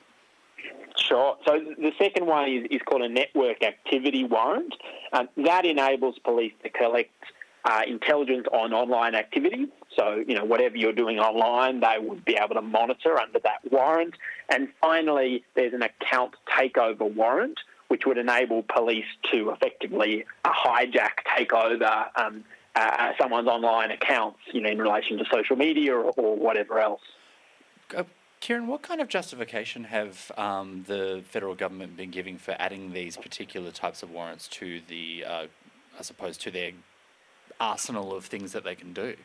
Sure. 0.95 1.37
So 1.45 1.59
the 1.59 1.91
second 1.97 2.27
one 2.27 2.49
is, 2.49 2.65
is 2.69 2.81
called 2.85 3.01
a 3.01 3.09
network 3.09 3.63
activity 3.63 4.23
warrant. 4.23 4.75
Um, 5.11 5.27
that 5.37 5.65
enables 5.65 6.19
police 6.19 6.53
to 6.63 6.69
collect 6.69 7.11
uh, 7.65 7.81
intelligence 7.87 8.45
on 8.51 8.73
online 8.73 9.15
activity. 9.15 9.67
So, 9.95 10.23
you 10.27 10.35
know, 10.35 10.43
whatever 10.43 10.75
you're 10.75 10.93
doing 10.93 11.19
online, 11.19 11.79
they 11.79 11.97
would 11.99 12.25
be 12.25 12.35
able 12.35 12.55
to 12.55 12.61
monitor 12.61 13.19
under 13.19 13.39
that 13.39 13.59
warrant. 13.71 14.15
And 14.49 14.67
finally, 14.81 15.43
there's 15.55 15.73
an 15.73 15.83
account 15.83 16.33
takeover 16.49 17.11
warrant, 17.13 17.59
which 17.87 18.05
would 18.05 18.17
enable 18.17 18.63
police 18.63 19.05
to 19.31 19.51
effectively 19.51 20.25
uh, 20.43 20.51
hijack, 20.51 21.23
take 21.37 21.53
over 21.53 22.05
um, 22.15 22.43
uh, 22.75 23.11
someone's 23.19 23.47
online 23.47 23.91
accounts, 23.91 24.39
you 24.51 24.61
know, 24.61 24.69
in 24.69 24.79
relation 24.79 25.17
to 25.17 25.25
social 25.31 25.55
media 25.55 25.95
or, 25.95 26.11
or 26.17 26.35
whatever 26.35 26.79
else. 26.79 27.01
Uh, 27.95 28.03
Kieran, 28.39 28.67
what 28.67 28.81
kind 28.81 28.99
of 28.99 29.07
justification 29.07 29.85
have 29.85 30.31
um, 30.37 30.83
the 30.87 31.23
federal 31.29 31.55
government 31.55 31.95
been 31.95 32.11
giving 32.11 32.37
for 32.37 32.57
adding 32.59 32.91
these 32.91 33.15
particular 33.15 33.71
types 33.71 34.03
of 34.03 34.11
warrants 34.11 34.47
to 34.49 34.81
the, 34.89 35.23
uh, 35.25 35.45
I 35.97 36.01
suppose, 36.01 36.35
to 36.39 36.51
their 36.51 36.71
arsenal 37.63 38.13
of 38.13 38.25
things 38.25 38.51
that 38.51 38.63
they 38.63 38.75
can 38.75 38.93
do? 38.93 39.15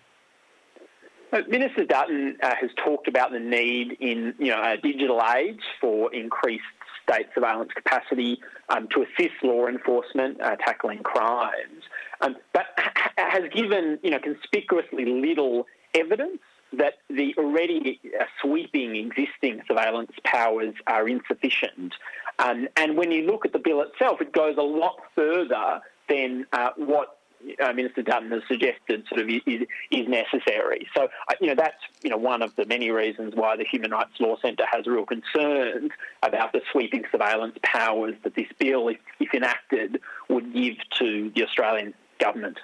Minister 1.48 1.84
Dutton 1.84 2.38
uh, 2.42 2.54
has 2.60 2.70
talked 2.82 3.06
about 3.06 3.32
the 3.32 3.40
need 3.40 3.96
in 4.00 4.34
you 4.38 4.50
know 4.50 4.62
a 4.62 4.76
digital 4.76 5.20
age 5.36 5.60
for 5.80 6.12
increased 6.14 6.64
state 7.02 7.26
surveillance 7.34 7.70
capacity 7.74 8.40
um, 8.70 8.88
to 8.94 9.02
assist 9.02 9.34
law 9.42 9.66
enforcement 9.66 10.40
uh, 10.40 10.56
tackling 10.56 11.02
crimes, 11.02 11.82
um, 12.20 12.36
but 12.52 12.66
ha- 12.78 13.12
has 13.16 13.42
given 13.52 13.98
you 14.02 14.10
know 14.10 14.18
conspicuously 14.18 15.04
little 15.04 15.66
evidence 15.94 16.40
that 16.72 16.94
the 17.08 17.34
already 17.36 18.00
uh, 18.18 18.24
sweeping 18.40 18.96
existing 18.96 19.60
surveillance 19.66 20.12
powers 20.24 20.74
are 20.86 21.08
insufficient. 21.08 21.94
Um, 22.38 22.68
and 22.76 22.96
when 22.96 23.10
you 23.10 23.26
look 23.26 23.44
at 23.44 23.52
the 23.52 23.58
bill 23.58 23.82
itself, 23.82 24.20
it 24.20 24.32
goes 24.32 24.56
a 24.56 24.62
lot 24.62 24.96
further 25.14 25.80
than 26.08 26.46
uh, 26.52 26.70
what 26.76 27.17
uh, 27.62 27.72
Minister 27.72 28.02
Dutton 28.02 28.30
has 28.30 28.42
suggested 28.48 29.04
sort 29.08 29.20
of 29.20 29.28
is, 29.28 29.66
is 29.90 30.08
necessary. 30.08 30.88
So, 30.96 31.08
you 31.40 31.48
know, 31.48 31.54
that's, 31.54 31.76
you 32.02 32.10
know, 32.10 32.16
one 32.16 32.42
of 32.42 32.54
the 32.56 32.64
many 32.66 32.90
reasons 32.90 33.34
why 33.34 33.56
the 33.56 33.64
Human 33.64 33.90
Rights 33.90 34.18
Law 34.20 34.36
Centre 34.40 34.64
has 34.70 34.86
real 34.86 35.06
concerns 35.06 35.90
about 36.22 36.52
the 36.52 36.60
sweeping 36.72 37.04
surveillance 37.10 37.56
powers 37.62 38.14
that 38.24 38.34
this 38.34 38.48
bill, 38.58 38.88
if, 38.88 38.98
if 39.20 39.34
enacted, 39.34 40.00
would 40.28 40.52
give 40.52 40.76
to 40.98 41.30
the 41.34 41.44
Australian 41.44 41.94
government. 42.18 42.58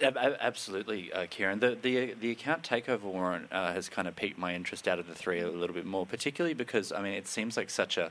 Absolutely, 0.00 1.10
uh, 1.10 1.26
Kieran. 1.30 1.60
The, 1.60 1.74
the 1.80 2.12
the 2.12 2.30
account 2.30 2.62
takeover 2.62 3.04
warrant 3.04 3.50
uh, 3.50 3.72
has 3.72 3.88
kind 3.88 4.06
of 4.06 4.14
piqued 4.14 4.38
my 4.38 4.54
interest 4.54 4.86
out 4.86 4.98
of 4.98 5.06
the 5.06 5.14
three 5.14 5.40
a 5.40 5.48
little 5.50 5.74
bit 5.74 5.86
more, 5.86 6.04
particularly 6.04 6.52
because 6.52 6.92
I 6.92 7.00
mean 7.00 7.14
it 7.14 7.26
seems 7.26 7.56
like 7.56 7.70
such 7.70 7.96
a, 7.96 8.10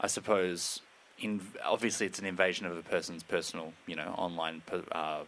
I 0.00 0.08
suppose, 0.08 0.80
in, 1.20 1.40
obviously 1.64 2.06
it's 2.06 2.18
an 2.18 2.26
invasion 2.26 2.66
of 2.66 2.76
a 2.76 2.82
person's 2.82 3.22
personal, 3.22 3.72
you 3.86 3.96
know, 3.96 4.14
online 4.16 4.62
uh, 4.92 5.20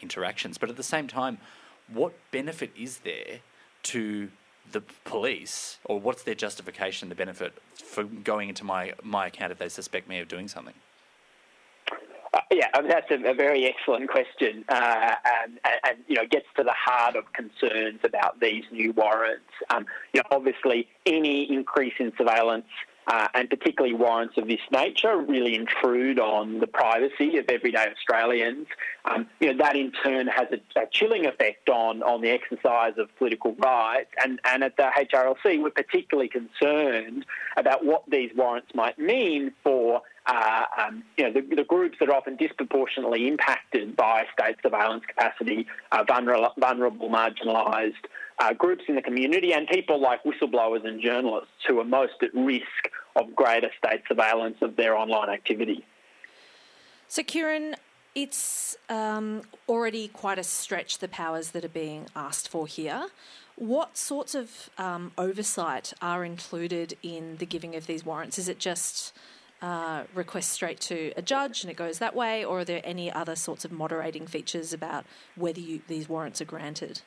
interactions. 0.00 0.58
But 0.58 0.70
at 0.70 0.76
the 0.76 0.82
same 0.82 1.08
time, 1.08 1.38
what 1.92 2.14
benefit 2.30 2.70
is 2.76 2.98
there 2.98 3.40
to 3.84 4.30
the 4.70 4.82
police, 5.04 5.78
or 5.84 5.98
what's 5.98 6.22
their 6.22 6.34
justification, 6.34 7.08
the 7.08 7.14
benefit 7.14 7.54
for 7.74 8.04
going 8.04 8.48
into 8.48 8.64
my 8.64 8.92
my 9.02 9.28
account 9.28 9.52
if 9.52 9.58
they 9.58 9.68
suspect 9.68 10.08
me 10.08 10.20
of 10.20 10.28
doing 10.28 10.48
something? 10.48 10.74
Uh, 12.34 12.40
yeah, 12.52 12.66
I 12.74 12.80
mean, 12.82 12.90
that's 12.90 13.10
a, 13.10 13.30
a, 13.30 13.32
very 13.32 13.64
excellent 13.64 14.10
question, 14.10 14.62
uh, 14.68 15.14
and, 15.24 15.58
and, 15.64 15.80
and, 15.84 15.98
you 16.08 16.14
know 16.16 16.26
gets 16.30 16.44
to 16.56 16.62
the 16.62 16.74
heart 16.74 17.16
of 17.16 17.32
concerns 17.32 18.00
about 18.04 18.38
these 18.40 18.64
new 18.70 18.92
warrants. 18.92 19.48
Um, 19.70 19.86
you 20.12 20.20
know, 20.20 20.36
obviously, 20.36 20.88
any 21.06 21.50
increase 21.50 21.94
in 21.98 22.12
surveillance 22.18 22.66
uh, 23.08 23.26
and 23.34 23.48
particularly 23.48 23.94
warrants 23.94 24.36
of 24.36 24.46
this 24.46 24.60
nature 24.70 25.16
really 25.16 25.54
intrude 25.54 26.20
on 26.20 26.60
the 26.60 26.66
privacy 26.66 27.38
of 27.38 27.46
everyday 27.48 27.86
Australians. 27.90 28.66
Um, 29.06 29.26
you 29.40 29.50
know, 29.50 29.64
that 29.64 29.76
in 29.76 29.92
turn 29.92 30.26
has 30.26 30.48
a, 30.52 30.80
a, 30.80 30.86
chilling 30.92 31.24
effect 31.24 31.70
on, 31.70 32.02
on 32.02 32.20
the 32.20 32.28
exercise 32.28 32.92
of 32.98 33.08
political 33.16 33.54
rights. 33.54 34.10
And, 34.22 34.38
and 34.44 34.62
at 34.62 34.76
the 34.76 34.90
HRLC, 34.94 35.62
we're 35.62 35.70
particularly 35.70 36.28
concerned 36.28 37.24
about 37.56 37.82
what 37.82 38.02
these 38.10 38.30
warrants 38.36 38.74
might 38.74 38.98
mean 38.98 39.52
for 39.64 40.02
uh, 40.26 40.64
um, 40.76 41.02
you 41.16 41.24
know, 41.24 41.32
the, 41.32 41.40
the, 41.56 41.64
groups 41.64 41.96
that 41.98 42.10
are 42.10 42.14
often 42.14 42.36
disproportionately 42.36 43.26
impacted 43.26 43.96
by 43.96 44.26
state 44.38 44.56
surveillance 44.62 45.02
capacity, 45.06 45.66
uh, 45.90 46.04
vulnerable, 46.06 46.52
vulnerable 46.58 47.08
marginalised 47.08 47.94
uh, 48.40 48.52
groups 48.52 48.84
in 48.88 48.94
the 48.94 49.02
community, 49.02 49.52
and 49.52 49.66
people 49.68 50.00
like 50.00 50.22
whistleblowers 50.24 50.86
and 50.86 51.00
journalists 51.02 51.50
who 51.66 51.80
are 51.80 51.84
most 51.84 52.14
at 52.22 52.32
risk 52.34 52.90
of 53.16 53.34
greater 53.34 53.70
state 53.78 54.02
surveillance 54.08 54.56
of 54.62 54.76
their 54.76 54.96
online 54.96 55.28
activity. 55.28 55.84
So, 57.08 57.22
Kieran, 57.22 57.74
it's 58.14 58.76
um, 58.88 59.42
already 59.68 60.08
quite 60.08 60.38
a 60.38 60.44
stretch 60.44 60.98
the 60.98 61.08
powers 61.08 61.50
that 61.50 61.64
are 61.64 61.68
being 61.70 62.06
asked 62.14 62.48
for 62.48 62.66
here. 62.66 63.08
What 63.56 63.96
sorts 63.96 64.34
of 64.34 64.70
um, 64.78 65.12
oversight 65.18 65.92
are 66.00 66.24
included 66.24 66.96
in 67.02 67.38
the 67.38 67.46
giving 67.46 67.74
of 67.74 67.86
these 67.86 68.04
warrants? 68.04 68.38
Is 68.38 68.48
it 68.48 68.60
just 68.60 69.12
uh, 69.60 70.04
request 70.14 70.50
straight 70.50 70.78
to 70.80 71.12
a 71.16 71.22
judge 71.22 71.64
and 71.64 71.70
it 71.70 71.76
goes 71.76 71.98
that 71.98 72.14
way, 72.14 72.44
or 72.44 72.60
are 72.60 72.64
there 72.64 72.80
any 72.84 73.10
other 73.10 73.34
sorts 73.34 73.64
of 73.64 73.72
moderating 73.72 74.26
features 74.26 74.72
about 74.72 75.04
whether 75.34 75.60
you, 75.60 75.80
these 75.88 76.08
warrants 76.08 76.40
are 76.40 76.44
granted? 76.44 77.00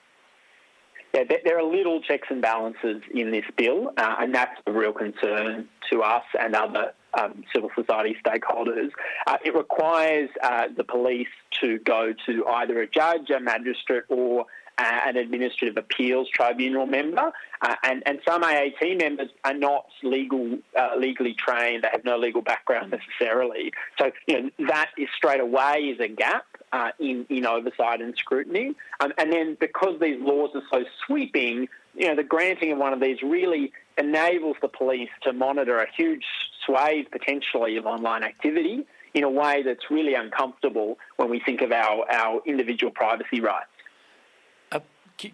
Yeah, 1.13 1.23
there 1.43 1.59
are 1.59 1.63
little 1.63 2.01
checks 2.01 2.27
and 2.29 2.41
balances 2.41 3.01
in 3.13 3.31
this 3.31 3.43
bill, 3.57 3.91
uh, 3.97 4.15
and 4.19 4.33
that's 4.33 4.57
a 4.65 4.71
real 4.71 4.93
concern 4.93 5.67
to 5.89 6.01
us 6.03 6.23
and 6.39 6.55
other 6.55 6.93
um, 7.13 7.43
civil 7.53 7.69
society 7.75 8.15
stakeholders. 8.25 8.91
Uh, 9.27 9.37
it 9.43 9.53
requires 9.53 10.29
uh, 10.41 10.67
the 10.75 10.85
police 10.85 11.27
to 11.59 11.79
go 11.79 12.13
to 12.25 12.47
either 12.47 12.79
a 12.81 12.87
judge, 12.87 13.29
a 13.29 13.41
magistrate, 13.41 14.03
or 14.07 14.45
uh, 14.77 14.99
an 15.05 15.17
administrative 15.17 15.77
appeals 15.77 16.29
tribunal 16.29 16.85
member, 16.85 17.31
uh, 17.61 17.75
and 17.83 18.01
and 18.05 18.19
some 18.25 18.43
AAT 18.43 18.97
members 18.97 19.29
are 19.43 19.53
not 19.53 19.85
legal 20.03 20.57
uh, 20.79 20.91
legally 20.97 21.33
trained; 21.33 21.83
they 21.83 21.89
have 21.91 22.05
no 22.05 22.17
legal 22.17 22.41
background 22.41 22.91
necessarily. 22.91 23.73
So 23.99 24.11
you 24.27 24.41
know 24.41 24.49
that 24.69 24.91
is 24.97 25.09
straight 25.15 25.41
away 25.41 25.93
is 25.93 25.99
a 25.99 26.07
gap 26.07 26.45
uh, 26.71 26.91
in 26.99 27.25
in 27.29 27.45
oversight 27.45 28.01
and 28.01 28.15
scrutiny. 28.17 28.75
Um, 28.99 29.13
and 29.17 29.31
then 29.31 29.57
because 29.59 29.99
these 29.99 30.19
laws 30.21 30.51
are 30.55 30.63
so 30.71 30.85
sweeping, 31.05 31.67
you 31.95 32.07
know 32.07 32.15
the 32.15 32.23
granting 32.23 32.71
of 32.71 32.77
one 32.77 32.93
of 32.93 32.99
these 32.99 33.21
really 33.21 33.71
enables 33.97 34.57
the 34.61 34.67
police 34.67 35.09
to 35.23 35.33
monitor 35.33 35.79
a 35.79 35.87
huge 35.91 36.25
swathe 36.65 37.05
potentially 37.11 37.77
of 37.77 37.85
online 37.85 38.23
activity 38.23 38.85
in 39.13 39.23
a 39.23 39.29
way 39.29 39.61
that's 39.61 39.91
really 39.91 40.13
uncomfortable 40.13 40.97
when 41.17 41.29
we 41.29 41.39
think 41.39 41.61
of 41.61 41.71
our, 41.71 42.09
our 42.09 42.41
individual 42.45 42.91
privacy 42.91 43.41
rights. 43.41 43.67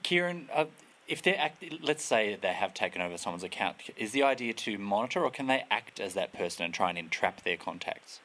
Kieran, 0.04 0.50
uh, 0.54 0.65
if 1.08 1.21
they're 1.21 1.39
act- 1.39 1.63
let's 1.82 2.04
say 2.04 2.38
they 2.39 2.54
have 2.54 2.73
taken 2.73 3.02
over 3.02 3.17
someone's 3.17 3.43
account, 3.43 3.78
is 3.95 4.12
the 4.12 4.23
idea 4.23 4.54
to 4.54 4.78
monitor, 4.78 5.23
or 5.23 5.32
can 5.32 5.47
they 5.47 5.63
act 5.71 6.00
as 6.00 6.13
that 6.15 6.34
person 6.34 6.65
and 6.65 6.73
try 6.73 6.89
and 6.89 6.97
entrap 6.97 7.43
their 7.43 7.58
contacts? 7.58 8.19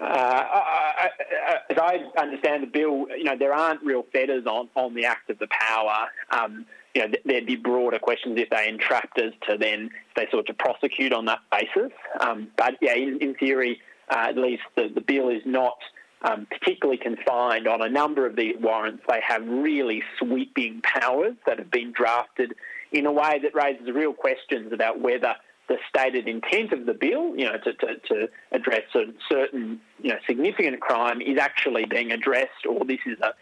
Uh, 0.00 0.04
I, 0.06 1.08
I, 1.30 1.56
as 1.68 1.78
I 1.78 2.20
understand 2.20 2.62
the 2.62 2.66
bill, 2.66 3.06
you 3.16 3.24
know 3.24 3.36
there 3.38 3.52
aren't 3.52 3.82
real 3.82 4.04
fetters 4.12 4.46
on, 4.46 4.68
on 4.74 4.94
the 4.94 5.04
act 5.04 5.28
of 5.30 5.38
the 5.38 5.48
power. 5.48 6.08
Um, 6.30 6.66
you 6.94 7.02
know, 7.02 7.14
there'd 7.24 7.46
be 7.46 7.56
broader 7.56 7.98
questions 7.98 8.38
if 8.38 8.50
they 8.50 8.68
entrapped 8.68 9.18
us 9.18 9.32
to 9.48 9.56
then 9.56 9.90
if 10.08 10.14
they 10.16 10.26
sought 10.30 10.46
to 10.46 10.54
prosecute 10.54 11.12
on 11.12 11.26
that 11.26 11.40
basis. 11.52 11.92
Um, 12.18 12.48
but 12.56 12.76
yeah, 12.80 12.94
in, 12.94 13.18
in 13.20 13.34
theory, 13.34 13.80
uh, 14.10 14.26
at 14.30 14.36
least 14.36 14.62
the, 14.74 14.90
the 14.92 15.00
bill 15.00 15.28
is 15.28 15.42
not 15.44 15.78
um, 16.22 16.46
particularly 16.50 16.98
confined 16.98 17.68
on 17.68 17.82
a 17.82 17.88
number 17.88 18.26
of 18.26 18.36
these 18.36 18.56
warrants. 18.60 19.02
They 19.08 19.20
have 19.26 19.46
really 19.46 20.02
sweeping 20.18 20.80
powers 20.82 21.34
that 21.46 21.58
have 21.58 21.70
been 21.70 21.92
drafted 21.92 22.54
in 22.92 23.06
a 23.06 23.12
way 23.12 23.38
that 23.42 23.54
raises 23.54 23.88
real 23.94 24.12
questions 24.12 24.72
about 24.72 25.00
whether 25.00 25.34
the 25.70 25.78
stated 25.88 26.26
intent 26.26 26.72
of 26.72 26.84
the 26.84 26.92
bill, 26.92 27.36
you 27.36 27.44
know, 27.44 27.56
to, 27.56 27.72
to, 27.74 27.96
to 28.08 28.28
address 28.50 28.82
a 28.96 29.04
certain, 29.30 29.80
you 30.02 30.10
know, 30.10 30.18
significant 30.26 30.80
crime 30.80 31.20
is 31.20 31.38
actually 31.38 31.84
being 31.84 32.10
addressed, 32.10 32.66
or 32.68 32.84
this 32.84 32.98
is 33.06 33.16
a, 33.20 33.32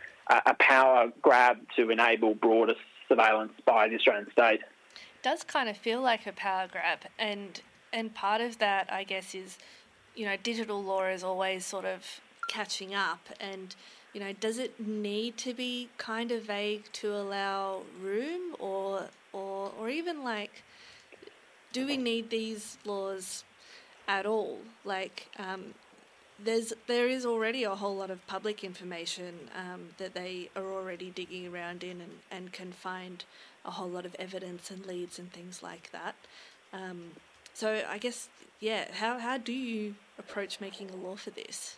a 0.45 0.55
power 0.61 1.11
grab 1.23 1.57
to 1.75 1.89
enable 1.89 2.35
broader 2.35 2.75
surveillance 3.09 3.55
by 3.65 3.89
the 3.89 3.95
Australian 3.95 4.31
state. 4.31 4.61
It 4.61 5.23
does 5.23 5.43
kind 5.43 5.71
of 5.71 5.79
feel 5.79 6.03
like 6.03 6.27
a 6.27 6.33
power 6.33 6.69
grab, 6.71 6.99
and 7.19 7.63
and 7.95 8.15
part 8.15 8.43
of 8.43 8.59
that, 8.59 8.93
I 8.93 9.05
guess, 9.05 9.35
is, 9.35 9.57
you 10.15 10.27
know, 10.27 10.37
digital 10.43 10.85
law 10.85 11.07
is 11.07 11.25
always 11.25 11.65
sort 11.65 11.87
of 11.87 12.21
catching 12.49 12.95
up 12.95 13.29
and 13.41 13.77
you 14.15 14.21
know 14.21 14.33
does 14.41 14.57
it 14.57 14.81
need 14.81 15.37
to 15.37 15.53
be 15.53 15.91
kind 15.99 16.33
of 16.33 16.45
vague 16.45 16.83
to 16.95 17.15
allow 17.15 17.83
room 18.03 18.57
or 18.59 19.05
or 19.35 19.71
or 19.79 19.91
even 19.91 20.25
like 20.25 20.63
do 21.73 21.87
we 21.87 21.97
need 21.97 22.31
these 22.31 22.79
laws 22.85 23.45
at 24.07 24.25
all 24.25 24.59
like 24.85 25.29
um, 25.39 25.75
there's 26.43 26.73
there 26.87 27.09
is 27.09 27.27
already 27.27 27.65
a 27.65 27.75
whole 27.75 27.97
lot 27.97 28.11
of 28.11 28.25
public 28.27 28.63
information 28.63 29.35
um, 29.57 29.89
that 29.99 30.15
they 30.15 30.51
are 30.55 30.73
already 30.73 31.11
digging 31.11 31.47
around 31.53 31.83
in 31.83 32.01
and, 32.01 32.13
and 32.31 32.53
can 32.53 32.73
find 32.73 33.25
a 33.65 33.73
whole 33.73 33.89
lot 33.89 34.07
of 34.07 34.15
evidence 34.19 34.71
and 34.71 34.87
leads 34.87 35.19
and 35.19 35.33
things 35.33 35.63
like 35.63 35.91
that. 35.91 36.15
Um, 36.73 37.11
so 37.55 37.83
I 37.89 37.99
guess 37.99 38.29
yeah, 38.61 38.87
how 38.93 39.19
how 39.19 39.37
do 39.37 39.53
you 39.53 39.97
approach 40.19 40.61
making 40.61 40.91
a 40.91 40.97
law 40.97 41.17
for 41.17 41.31
this? 41.31 41.77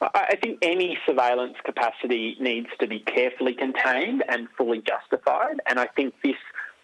I 0.00 0.36
think 0.40 0.58
any 0.62 0.96
surveillance 1.04 1.56
capacity 1.64 2.36
needs 2.38 2.68
to 2.78 2.86
be 2.86 3.00
carefully 3.00 3.52
contained 3.52 4.22
and 4.28 4.48
fully 4.56 4.80
justified, 4.80 5.60
and 5.66 5.80
I 5.80 5.86
think 5.86 6.14
this 6.22 6.36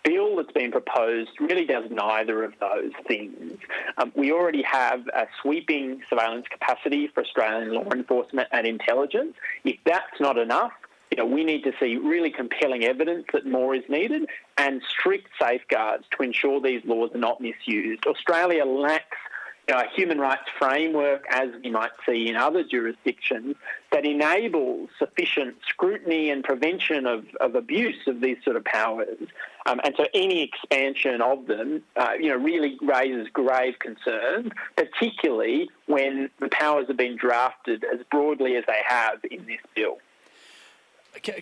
bill 0.04 0.36
that's 0.36 0.52
been 0.52 0.70
proposed 0.70 1.30
really 1.40 1.64
does 1.64 1.84
neither 1.90 2.44
of 2.44 2.52
those 2.60 2.92
things. 3.08 3.58
Um, 3.96 4.12
we 4.14 4.30
already 4.30 4.62
have 4.62 5.06
a 5.08 5.26
sweeping 5.42 6.02
surveillance 6.08 6.46
capacity 6.48 7.08
for 7.08 7.22
Australian 7.22 7.74
law 7.74 7.90
enforcement 7.90 8.48
and 8.52 8.66
intelligence. 8.66 9.34
If 9.64 9.78
that's 9.84 10.20
not 10.20 10.38
enough, 10.38 10.72
you 11.10 11.16
know, 11.16 11.26
we 11.26 11.44
need 11.44 11.64
to 11.64 11.72
see 11.80 11.96
really 11.96 12.30
compelling 12.30 12.84
evidence 12.84 13.26
that 13.32 13.46
more 13.46 13.74
is 13.74 13.84
needed 13.88 14.26
and 14.58 14.82
strict 14.88 15.28
safeguards 15.40 16.04
to 16.16 16.22
ensure 16.22 16.60
these 16.60 16.84
laws 16.84 17.10
are 17.14 17.18
not 17.18 17.40
misused. 17.40 18.06
Australia 18.06 18.64
lacks 18.64 19.16
you 19.66 19.74
know, 19.74 19.80
a 19.80 19.88
human 19.94 20.18
rights 20.18 20.44
framework, 20.58 21.24
as 21.30 21.48
we 21.62 21.70
might 21.70 21.92
see 22.06 22.28
in 22.28 22.36
other 22.36 22.62
jurisdictions, 22.62 23.56
that 23.92 24.04
enables 24.04 24.90
sufficient 24.98 25.56
scrutiny 25.66 26.30
and 26.30 26.44
prevention 26.44 27.06
of, 27.06 27.24
of 27.40 27.54
abuse 27.54 28.06
of 28.06 28.20
these 28.20 28.36
sort 28.44 28.56
of 28.56 28.64
powers. 28.64 29.18
Um, 29.66 29.80
and 29.82 29.94
so 29.96 30.06
any 30.12 30.42
expansion 30.42 31.22
of 31.22 31.46
them, 31.46 31.82
uh, 31.96 32.10
you 32.20 32.28
know, 32.28 32.36
really 32.36 32.76
raises 32.82 33.28
grave 33.32 33.78
concerns, 33.78 34.52
particularly 34.76 35.70
when 35.86 36.28
the 36.40 36.48
powers 36.48 36.86
have 36.88 36.98
been 36.98 37.16
drafted 37.16 37.84
as 37.84 38.00
broadly 38.10 38.56
as 38.56 38.64
they 38.66 38.80
have 38.86 39.20
in 39.30 39.46
this 39.46 39.60
bill. 39.74 39.98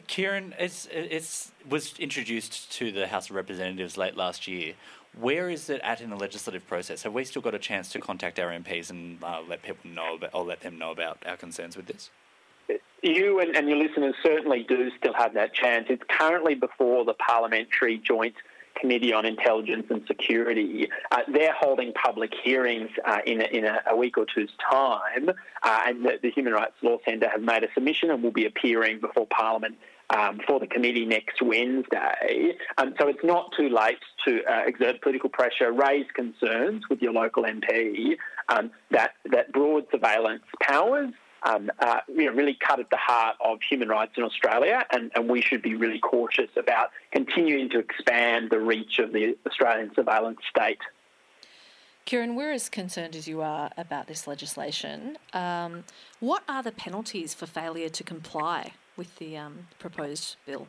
Kieran, 0.07 0.55
it's, 0.59 0.87
it's 0.93 1.51
was 1.69 1.99
introduced 1.99 2.71
to 2.73 2.93
the 2.93 3.07
House 3.07 3.31
of 3.31 3.37
Representatives 3.37 3.97
late 3.97 4.17
last 4.17 4.47
year. 4.47 4.75
Where 5.19 5.51
is 5.51 5.69
it 5.69 5.81
at 5.83 6.01
in 6.01 6.11
the 6.11 6.17
legislative 6.17 6.67
process? 6.67 7.03
Have 7.03 7.13
we 7.13 7.25
still 7.25 7.43
got 7.43 7.55
a 7.55 7.59
chance 7.59 7.91
to 7.91 8.01
contact 8.01 8.39
our 8.39 8.51
MPs 8.51 8.91
and 8.91 9.23
uh, 9.23 9.41
let 9.47 9.63
people 9.63 9.91
know 9.91 10.15
about, 10.15 10.31
or 10.33 10.43
let 10.43 10.61
them 10.61 10.79
know 10.79 10.91
about 10.91 11.19
our 11.27 11.37
concerns 11.37 11.77
with 11.77 11.87
this? 11.87 12.11
You 13.03 13.41
and, 13.41 13.55
and 13.55 13.69
your 13.69 13.77
listeners 13.77 14.15
certainly 14.23 14.65
do 14.67 14.91
still 14.99 15.13
have 15.13 15.35
that 15.35 15.53
chance. 15.53 15.87
It's 15.91 16.03
currently 16.09 16.55
before 16.55 17.05
the 17.05 17.15
Parliamentary 17.15 17.99
Joint 17.99 18.35
Committee 18.81 19.13
on 19.13 19.27
Intelligence 19.27 19.87
and 19.91 20.03
Security. 20.07 20.89
Uh, 21.11 21.19
they're 21.29 21.53
holding 21.53 21.93
public 21.93 22.33
hearings 22.43 22.91
uh, 23.05 23.19
in, 23.27 23.41
a, 23.41 23.45
in 23.45 23.65
a, 23.65 23.83
a, 23.91 23.97
week 23.97 24.17
or 24.17 24.25
two's 24.25 24.53
time, 24.71 25.29
uh, 25.63 25.81
and 25.87 26.05
the, 26.05 26.19
the, 26.23 26.31
Human 26.31 26.53
Rights 26.53 26.75
Law 26.83 26.99
Centre 27.05 27.29
have 27.29 27.43
made 27.43 27.65
a 27.65 27.69
submission 27.75 28.11
and 28.11 28.23
will 28.23 28.31
be 28.31 28.47
appearing 28.47 29.01
before 29.01 29.27
Parliament. 29.27 29.77
Um, 30.11 30.41
for 30.47 30.61
the 30.61 30.67
committee 30.67 31.07
next 31.07 31.41
Wednesday. 31.41 32.53
Um, 32.77 32.93
so 32.99 33.09
it's 33.09 33.25
not 33.25 33.51
too 33.57 33.71
late 33.71 33.97
to 34.27 34.45
uh, 34.45 34.65
exert 34.67 35.01
political 35.01 35.31
pressure, 35.31 35.73
raise 35.73 36.05
concerns 36.13 36.83
with 36.91 37.01
your 37.01 37.15
local 37.15 37.45
MP 37.45 38.19
um, 38.51 38.71
that, 38.91 39.13
that 39.31 39.53
broad 39.53 39.87
surveillance 39.91 40.43
powers 40.61 41.15
um, 41.45 41.71
uh, 41.79 42.01
you 42.09 42.27
know, 42.27 42.33
really 42.33 42.55
cut 42.55 42.79
at 42.81 42.91
the 42.91 42.97
heart 42.97 43.37
of 43.45 43.59
human 43.69 43.89
rights 43.89 44.13
in 44.17 44.23
Australia, 44.23 44.85
and, 44.93 45.11
and, 45.15 45.29
we 45.29 45.41
should 45.41 45.63
be 45.63 45.75
really 45.75 45.99
cautious 45.99 46.51
about 46.57 46.91
continuing 47.11 47.69
to 47.71 47.79
expand 47.79 48.51
the 48.51 48.61
reach 48.61 48.99
of 48.99 49.13
the 49.13 49.37
Australian 49.47 49.93
surveillance 49.95 50.39
state. 50.49 50.79
Kieran, 52.05 52.35
we're 52.35 52.53
as 52.53 52.69
concerned 52.69 53.15
as 53.15 53.29
you 53.29 53.43
are 53.43 53.71
about 53.77 54.07
this 54.07 54.27
legislation. 54.27 55.17
Um, 55.33 55.85
what 56.21 56.43
are 56.49 56.63
the 56.63 56.73
penalties 56.73 57.35
for 57.35 57.47
failure 57.47 57.89
to 57.89 58.05
comply 58.05 58.73
with 58.97 59.17
the 59.17 59.37
um, 59.37 59.67
proposed 59.79 60.37
bill? 60.47 60.67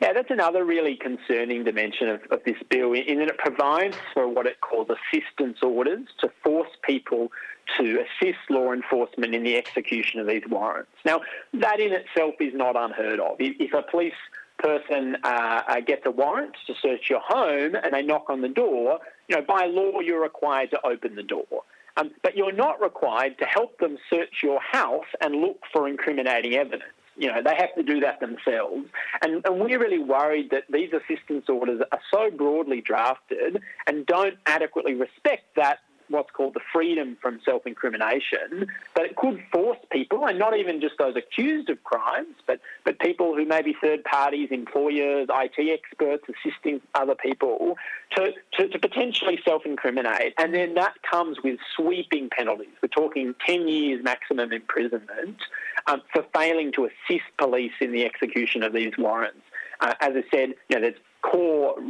Yeah, 0.00 0.12
that's 0.12 0.30
another 0.30 0.64
really 0.64 0.96
concerning 0.96 1.64
dimension 1.64 2.08
of, 2.08 2.20
of, 2.30 2.44
this 2.44 2.56
bill 2.70 2.92
in 2.92 3.18
that 3.18 3.28
it 3.28 3.38
provides 3.38 3.96
for 4.14 4.28
what 4.28 4.46
it 4.46 4.60
calls 4.60 4.88
assistance 4.88 5.58
orders 5.60 6.06
to 6.20 6.30
force 6.44 6.68
people 6.82 7.32
to 7.76 7.98
assist 8.00 8.38
law 8.48 8.72
enforcement 8.72 9.34
in 9.34 9.42
the 9.42 9.56
execution 9.56 10.20
of 10.20 10.28
these 10.28 10.44
warrants. 10.48 10.92
Now, 11.04 11.20
that 11.54 11.80
in 11.80 11.92
itself 11.92 12.34
is 12.38 12.54
not 12.54 12.76
unheard 12.76 13.18
of. 13.18 13.36
If 13.40 13.74
a 13.74 13.82
police 13.82 14.14
person 14.58 15.16
uh, 15.24 15.62
uh, 15.66 15.80
gets 15.80 16.06
a 16.06 16.10
warrant 16.10 16.56
to 16.66 16.74
search 16.80 17.10
your 17.10 17.20
home 17.20 17.74
and 17.74 17.92
they 17.92 18.02
knock 18.02 18.30
on 18.30 18.40
the 18.40 18.48
door, 18.48 19.00
you 19.28 19.36
know, 19.36 19.42
by 19.42 19.66
law 19.66 20.00
you're 20.00 20.22
required 20.22 20.70
to 20.70 20.86
open 20.86 21.16
the 21.16 21.22
door. 21.22 21.64
Um, 21.98 22.12
but 22.22 22.36
you're 22.36 22.52
not 22.52 22.80
required 22.80 23.38
to 23.38 23.44
help 23.44 23.78
them 23.78 23.98
search 24.08 24.42
your 24.42 24.60
house 24.60 25.06
and 25.20 25.34
look 25.36 25.60
for 25.72 25.88
incriminating 25.88 26.54
evidence. 26.54 26.92
You 27.16 27.26
know, 27.26 27.42
they 27.42 27.56
have 27.56 27.74
to 27.74 27.82
do 27.82 27.98
that 28.00 28.20
themselves. 28.20 28.86
And, 29.22 29.44
and, 29.44 29.60
we're 29.60 29.80
really 29.80 29.98
worried 29.98 30.50
that 30.52 30.64
these 30.72 30.90
assistance 30.92 31.48
orders 31.48 31.82
are 31.90 31.98
so 32.12 32.30
broadly 32.30 32.80
drafted 32.80 33.60
and 33.88 34.06
don't 34.06 34.36
adequately 34.46 34.94
respect 34.94 35.56
that 35.56 35.80
what's 36.08 36.30
called 36.30 36.54
the 36.54 36.60
freedom 36.72 37.16
from 37.20 37.40
self 37.44 37.66
incrimination, 37.66 38.66
that 38.94 39.04
it 39.04 39.16
could 39.16 39.42
force 39.52 39.78
people, 39.90 40.26
and 40.26 40.38
not 40.38 40.56
even 40.56 40.80
just 40.80 40.96
those 40.98 41.16
accused 41.16 41.68
of 41.70 41.82
crimes, 41.84 42.34
but, 42.46 42.60
but 42.84 42.98
people 42.98 43.34
who 43.34 43.44
may 43.44 43.62
be 43.62 43.74
third 43.80 44.04
parties, 44.04 44.48
employers, 44.50 45.28
IT 45.30 45.70
experts 45.70 46.24
assisting 46.28 46.80
other 46.94 47.14
people 47.14 47.76
to, 48.16 48.32
to, 48.54 48.68
to 48.68 48.78
potentially 48.78 49.38
self 49.44 49.64
incriminate. 49.64 50.34
And 50.38 50.54
then 50.54 50.74
that 50.74 50.94
comes 51.08 51.38
with 51.42 51.58
sweeping 51.76 52.30
penalties. 52.30 52.68
We're 52.82 52.88
talking 52.88 53.34
10 53.46 53.68
years 53.68 54.02
maximum 54.02 54.52
imprisonment 54.52 55.38
um, 55.86 56.02
for 56.12 56.24
failing 56.34 56.72
to 56.72 56.86
assist 56.86 57.24
police 57.38 57.72
in 57.80 57.92
the 57.92 58.04
execution 58.04 58.62
of 58.62 58.72
these 58.72 58.92
warrants. 58.98 59.40
Uh, 59.80 59.94
as 60.00 60.14
I 60.16 60.24
said, 60.30 60.54
you 60.68 60.76
know, 60.76 60.80
there's 60.80 60.98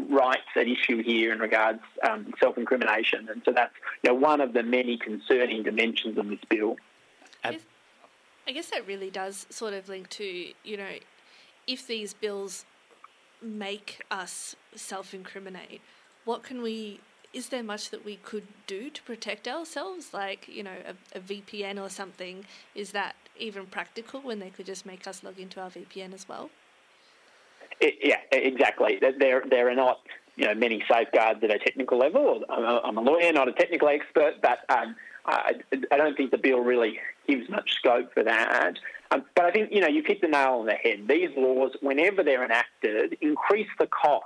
rights 0.09 0.49
at 0.57 0.68
issue 0.68 1.03
here 1.03 1.32
in 1.32 1.39
regards 1.39 1.80
um, 2.09 2.32
self-incrimination, 2.41 3.28
and 3.30 3.43
so 3.45 3.53
that's 3.53 3.74
you 4.03 4.11
know, 4.11 4.14
one 4.14 4.41
of 4.41 4.53
the 4.53 4.62
many 4.62 4.97
concerning 4.97 5.62
dimensions 5.62 6.18
of 6.18 6.28
this 6.28 6.41
bill. 6.49 6.76
I 7.45 7.53
guess, 7.53 7.61
I 8.47 8.53
guess 8.53 8.70
that 8.70 8.86
really 8.86 9.11
does 9.11 9.47
sort 9.51 9.74
of 9.74 9.89
link 9.89 10.09
to 10.11 10.24
you 10.64 10.76
know 10.76 10.95
if 11.66 11.86
these 11.86 12.14
bills 12.14 12.64
make 13.41 14.03
us 14.11 14.57
self-incriminate, 14.74 15.80
what 16.24 16.43
can 16.43 16.62
we? 16.62 17.01
Is 17.32 17.51
there 17.51 17.62
much 17.62 17.91
that 17.91 18.07
we 18.07 18.16
could 18.16 18.47
do 18.66 18.89
to 18.89 19.03
protect 19.03 19.47
ourselves, 19.47 20.14
like 20.14 20.49
you 20.49 20.62
know 20.62 20.76
a, 20.86 21.18
a 21.18 21.20
VPN 21.20 21.80
or 21.80 21.91
something? 21.91 22.45
Is 22.74 22.93
that 22.93 23.16
even 23.39 23.66
practical 23.66 24.20
when 24.20 24.39
they 24.39 24.51
could 24.51 24.66
just 24.66 24.86
make 24.86 25.07
us 25.07 25.22
log 25.22 25.39
into 25.39 25.61
our 25.61 25.70
VPN 25.70 26.14
as 26.14 26.28
well? 26.28 26.51
It, 27.81 27.95
yeah, 28.03 28.20
exactly. 28.33 28.99
There, 29.01 29.43
there 29.49 29.68
are 29.70 29.74
not 29.74 30.01
you 30.37 30.47
know 30.47 30.55
many 30.55 30.83
safeguards 30.91 31.43
at 31.43 31.51
a 31.51 31.59
technical 31.59 31.99
level. 31.99 32.45
I'm 32.49 32.97
a 32.97 33.01
lawyer, 33.01 33.33
not 33.33 33.49
a 33.49 33.53
technical 33.53 33.89
expert, 33.89 34.37
but 34.41 34.59
um, 34.68 34.95
I, 35.26 35.55
I, 35.91 35.97
don't 35.97 36.16
think 36.16 36.31
the 36.31 36.39
bill 36.39 36.61
really 36.61 36.99
gives 37.26 37.49
much 37.51 37.72
scope 37.72 38.14
for 38.14 38.22
that. 38.22 38.79
Um, 39.11 39.24
but 39.35 39.45
I 39.45 39.51
think 39.51 39.72
you 39.72 39.81
know 39.81 39.89
you 39.89 40.03
hit 40.07 40.20
the 40.20 40.29
nail 40.29 40.61
on 40.61 40.66
the 40.66 40.74
head. 40.74 41.09
These 41.09 41.31
laws, 41.37 41.72
whenever 41.81 42.22
they're 42.22 42.45
enacted, 42.45 43.18
increase 43.20 43.68
the 43.79 43.87
cost 43.89 44.24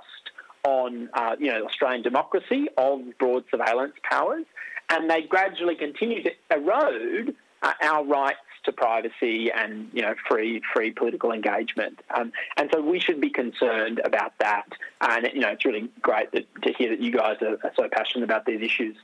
on 0.63 1.09
uh, 1.13 1.35
you 1.39 1.51
know 1.51 1.65
Australian 1.65 2.03
democracy 2.03 2.67
of 2.77 3.01
broad 3.17 3.43
surveillance 3.49 3.93
powers, 4.09 4.45
and 4.89 5.09
they 5.09 5.23
gradually 5.23 5.75
continue 5.75 6.23
to 6.23 6.31
erode 6.51 7.35
uh, 7.63 7.73
our 7.81 8.05
rights 8.05 8.37
to 8.63 8.71
privacy 8.71 9.51
and 9.51 9.89
you 9.93 10.01
know 10.01 10.15
free 10.27 10.61
free 10.73 10.91
political 10.91 11.31
engagement. 11.31 11.99
Um, 12.15 12.31
and 12.57 12.69
so 12.73 12.81
we 12.81 12.99
should 12.99 13.21
be 13.21 13.29
concerned 13.29 14.01
about 14.03 14.33
that. 14.39 14.67
And 15.01 15.29
you 15.33 15.41
know 15.41 15.49
it's 15.49 15.65
really 15.65 15.89
great 16.01 16.31
that, 16.31 16.45
to 16.63 16.73
hear 16.73 16.89
that 16.89 16.99
you 16.99 17.11
guys 17.11 17.37
are, 17.41 17.57
are 17.63 17.73
so 17.75 17.87
passionate 17.91 18.23
about 18.23 18.45
these 18.45 18.61
issues. 18.61 18.95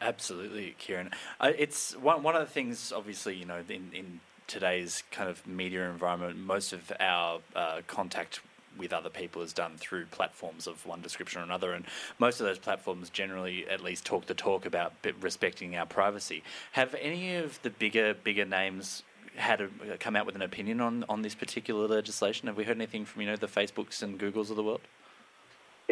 Absolutely, 0.00 0.74
Kieran. 0.78 1.10
Uh, 1.40 1.52
it's 1.56 1.96
one 1.96 2.22
one 2.22 2.36
of 2.36 2.40
the 2.42 2.52
things. 2.52 2.92
Obviously, 2.92 3.34
you 3.36 3.44
know, 3.44 3.62
in, 3.68 3.90
in 3.92 4.20
today's 4.46 5.02
kind 5.10 5.28
of 5.28 5.46
media 5.46 5.88
environment, 5.90 6.38
most 6.38 6.72
of 6.72 6.90
our 6.98 7.40
uh, 7.54 7.80
contact 7.86 8.40
with 8.78 8.92
other 8.92 9.10
people 9.10 9.42
is 9.42 9.52
done 9.52 9.76
through 9.76 10.06
platforms 10.06 10.66
of 10.66 10.86
one 10.86 11.00
description 11.00 11.40
or 11.40 11.44
another, 11.44 11.72
and 11.72 11.84
most 12.18 12.40
of 12.40 12.46
those 12.46 12.58
platforms 12.58 13.10
generally 13.10 13.68
at 13.68 13.82
least 13.82 14.04
talk 14.04 14.26
the 14.26 14.34
talk 14.34 14.66
about 14.66 14.92
respecting 15.20 15.76
our 15.76 15.86
privacy. 15.86 16.42
Have 16.72 16.94
any 17.00 17.36
of 17.36 17.60
the 17.62 17.70
bigger 17.70 18.14
bigger 18.14 18.44
names 18.44 19.02
had 19.36 19.60
a, 19.60 19.68
come 19.98 20.16
out 20.16 20.26
with 20.26 20.34
an 20.34 20.42
opinion 20.42 20.80
on 20.80 21.04
on 21.08 21.22
this 21.22 21.34
particular 21.34 21.86
legislation? 21.86 22.48
Have 22.48 22.56
we 22.56 22.64
heard 22.64 22.76
anything 22.76 23.04
from 23.04 23.22
you 23.22 23.28
know 23.28 23.36
the 23.36 23.46
Facebooks 23.46 24.02
and 24.02 24.18
Googles 24.18 24.50
of 24.50 24.56
the 24.56 24.62
world? 24.62 24.80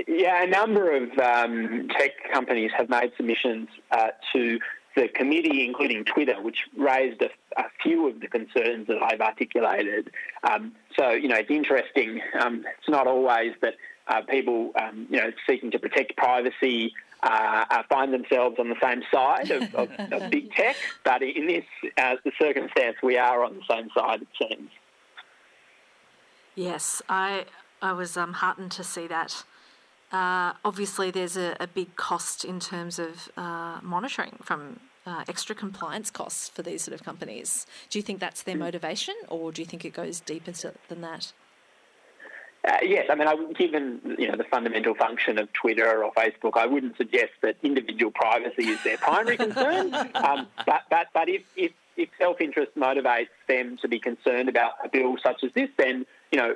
Yeah, 0.07 0.43
a 0.43 0.47
number 0.47 0.95
of 0.95 1.19
um, 1.19 1.89
tech 1.99 2.11
companies 2.33 2.71
have 2.77 2.91
made 2.91 3.13
submissions 3.17 3.69
uh, 3.91 4.09
to 4.35 4.59
the 4.97 5.09
committee, 5.09 5.65
including 5.65 6.05
Twitter, 6.05 6.41
which 6.43 6.65
raised 6.77 7.23
a, 7.23 7.31
a 7.57 7.65
few 7.83 8.09
of 8.09 8.21
the 8.21 8.27
concerns 8.27 8.89
that 8.89 9.01
I've 9.03 9.21
articulated. 9.21 10.11
Um, 10.43 10.73
so, 10.99 11.11
you 11.11 11.29
know, 11.29 11.37
it's 11.37 11.51
interesting. 11.51 12.21
Um, 12.41 12.65
it's 12.79 12.89
not 12.89 13.07
always 13.07 13.53
that 13.61 13.75
uh, 14.09 14.23
people, 14.23 14.73
um, 14.81 15.07
you 15.11 15.19
know, 15.19 15.31
seeking 15.47 15.71
to 15.71 15.79
protect 15.79 16.17
privacy 16.17 16.93
uh, 17.23 17.83
find 17.89 18.13
themselves 18.13 18.57
on 18.59 18.69
the 18.69 18.77
same 18.83 19.03
side 19.13 19.51
of, 19.51 19.75
of, 19.75 19.91
of 20.13 20.31
big 20.31 20.53
tech, 20.53 20.77
but 21.05 21.23
in 21.23 21.47
this 21.47 21.65
uh, 21.99 22.17
the 22.25 22.33
circumstance, 22.39 22.97
we 23.03 23.17
are 23.17 23.43
on 23.43 23.57
the 23.57 23.63
same 23.69 23.89
side. 23.97 24.23
It 24.23 24.29
seems. 24.39 24.71
Yes, 26.55 27.03
I 27.09 27.47
I 27.83 27.93
was 27.93 28.17
um, 28.17 28.35
heartened 28.35 28.73
to 28.73 28.85
see 28.85 29.07
that. 29.09 29.45
Uh, 30.13 30.53
obviously, 30.65 31.11
there's 31.11 31.37
a, 31.37 31.57
a, 31.59 31.67
big 31.67 31.97
cost 31.97 32.45
in 32.45 32.61
terms 32.61 32.99
of 33.01 33.29
uh, 33.37 33.81
monitoring 33.83 34.39
from 34.41 34.79
uh, 35.05 35.25
extra 35.29 35.55
compliance 35.55 36.11
costs 36.11 36.49
for 36.49 36.63
these 36.63 36.83
sort 36.83 36.95
of 36.95 37.05
companies. 37.05 37.67
Do 37.91 37.99
you 37.99 38.05
think 38.05 38.21
that's 38.21 38.43
their 38.45 38.57
motivation, 38.57 39.15
or 39.29 39.51
do 39.51 39.63
you 39.63 39.67
think 39.67 39.85
it 39.85 39.93
goes 39.93 40.21
deeper 40.21 40.53
than 40.89 41.01
that? 41.01 41.33
Uh, 42.67 42.79
yes, 42.83 43.07
I 43.09 43.15
mean, 43.15 43.29
I, 43.29 43.37
given 43.53 44.01
you 44.19 44.29
know 44.29 44.37
the 44.37 44.45
fundamental 44.45 44.95
function 44.95 45.39
of 45.39 45.53
Twitter 45.53 46.03
or 46.03 46.13
Facebook, 46.13 46.57
I 46.57 46.67
wouldn't 46.67 46.97
suggest 46.97 47.33
that 47.43 47.57
individual 47.63 48.11
privacy 48.11 48.69
is 48.69 48.83
their 48.83 48.99
primary 48.99 49.37
concern. 49.37 49.93
Um, 50.15 50.49
but 50.65 50.83
but 50.91 51.07
but 51.15 51.29
if, 51.29 51.43
if 51.57 51.73
if 51.97 52.09
self 52.19 52.41
interest 52.41 52.73
motivates 52.77 53.29
them 53.47 53.77
to 53.83 53.89
be 53.89 53.99
concerned 53.99 54.49
about 54.49 54.73
a 54.85 54.89
bill 54.89 55.17
such 55.23 55.45
as 55.45 55.53
this, 55.53 55.69
then 55.77 56.07
you 56.33 56.39
know 56.39 56.55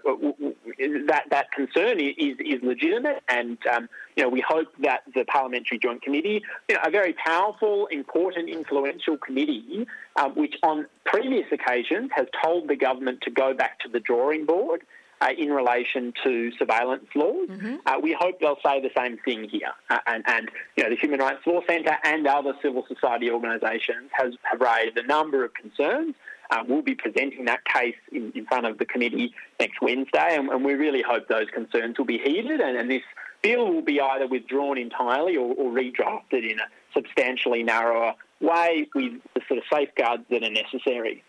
that 1.06 1.24
that 1.30 1.52
concern 1.52 2.00
is 2.00 2.36
is 2.38 2.62
legitimate, 2.62 3.22
and 3.28 3.58
um, 3.72 3.88
you 4.16 4.22
know 4.22 4.28
we 4.28 4.40
hope 4.40 4.68
that 4.80 5.02
the 5.14 5.24
Parliamentary 5.24 5.78
Joint 5.78 6.02
Committee, 6.02 6.42
you 6.68 6.74
know, 6.74 6.80
a 6.84 6.90
very 6.90 7.12
powerful, 7.12 7.86
important, 7.86 8.48
influential 8.48 9.16
committee, 9.16 9.86
um, 10.16 10.32
which 10.32 10.56
on 10.62 10.86
previous 11.04 11.46
occasions 11.52 12.10
has 12.14 12.26
told 12.42 12.68
the 12.68 12.76
government 12.76 13.20
to 13.22 13.30
go 13.30 13.54
back 13.54 13.78
to 13.80 13.88
the 13.88 14.00
drawing 14.00 14.44
board. 14.44 14.82
Uh, 15.22 15.32
in 15.36 15.52
relation 15.52 16.14
to 16.24 16.50
surveillance 16.52 17.04
laws. 17.14 17.46
Mm-hmm. 17.46 17.76
Uh, 17.84 17.98
we 18.02 18.16
hope 18.18 18.40
they'll 18.40 18.56
say 18.64 18.80
the 18.80 18.88
same 18.96 19.18
thing 19.18 19.46
here. 19.50 19.68
Uh, 19.90 19.98
and, 20.06 20.24
and, 20.26 20.50
you 20.76 20.82
know, 20.82 20.88
the 20.88 20.96
Human 20.96 21.20
Rights 21.20 21.46
Law 21.46 21.60
Centre 21.68 21.98
and 22.04 22.26
other 22.26 22.54
civil 22.62 22.86
society 22.88 23.30
organisations 23.30 24.08
has 24.12 24.32
have 24.50 24.62
raised 24.62 24.96
a 24.96 25.02
number 25.02 25.44
of 25.44 25.52
concerns 25.52 26.14
uh, 26.50 26.64
will 26.68 26.82
be 26.82 26.94
presenting 26.94 27.44
that 27.46 27.64
case 27.64 27.96
in, 28.12 28.32
in 28.34 28.46
front 28.46 28.66
of 28.66 28.78
the 28.78 28.84
committee 28.84 29.32
next 29.58 29.80
Wednesday, 29.80 30.36
and, 30.36 30.48
and 30.48 30.64
we 30.64 30.74
really 30.74 31.02
hope 31.02 31.28
those 31.28 31.48
concerns 31.52 31.98
will 31.98 32.06
be 32.06 32.18
heeded 32.18 32.60
and, 32.60 32.76
and 32.76 32.90
this 32.90 33.02
bill 33.42 33.72
will 33.72 33.82
be 33.82 34.00
either 34.00 34.26
withdrawn 34.26 34.76
entirely 34.78 35.36
or, 35.36 35.54
or 35.54 35.70
redrafted 35.70 36.50
in 36.50 36.58
a 36.60 36.68
substantially 36.94 37.62
narrower 37.62 38.14
way 38.40 38.88
with 38.94 39.12
the 39.34 39.40
sort 39.48 39.58
of 39.58 39.64
safeguards 39.72 40.24
that 40.30 40.42
are 40.42 40.50
necessary. 40.50 41.22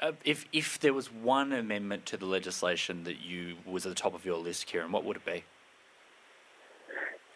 Uh, 0.00 0.12
if 0.24 0.44
if 0.52 0.78
there 0.78 0.94
was 0.94 1.12
one 1.12 1.52
amendment 1.52 2.06
to 2.06 2.16
the 2.16 2.26
legislation 2.26 3.04
that 3.04 3.20
you 3.20 3.56
was 3.66 3.84
at 3.84 3.88
the 3.88 3.96
top 3.96 4.14
of 4.14 4.24
your 4.24 4.38
list, 4.38 4.66
Kieran, 4.66 4.92
what 4.92 5.04
would 5.04 5.16
it 5.16 5.24
be? 5.24 5.44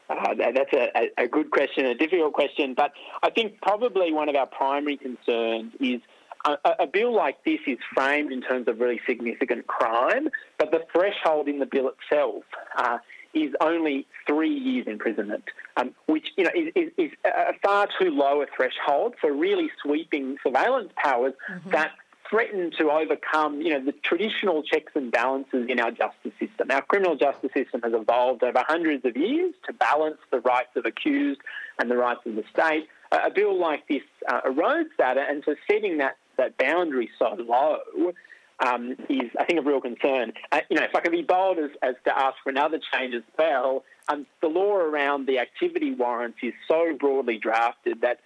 Uh, 0.09 0.35
that, 0.35 0.55
that's 0.55 0.73
a, 0.73 1.11
a, 1.17 1.27
good 1.27 1.51
question, 1.51 1.87
a 1.87 1.95
difficult 1.95 2.35
question, 2.35 2.75
but 2.75 2.93
I 3.23 3.31
think 3.31 3.61
probably 3.63 4.13
one 4.13 4.29
of 4.29 4.37
our 4.37 4.47
primary 4.47 4.97
concerns 4.97 5.73
is 5.81 6.01
a, 6.45 6.57
a, 6.81 6.87
bill 6.87 7.15
like 7.15 7.43
this 7.45 7.61
is 7.67 7.79
framed 7.95 8.33
in 8.33 8.43
terms 8.43 8.69
of 8.69 8.81
really 8.81 9.01
significant 9.07 9.67
crime, 9.67 10.29
but 10.59 10.71
the 10.71 10.81
threshold 10.93 11.49
in 11.49 11.59
the 11.59 11.67
bill 11.67 11.91
itself 11.91 12.45
uh, 12.77 12.99
is 13.35 13.53
only 13.61 14.07
three 14.27 14.53
years 14.53 14.87
imprisonment, 14.87 15.45
um, 15.77 15.95
which 16.07 16.29
you 16.37 16.45
know 16.45 16.51
is, 16.55 16.73
is, 16.75 16.91
is, 16.99 17.11
a 17.25 17.55
far 17.63 17.89
too 18.01 18.11
low 18.11 18.43
a 18.43 18.47
threshold 18.57 19.15
for 19.21 19.33
really 19.33 19.71
sweeping 19.83 20.37
surveillance 20.43 20.91
powers 20.97 21.33
mm-hmm. 21.51 21.71
that 21.71 21.93
threaten 22.33 22.71
to 22.79 22.91
overcome, 22.91 23.61
you 23.61 23.71
know, 23.71 23.85
the 23.85 23.93
traditional 23.93 24.63
checks 24.63 24.93
and 24.95 25.13
balances 25.13 25.67
in 25.69 25.79
our 25.79 25.91
justice 25.91 26.33
system. 26.41 26.71
Our 26.71 26.81
criminal 26.81 27.15
justice 27.15 27.51
system 27.55 27.83
has 27.83 27.93
evolved 27.93 28.43
over 28.43 28.65
hundreds 28.67 29.05
of 29.05 29.17
years 29.19 29.55
to 29.67 29.75
balance 29.75 30.17
the 30.31 30.41
rights 30.41 30.71
of 30.75 30.87
accused 30.87 31.43
and 31.79 31.91
the 31.91 31.97
rights 31.97 32.21
of 32.25 32.37
the 32.37 32.45
state. 32.51 32.89
a 33.13 33.31
bill 33.31 33.59
like 33.59 33.87
this 33.87 34.03
uh, 34.29 34.41
erodes 34.47 34.89
that, 34.99 35.19
and 35.19 35.43
so 35.45 35.55
setting 35.71 35.99
that, 35.99 36.17
that 36.43 36.59
boundary 36.59 37.11
so 37.19 37.37
low 37.39 38.13
um, 38.65 38.97
is, 39.09 39.31
I 39.39 39.45
think, 39.45 39.59
a 39.59 39.63
real 39.63 39.81
concern. 39.81 40.33
Uh, 40.51 40.61
you 40.69 40.77
know, 40.77 40.85
if 40.85 40.95
I 40.95 41.01
can 41.01 41.13
be 41.13 41.23
bold 41.23 41.59
as, 41.59 41.71
as 41.83 41.95
to 42.05 42.17
ask 42.17 42.37
for 42.43 42.51
another 42.51 42.79
change 42.93 43.15
as 43.15 43.23
well, 43.39 43.85
um, 44.09 44.27
the 44.41 44.49
law 44.49 44.75
around 44.77 45.27
the 45.27 45.39
activity 45.39 45.95
warrants 45.95 46.39
is 46.43 46.53
so 46.69 46.97
broadly 46.99 47.39
drafted 47.39 48.03
that 48.03 48.21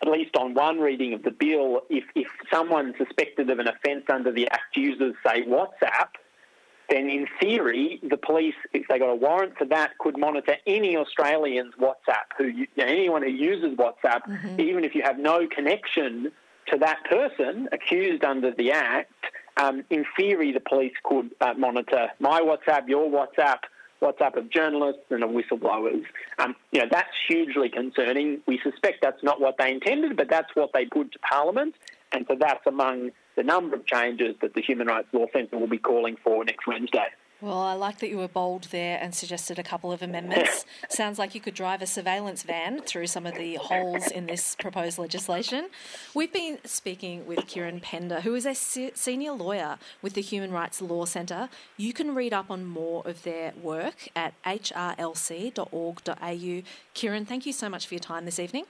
at 0.00 0.08
least 0.08 0.36
on 0.36 0.54
one 0.54 0.78
reading 0.78 1.12
of 1.12 1.22
the 1.22 1.30
bill, 1.30 1.80
if, 1.90 2.04
if 2.14 2.28
someone 2.52 2.94
suspected 2.98 3.50
of 3.50 3.58
an 3.58 3.66
offence 3.66 4.04
under 4.08 4.30
the 4.30 4.48
Act 4.48 4.76
uses, 4.76 5.14
say, 5.26 5.42
WhatsApp, 5.42 6.10
then 6.88 7.10
in 7.10 7.26
theory, 7.40 8.00
the 8.08 8.16
police, 8.16 8.54
if 8.72 8.86
they 8.88 8.98
got 8.98 9.10
a 9.10 9.14
warrant 9.14 9.58
for 9.58 9.66
that, 9.66 9.98
could 9.98 10.16
monitor 10.16 10.56
any 10.66 10.96
Australian's 10.96 11.74
WhatsApp, 11.80 12.28
who 12.38 12.44
you 12.44 12.66
know, 12.76 12.84
anyone 12.84 13.22
who 13.22 13.30
uses 13.30 13.76
WhatsApp, 13.76 14.22
mm-hmm. 14.26 14.60
even 14.60 14.84
if 14.84 14.94
you 14.94 15.02
have 15.02 15.18
no 15.18 15.46
connection 15.46 16.30
to 16.72 16.78
that 16.78 17.04
person 17.04 17.68
accused 17.72 18.24
under 18.24 18.52
the 18.52 18.72
Act. 18.72 19.12
Um, 19.56 19.84
in 19.90 20.04
theory, 20.16 20.52
the 20.52 20.60
police 20.60 20.92
could 21.02 21.30
uh, 21.40 21.54
monitor 21.54 22.08
my 22.20 22.40
WhatsApp, 22.40 22.88
your 22.88 23.10
WhatsApp, 23.10 23.58
WhatsApp 24.00 24.36
of 24.36 24.50
journalists 24.50 25.02
and 25.10 25.24
of 25.24 25.30
whistleblowers. 25.30 26.04
Um, 26.38 26.54
you 26.70 26.80
know, 26.80 26.86
that's 26.90 27.10
hugely 27.26 27.68
concerning. 27.68 28.40
We 28.46 28.60
suspect 28.62 28.98
that's 29.02 29.22
not 29.22 29.40
what 29.40 29.56
they 29.58 29.72
intended, 29.72 30.16
but 30.16 30.28
that's 30.30 30.54
what 30.54 30.70
they 30.72 30.84
put 30.86 31.12
to 31.12 31.18
Parliament. 31.18 31.74
And 32.12 32.24
so 32.28 32.36
that's 32.38 32.64
among 32.66 33.10
the 33.36 33.42
number 33.42 33.76
of 33.76 33.86
changes 33.86 34.36
that 34.40 34.54
the 34.54 34.62
Human 34.62 34.86
Rights 34.86 35.08
Law 35.12 35.26
Centre 35.32 35.58
will 35.58 35.66
be 35.66 35.78
calling 35.78 36.16
for 36.22 36.44
next 36.44 36.66
Wednesday. 36.66 37.06
Well, 37.40 37.60
I 37.60 37.74
like 37.74 38.00
that 38.00 38.08
you 38.08 38.18
were 38.18 38.26
bold 38.26 38.64
there 38.64 38.98
and 39.00 39.14
suggested 39.14 39.60
a 39.60 39.62
couple 39.62 39.92
of 39.92 40.02
amendments. 40.02 40.64
Sounds 40.88 41.20
like 41.20 41.36
you 41.36 41.40
could 41.40 41.54
drive 41.54 41.80
a 41.80 41.86
surveillance 41.86 42.42
van 42.42 42.82
through 42.82 43.06
some 43.06 43.26
of 43.26 43.36
the 43.36 43.54
holes 43.54 44.08
in 44.08 44.26
this 44.26 44.56
proposed 44.56 44.98
legislation. 44.98 45.68
We've 46.14 46.32
been 46.32 46.58
speaking 46.64 47.28
with 47.28 47.46
Kieran 47.46 47.78
Pender, 47.78 48.22
who 48.22 48.34
is 48.34 48.44
a 48.44 48.56
senior 48.56 49.30
lawyer 49.30 49.78
with 50.02 50.14
the 50.14 50.20
Human 50.20 50.50
Rights 50.50 50.82
Law 50.82 51.04
Centre. 51.04 51.48
You 51.76 51.92
can 51.92 52.12
read 52.12 52.32
up 52.32 52.50
on 52.50 52.64
more 52.64 53.06
of 53.06 53.22
their 53.22 53.52
work 53.62 54.08
at 54.16 54.34
hrlc.org.au. 54.44 55.52
Kieran, 56.94 57.24
thank 57.24 57.46
you 57.46 57.52
so 57.52 57.68
much 57.68 57.86
for 57.86 57.94
your 57.94 58.00
time 58.00 58.24
this 58.24 58.40
evening. 58.40 58.64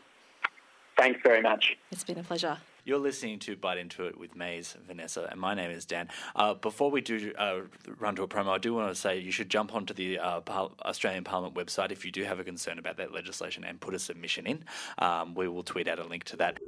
Thanks 0.98 1.20
very 1.22 1.40
much. 1.40 1.78
It's 1.90 2.04
been 2.04 2.18
a 2.18 2.22
pleasure. 2.22 2.58
You're 2.88 2.98
listening 2.98 3.38
to 3.40 3.54
Byte 3.54 3.78
Into 3.78 4.06
It 4.06 4.18
with 4.18 4.34
Maze, 4.34 4.74
Vanessa, 4.86 5.28
and 5.30 5.38
my 5.38 5.52
name 5.52 5.70
is 5.70 5.84
Dan. 5.84 6.08
Uh, 6.34 6.54
before 6.54 6.90
we 6.90 7.02
do 7.02 7.34
uh, 7.36 7.60
run 7.98 8.16
to 8.16 8.22
a 8.22 8.26
promo, 8.26 8.48
I 8.48 8.56
do 8.56 8.72
want 8.72 8.88
to 8.88 8.94
say 8.98 9.18
you 9.18 9.30
should 9.30 9.50
jump 9.50 9.74
onto 9.74 9.92
the 9.92 10.18
uh, 10.18 10.40
Par- 10.40 10.70
Australian 10.86 11.22
Parliament 11.22 11.54
website 11.54 11.92
if 11.92 12.06
you 12.06 12.10
do 12.10 12.24
have 12.24 12.40
a 12.40 12.44
concern 12.44 12.78
about 12.78 12.96
that 12.96 13.12
legislation 13.12 13.62
and 13.62 13.78
put 13.78 13.92
a 13.92 13.98
submission 13.98 14.46
in. 14.46 14.64
Um, 14.96 15.34
we 15.34 15.48
will 15.48 15.62
tweet 15.62 15.86
out 15.86 15.98
a 15.98 16.04
link 16.04 16.24
to 16.24 16.36
that. 16.38 16.60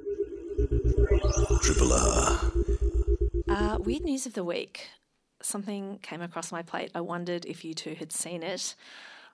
Triple 1.62 1.90
R. 1.90 2.52
Uh, 3.48 3.78
weird 3.78 4.02
news 4.04 4.26
of 4.26 4.34
the 4.34 4.44
week. 4.44 4.90
Something 5.40 6.00
came 6.02 6.20
across 6.20 6.52
my 6.52 6.60
plate. 6.60 6.90
I 6.94 7.00
wondered 7.00 7.46
if 7.46 7.64
you 7.64 7.72
two 7.72 7.94
had 7.94 8.12
seen 8.12 8.42
it. 8.42 8.74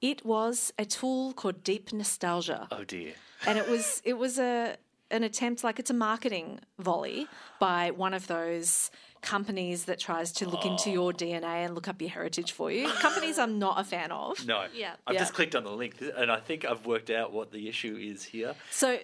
It 0.01 0.25
was 0.25 0.73
a 0.79 0.85
tool 0.85 1.33
called 1.33 1.65
Deep 1.65 1.93
Nostalgia. 1.93 2.69
Oh 2.71 2.85
dear. 2.85 3.15
And 3.45 3.59
it 3.59 3.69
was 3.69 4.03
it 4.05 4.17
was 4.17 4.39
a 4.39 4.77
an 5.11 5.23
attempt, 5.23 5.65
like 5.65 5.79
it's 5.79 5.91
a 5.91 5.95
marketing 5.95 6.61
volley 6.79 7.27
by 7.61 7.91
one 7.91 8.15
of 8.15 8.27
those 8.27 8.91
companies 9.23 9.85
that 9.87 9.99
tries 9.99 10.33
to 10.33 10.49
look 10.49 10.65
oh. 10.65 10.71
into 10.71 10.91
your 10.91 11.11
oh. 11.11 11.17
DNA 11.17 11.65
and 11.65 11.75
look 11.75 11.89
up 11.89 12.01
your 12.01 12.11
heritage 12.11 12.53
for 12.53 12.71
you. 12.71 12.89
companies 13.01 13.39
I'm 13.39 13.59
not 13.59 13.81
a 13.81 13.85
fan 13.85 14.13
of. 14.13 14.47
No. 14.47 14.67
Yeah. 14.75 14.95
I've 15.07 15.15
yeah. 15.15 15.21
just 15.21 15.35
clicked 15.35 15.55
on 15.55 15.65
the 15.65 15.71
link 15.71 16.03
and 16.17 16.31
I 16.31 16.39
think 16.39 16.65
I've 16.65 16.87
worked 16.87 17.11
out 17.11 17.33
what 17.33 17.51
the 17.51 17.69
issue 17.69 17.97
is 18.01 18.25
here. 18.25 18.55
So, 18.71 18.99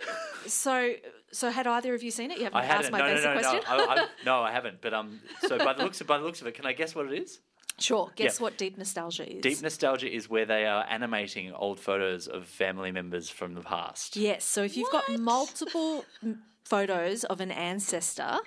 so, 0.46 0.94
so 1.32 1.50
had 1.50 1.66
either 1.66 1.94
of 1.94 2.02
you 2.02 2.10
seen 2.10 2.30
it? 2.30 2.38
You 2.38 2.44
haven't 2.44 2.60
I 2.60 2.66
asked 2.66 2.92
my 2.92 2.98
no, 2.98 3.04
basic 3.06 3.24
no, 3.24 3.34
no, 3.34 3.40
question. 3.40 3.60
No, 3.68 3.84
I, 3.84 3.94
I, 3.94 4.06
no, 4.24 4.42
I 4.42 4.52
haven't. 4.52 4.80
But 4.80 4.94
um, 4.94 5.20
so 5.40 5.58
by 5.58 5.72
the 5.72 5.82
looks 5.82 6.00
of 6.00 6.06
by 6.06 6.18
the 6.18 6.24
looks 6.24 6.40
of 6.40 6.46
it, 6.46 6.54
can 6.54 6.66
I 6.66 6.72
guess 6.72 6.94
what 6.94 7.06
it 7.06 7.20
is? 7.20 7.40
Sure. 7.78 8.10
Guess 8.16 8.40
what 8.40 8.58
deep 8.58 8.78
nostalgia 8.78 9.30
is? 9.30 9.42
Deep 9.42 9.62
nostalgia 9.62 10.12
is 10.12 10.28
where 10.28 10.44
they 10.44 10.66
are 10.66 10.84
animating 10.88 11.52
old 11.52 11.80
photos 11.80 12.28
of 12.28 12.46
family 12.46 12.92
members 12.92 13.30
from 13.30 13.54
the 13.54 13.62
past. 13.62 14.16
Yes. 14.16 14.44
So 14.44 14.62
if 14.62 14.76
you've 14.76 14.88
what? 14.92 15.06
got 15.06 15.18
multiple 15.18 16.04
photos 16.64 17.24
of 17.24 17.40
an 17.40 17.50
ancestor, 17.50 18.38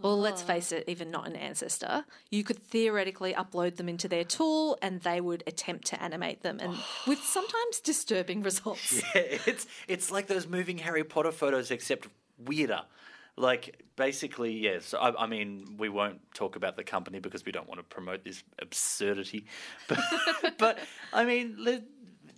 well, 0.00 0.18
let's 0.18 0.42
oh. 0.42 0.46
face 0.46 0.72
it, 0.72 0.84
even 0.88 1.10
not 1.10 1.26
an 1.26 1.36
ancestor, 1.36 2.04
you 2.30 2.42
could 2.42 2.58
theoretically 2.58 3.32
upload 3.32 3.76
them 3.76 3.88
into 3.88 4.08
their 4.08 4.24
tool 4.24 4.76
and 4.82 5.00
they 5.02 5.20
would 5.20 5.44
attempt 5.46 5.86
to 5.88 6.02
animate 6.02 6.42
them 6.42 6.58
and 6.60 6.76
with 7.06 7.22
sometimes 7.22 7.80
disturbing 7.80 8.42
results. 8.42 9.02
Yeah, 9.14 9.22
it's 9.46 9.66
it's 9.86 10.10
like 10.10 10.26
those 10.26 10.46
moving 10.46 10.78
Harry 10.78 11.04
Potter 11.04 11.32
photos 11.32 11.70
except 11.70 12.08
weirder. 12.38 12.82
Like 13.36 13.82
basically, 13.96 14.52
yes. 14.52 14.94
I, 14.94 15.12
I, 15.18 15.26
mean, 15.26 15.76
we 15.78 15.88
won't 15.88 16.20
talk 16.34 16.56
about 16.56 16.76
the 16.76 16.84
company 16.84 17.18
because 17.18 17.44
we 17.44 17.52
don't 17.52 17.68
want 17.68 17.80
to 17.80 17.84
promote 17.84 18.24
this 18.24 18.42
absurdity. 18.60 19.46
But, 19.88 19.98
but 20.58 20.78
I 21.12 21.24
mean, 21.24 21.56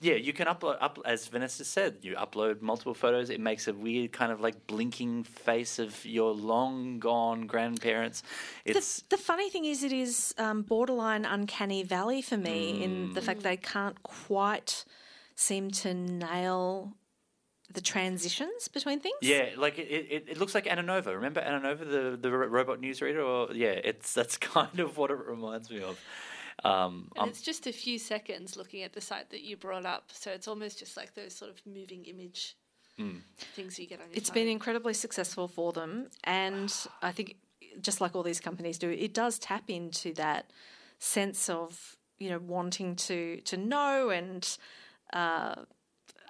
yeah, 0.00 0.14
you 0.14 0.32
can 0.32 0.46
upload. 0.46 0.76
Up, 0.80 0.98
as 1.04 1.26
Vanessa 1.26 1.64
said, 1.64 1.98
you 2.02 2.14
upload 2.16 2.60
multiple 2.60 2.94
photos. 2.94 3.30
It 3.30 3.40
makes 3.40 3.68
a 3.68 3.72
weird 3.72 4.12
kind 4.12 4.30
of 4.30 4.40
like 4.40 4.66
blinking 4.66 5.24
face 5.24 5.78
of 5.78 6.04
your 6.04 6.32
long 6.32 6.98
gone 6.98 7.46
grandparents. 7.46 8.22
It's 8.64 9.02
the, 9.02 9.16
the 9.16 9.22
funny 9.22 9.48
thing 9.50 9.64
is, 9.64 9.82
it 9.82 9.92
is 9.92 10.34
um, 10.38 10.62
borderline 10.62 11.24
uncanny 11.24 11.82
valley 11.82 12.20
for 12.22 12.36
me 12.36 12.74
mm. 12.74 12.82
in 12.82 13.14
the 13.14 13.22
fact 13.22 13.42
they 13.42 13.56
can't 13.56 14.02
quite 14.02 14.84
seem 15.34 15.70
to 15.70 15.94
nail 15.94 16.96
the 17.72 17.80
transitions 17.80 18.68
between 18.68 19.00
things. 19.00 19.16
Yeah, 19.20 19.50
like 19.56 19.78
it, 19.78 19.82
it, 19.82 20.24
it 20.28 20.38
looks 20.38 20.54
like 20.54 20.66
Ananova. 20.66 21.06
Remember 21.06 21.40
Ananova, 21.40 21.78
the 21.78 22.16
the 22.16 22.30
robot 22.30 22.80
newsreader? 22.80 23.24
Or 23.24 23.52
yeah, 23.54 23.70
it's 23.70 24.14
that's 24.14 24.36
kind 24.54 24.80
of 24.80 24.96
what 24.96 25.10
it 25.10 25.18
reminds 25.18 25.70
me 25.70 25.82
of. 25.82 26.00
Um, 26.64 27.08
and 27.16 27.24
um, 27.24 27.28
it's 27.28 27.42
just 27.42 27.66
a 27.66 27.72
few 27.72 27.98
seconds 27.98 28.56
looking 28.56 28.82
at 28.82 28.92
the 28.92 29.00
site 29.00 29.30
that 29.30 29.42
you 29.42 29.56
brought 29.56 29.84
up, 29.84 30.04
so 30.12 30.30
it's 30.30 30.48
almost 30.48 30.78
just 30.78 30.96
like 30.96 31.14
those 31.14 31.34
sort 31.34 31.50
of 31.50 31.60
moving 31.66 32.04
image 32.06 32.56
mm. 32.98 33.20
things 33.54 33.78
you 33.78 33.86
get 33.86 34.00
on 34.00 34.06
your. 34.06 34.16
It's 34.16 34.30
phone. 34.30 34.34
been 34.34 34.48
incredibly 34.48 34.94
successful 34.94 35.48
for 35.48 35.72
them, 35.72 36.08
and 36.24 36.72
I 37.02 37.12
think 37.12 37.36
just 37.80 38.00
like 38.00 38.16
all 38.16 38.22
these 38.22 38.40
companies 38.40 38.78
do, 38.78 38.88
it 38.88 39.12
does 39.12 39.38
tap 39.38 39.64
into 39.68 40.14
that 40.14 40.50
sense 40.98 41.50
of 41.50 41.96
you 42.18 42.30
know 42.30 42.38
wanting 42.38 42.96
to 42.96 43.40
to 43.42 43.56
know 43.56 44.10
and. 44.10 44.56
Uh, 45.12 45.54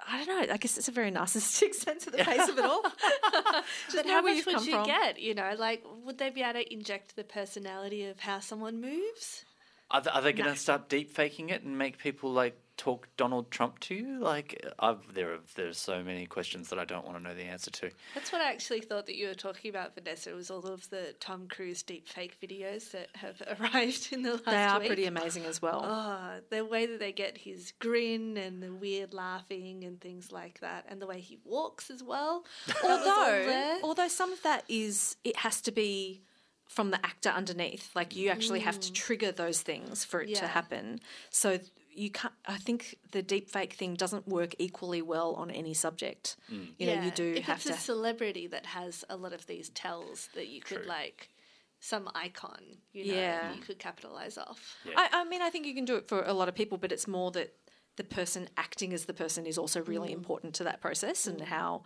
I 0.09 0.25
don't 0.25 0.49
know. 0.49 0.55
I 0.55 0.57
guess 0.57 0.79
it's 0.79 0.89
a 0.89 0.93
very 0.93 1.11
narcissistic 1.11 1.75
sense 1.87 2.07
of 2.07 2.13
the 2.13 2.25
pace 2.25 2.49
of 2.49 2.59
it 2.59 2.65
all. 2.65 2.83
but 3.95 4.07
how 4.07 4.23
much 4.23 4.47
would 4.47 4.65
you 4.65 4.73
from. 4.73 4.87
get? 4.87 5.21
You 5.21 5.35
know, 5.35 5.55
like 5.59 5.85
would 6.05 6.19
they 6.19 6.31
be 6.31 6.43
able 6.43 6.61
to 6.61 6.73
inject 6.73 7.17
the 7.17 7.25
personality 7.25 8.07
of 8.07 8.21
how 8.21 8.41
someone 8.41 8.81
moves? 8.81 9.45
Are 9.91 10.01
they, 10.01 10.11
are 10.11 10.23
they 10.23 10.33
going 10.33 10.53
to 10.53 10.59
start 10.59 10.89
deep 10.89 11.13
faking 11.13 11.51
it 11.51 11.63
and 11.63 11.79
make 11.79 11.99
people 11.99 12.33
like 12.33 12.59
talk 12.77 13.09
Donald 13.17 13.51
Trump 13.51 13.79
to 13.81 13.95
you? 13.95 14.21
Like, 14.21 14.63
I've, 14.79 15.15
there 15.15 15.33
are 15.33 15.39
there 15.55 15.69
are 15.69 15.73
so 15.73 16.03
many 16.03 16.27
questions 16.27 16.69
that 16.71 16.79
I 16.79 16.85
don't 16.85 17.05
want 17.05 17.19
to 17.19 17.23
know 17.23 17.35
the 17.35 17.45
answer 17.45 17.71
to. 17.71 17.91
That's 18.15 18.33
what 18.33 18.41
I 18.41 18.51
actually 18.51 18.81
thought 18.81 19.07
that 19.07 19.17
you 19.17 19.29
were 19.29 19.35
talking 19.35 19.71
about, 19.71 19.95
Vanessa. 19.95 20.31
It 20.31 20.37
was 20.37 20.51
all 20.51 20.67
of 20.67 20.89
the 20.91 21.15
Tom 21.21 21.49
Cruise 21.49 21.83
deep 21.83 22.09
fake 22.09 22.37
videos 22.41 22.91
that 22.93 23.09
have 23.15 23.43
arrived 23.61 24.13
in 24.13 24.23
the 24.23 24.33
last. 24.33 24.45
They 24.47 24.65
are 24.65 24.79
week. 24.79 24.89
pretty 24.89 25.07
amazing 25.07 25.45
as 25.45 25.61
well. 25.61 25.83
Oh, 25.85 26.41
the 26.51 26.65
way 26.65 26.87
that 26.87 27.01
they 27.01 27.13
get 27.13 27.39
his 27.39 27.73
grin 27.79 28.37
and 28.37 28.63
the 28.63 28.73
weird 28.73 29.15
laughing 29.15 29.85
and 29.85 30.01
things 30.01 30.33
like 30.33 30.61
that, 30.61 30.85
and 30.89 31.01
the 31.01 31.07
way 31.07 31.21
he 31.21 31.39
walks 31.45 31.91
as 31.91 32.03
well. 32.03 32.45
although, 32.85 33.79
although 33.83 34.09
some 34.09 34.33
of 34.33 34.43
that 34.43 34.65
is, 34.69 35.17
it 35.25 35.37
has 35.37 35.61
to 35.63 35.73
be 35.73 36.23
from 36.69 36.91
the 36.91 37.05
actor 37.07 37.31
underneath. 37.31 37.91
Like 37.95 38.17
you 38.17 38.29
actually 38.29 38.61
have 38.61 38.79
to 38.81 38.91
mm. 38.91 38.95
trigger 38.95 39.33
those 39.33 39.63
things 39.63 40.05
for 40.05 40.21
it 40.21 40.35
to 40.37 40.47
happen. 40.47 41.01
So 41.31 41.59
you 41.97 42.11
can't. 42.11 42.35
I 42.47 42.59
think 42.59 42.97
the 43.13 43.23
deep 43.23 43.51
fake 43.51 43.73
thing 43.75 43.95
doesn't 43.95 44.29
work 44.29 44.55
equally 44.59 45.03
well 45.03 45.35
on 45.35 45.51
any 45.51 45.75
subject. 45.75 46.37
Mm. 46.53 46.69
You 46.79 46.87
know, 46.87 47.03
you 47.03 47.11
do 47.11 47.35
if 47.37 47.45
have 47.45 47.57
it's 47.57 47.67
to. 47.67 47.73
a 47.73 47.77
celebrity 47.77 48.47
that 48.49 48.67
has 48.67 49.05
a 49.09 49.17
lot 49.17 49.33
of 49.33 49.47
these 49.47 49.71
tells 49.71 50.29
that 50.35 50.49
you 50.49 50.61
could 50.61 50.79
True. 50.83 50.87
like 50.87 51.31
some 51.81 52.09
icon, 52.15 52.61
you 52.93 53.07
know, 53.07 53.15
Yeah. 53.15 53.55
you 53.55 53.61
could 53.61 53.79
capitalize 53.79 54.39
off. 54.39 54.77
I, 54.97 55.09
I 55.13 55.25
mean, 55.25 55.43
I 55.43 55.51
think 55.51 55.67
you 55.67 55.75
can 55.75 55.85
do 55.85 55.97
it 55.97 56.09
for 56.09 56.23
a 56.23 56.33
lot 56.33 56.49
of 56.49 56.55
people, 56.55 56.79
but 56.79 56.91
it's 56.91 57.07
more 57.07 57.31
that 57.33 57.55
the 57.97 58.05
person 58.05 58.49
acting 58.57 58.93
as 58.93 59.05
the 59.05 59.15
person 59.15 59.47
is 59.47 59.57
also 59.59 59.83
really 59.85 60.09
mm. 60.09 60.15
important 60.15 60.55
to 60.55 60.65
that 60.65 60.81
process 60.81 61.27
and 61.27 61.41
mm. 61.41 61.45
how 61.45 61.85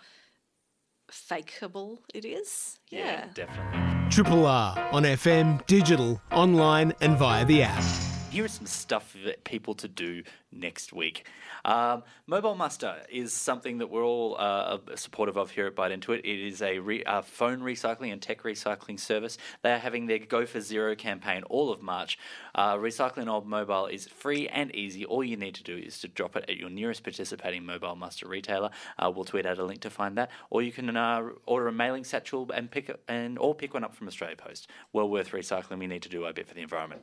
fakeable 1.11 1.98
it 2.14 2.24
is. 2.24 2.78
Yeah. 2.90 3.26
definitely. 3.34 4.11
Triple 4.11 4.46
R 4.46 4.76
on 4.92 5.04
FM, 5.04 5.64
digital, 5.66 6.20
online, 6.32 6.94
and 7.00 7.16
via 7.16 7.44
the 7.44 7.62
app. 7.62 8.09
Here 8.31 8.45
is 8.45 8.53
some 8.53 8.66
stuff 8.66 9.11
for 9.11 9.33
people 9.43 9.74
to 9.74 9.89
do 9.89 10.22
next 10.53 10.93
week. 10.93 11.26
Um, 11.64 12.05
Mobile 12.28 12.55
Muster 12.55 12.99
is 13.11 13.33
something 13.33 13.78
that 13.78 13.91
we're 13.91 14.05
all 14.05 14.37
uh, 14.39 14.78
supportive 14.95 15.37
of 15.37 15.51
here 15.51 15.66
at 15.66 15.74
Byte 15.74 15.91
Into 15.91 16.12
It. 16.12 16.24
It 16.24 16.47
is 16.47 16.62
a 16.62 16.78
re- 16.78 17.03
uh, 17.03 17.22
phone 17.22 17.59
recycling 17.59 18.12
and 18.12 18.22
tech 18.22 18.45
recycling 18.45 19.01
service. 19.01 19.37
They 19.62 19.72
are 19.72 19.78
having 19.78 20.07
their 20.07 20.20
Go 20.20 20.47
for 20.47 20.61
Zero 20.61 20.95
campaign 20.95 21.43
all 21.51 21.72
of 21.72 21.83
March. 21.83 22.20
Uh, 22.55 22.76
recycling 22.76 23.26
old 23.26 23.49
mobile 23.49 23.87
is 23.87 24.07
free 24.07 24.47
and 24.47 24.72
easy. 24.76 25.05
All 25.05 25.24
you 25.24 25.37
need 25.37 25.57
to 25.57 25.64
do 25.64 25.76
is 25.76 25.99
to 25.99 26.07
drop 26.07 26.37
it 26.37 26.45
at 26.49 26.57
your 26.57 26.70
nearest 26.70 27.03
participating 27.03 27.66
Mobile 27.66 27.97
Muster 27.97 28.28
retailer. 28.28 28.70
Uh, 28.97 29.11
we'll 29.12 29.24
tweet 29.24 29.45
out 29.45 29.59
a 29.59 29.64
link 29.64 29.81
to 29.81 29.91
find 29.91 30.16
that, 30.18 30.31
or 30.51 30.62
you 30.62 30.70
can 30.70 30.97
uh, 30.97 31.31
order 31.47 31.66
a 31.66 31.72
mailing 31.72 32.05
satchel 32.05 32.49
and 32.55 32.70
pick 32.70 32.97
and 33.09 33.41
or 33.41 33.57
pick 33.57 33.74
one 33.74 33.83
up 33.83 33.97
from 33.97 34.07
Australia 34.07 34.37
Post. 34.37 34.68
Well 34.93 35.09
worth 35.09 35.33
recycling. 35.33 35.81
We 35.81 35.89
need 35.89 36.03
to 36.03 36.09
do 36.09 36.26
our 36.26 36.33
bit 36.33 36.47
for 36.47 36.55
the 36.55 36.62
environment. 36.62 37.03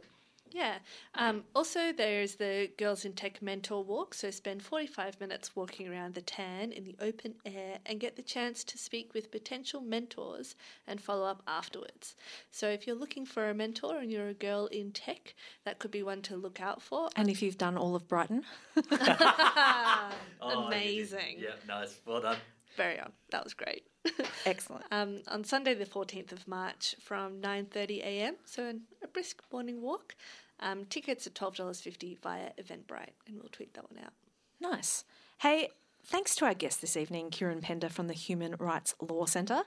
Yeah. 0.58 0.80
Um, 1.14 1.44
also, 1.56 1.94
there's 1.96 2.36
the 2.36 2.72
Girls 2.80 3.06
in 3.06 3.14
Tech 3.14 3.44
Mentor 3.44 3.84
Walk. 3.84 4.16
So 4.16 4.32
spend 4.32 4.64
45 4.64 5.20
minutes 5.20 5.56
walking 5.56 5.88
around 5.88 6.16
the 6.16 6.22
tan 6.22 6.72
in 6.72 6.84
the 6.84 6.96
open 7.00 7.36
air 7.46 7.78
and 7.86 8.00
get 8.00 8.16
the 8.16 8.24
chance 8.24 8.64
to 8.64 8.78
speak 8.78 9.14
with 9.14 9.30
potential 9.30 9.82
mentors 9.82 10.56
and 10.88 11.00
follow 11.00 11.28
up 11.28 11.44
afterwards. 11.48 12.16
So 12.50 12.70
if 12.70 12.88
you're 12.88 12.96
looking 12.96 13.24
for 13.24 13.52
a 13.52 13.54
mentor 13.54 14.00
and 14.00 14.12
you're 14.12 14.30
a 14.30 14.34
girl 14.34 14.66
in 14.66 14.92
tech, 14.94 15.36
that 15.64 15.78
could 15.78 15.92
be 15.92 16.02
one 16.02 16.24
to 16.24 16.36
look 16.36 16.60
out 16.60 16.82
for. 16.82 17.10
And 17.16 17.30
if 17.30 17.44
you've 17.44 17.60
done 17.60 17.78
all 17.78 17.96
of 17.96 18.08
Brighton, 18.08 18.44
Amazing. 20.42 21.38
Yeah, 21.38 21.52
nice. 21.68 22.00
Well 22.04 22.22
done. 22.22 22.38
Very 22.76 23.00
on. 23.00 23.12
That 23.32 23.44
was 23.44 23.54
great. 23.54 23.84
excellent. 24.46 24.86
um, 24.92 25.22
on 25.28 25.44
Sunday 25.44 25.74
the 25.74 25.86
14th 25.86 26.32
of 26.32 26.48
March 26.48 26.96
from 27.02 27.42
9:30 27.42 28.00
a.m. 28.00 28.36
So 28.46 28.74
a 29.04 29.08
brisk 29.08 29.42
morning 29.52 29.82
walk. 29.82 30.16
Um, 30.60 30.86
tickets 30.86 31.28
are 31.28 31.32
$12.50 31.32 32.18
via 32.20 32.50
Eventbrite, 32.62 33.14
and 33.28 33.38
we'll 33.38 33.50
tweet 33.52 33.74
that 33.76 33.90
one 33.92 34.04
out. 34.04 34.14
Nice. 34.60 35.04
Hey, 35.40 35.70
thanks 36.04 36.36
to 36.38 36.46
our 36.46 36.54
guest 36.54 36.82
this 36.82 36.98
evening, 36.98 37.30
Kieran 37.30 37.62
Pender 37.62 37.90
from 37.90 38.08
the 38.08 38.14
Human 38.14 38.56
Rights 38.58 38.96
Law 39.00 39.26
Centre. 39.26 39.62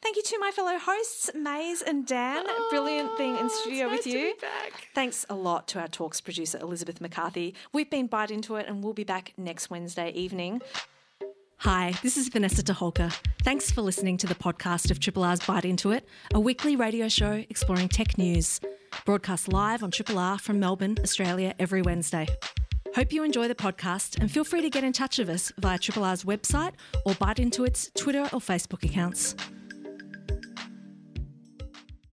Thank 0.00 0.16
you 0.16 0.22
to 0.22 0.38
my 0.40 0.50
fellow 0.50 0.78
hosts, 0.78 1.30
Maze 1.34 1.82
and 1.82 2.06
Dan. 2.06 2.44
Brilliant 2.70 3.16
being 3.16 3.36
in 3.36 3.48
studio 3.50 3.88
with 3.88 4.06
you. 4.06 4.34
Thanks 4.94 5.24
a 5.30 5.34
lot 5.34 5.68
to 5.68 5.80
our 5.80 5.88
talks 5.88 6.20
producer, 6.20 6.58
Elizabeth 6.58 7.00
McCarthy. 7.00 7.54
We've 7.72 7.90
been 7.90 8.08
Byte 8.08 8.30
Into 8.32 8.56
It, 8.56 8.66
and 8.66 8.82
we'll 8.82 8.94
be 8.94 9.04
back 9.04 9.32
next 9.36 9.70
Wednesday 9.70 10.10
evening. 10.10 10.60
Hi, 11.58 11.94
this 12.02 12.16
is 12.16 12.28
Vanessa 12.28 12.64
DeHolker. 12.64 13.16
Thanks 13.44 13.70
for 13.70 13.82
listening 13.82 14.16
to 14.16 14.26
the 14.26 14.34
podcast 14.34 14.90
of 14.90 14.98
Triple 14.98 15.22
R's 15.22 15.38
Byte 15.38 15.64
Into 15.64 15.92
It, 15.92 16.08
a 16.34 16.40
weekly 16.40 16.74
radio 16.74 17.06
show 17.06 17.44
exploring 17.48 17.88
tech 17.88 18.18
news. 18.18 18.60
Broadcast 19.04 19.52
live 19.52 19.82
on 19.82 19.90
Triple 19.90 20.18
R 20.18 20.38
from 20.38 20.60
Melbourne, 20.60 20.96
Australia, 21.02 21.54
every 21.58 21.82
Wednesday. 21.82 22.26
Hope 22.94 23.12
you 23.12 23.24
enjoy 23.24 23.48
the 23.48 23.54
podcast 23.54 24.20
and 24.20 24.30
feel 24.30 24.44
free 24.44 24.60
to 24.60 24.70
get 24.70 24.84
in 24.84 24.92
touch 24.92 25.18
with 25.18 25.30
us 25.30 25.50
via 25.58 25.78
Triple 25.78 26.04
R's 26.04 26.24
website 26.24 26.72
or 27.06 27.14
Byte 27.14 27.38
Into 27.38 27.64
It's 27.64 27.90
Twitter 27.94 28.22
or 28.24 28.40
Facebook 28.40 28.84
accounts. 28.84 29.34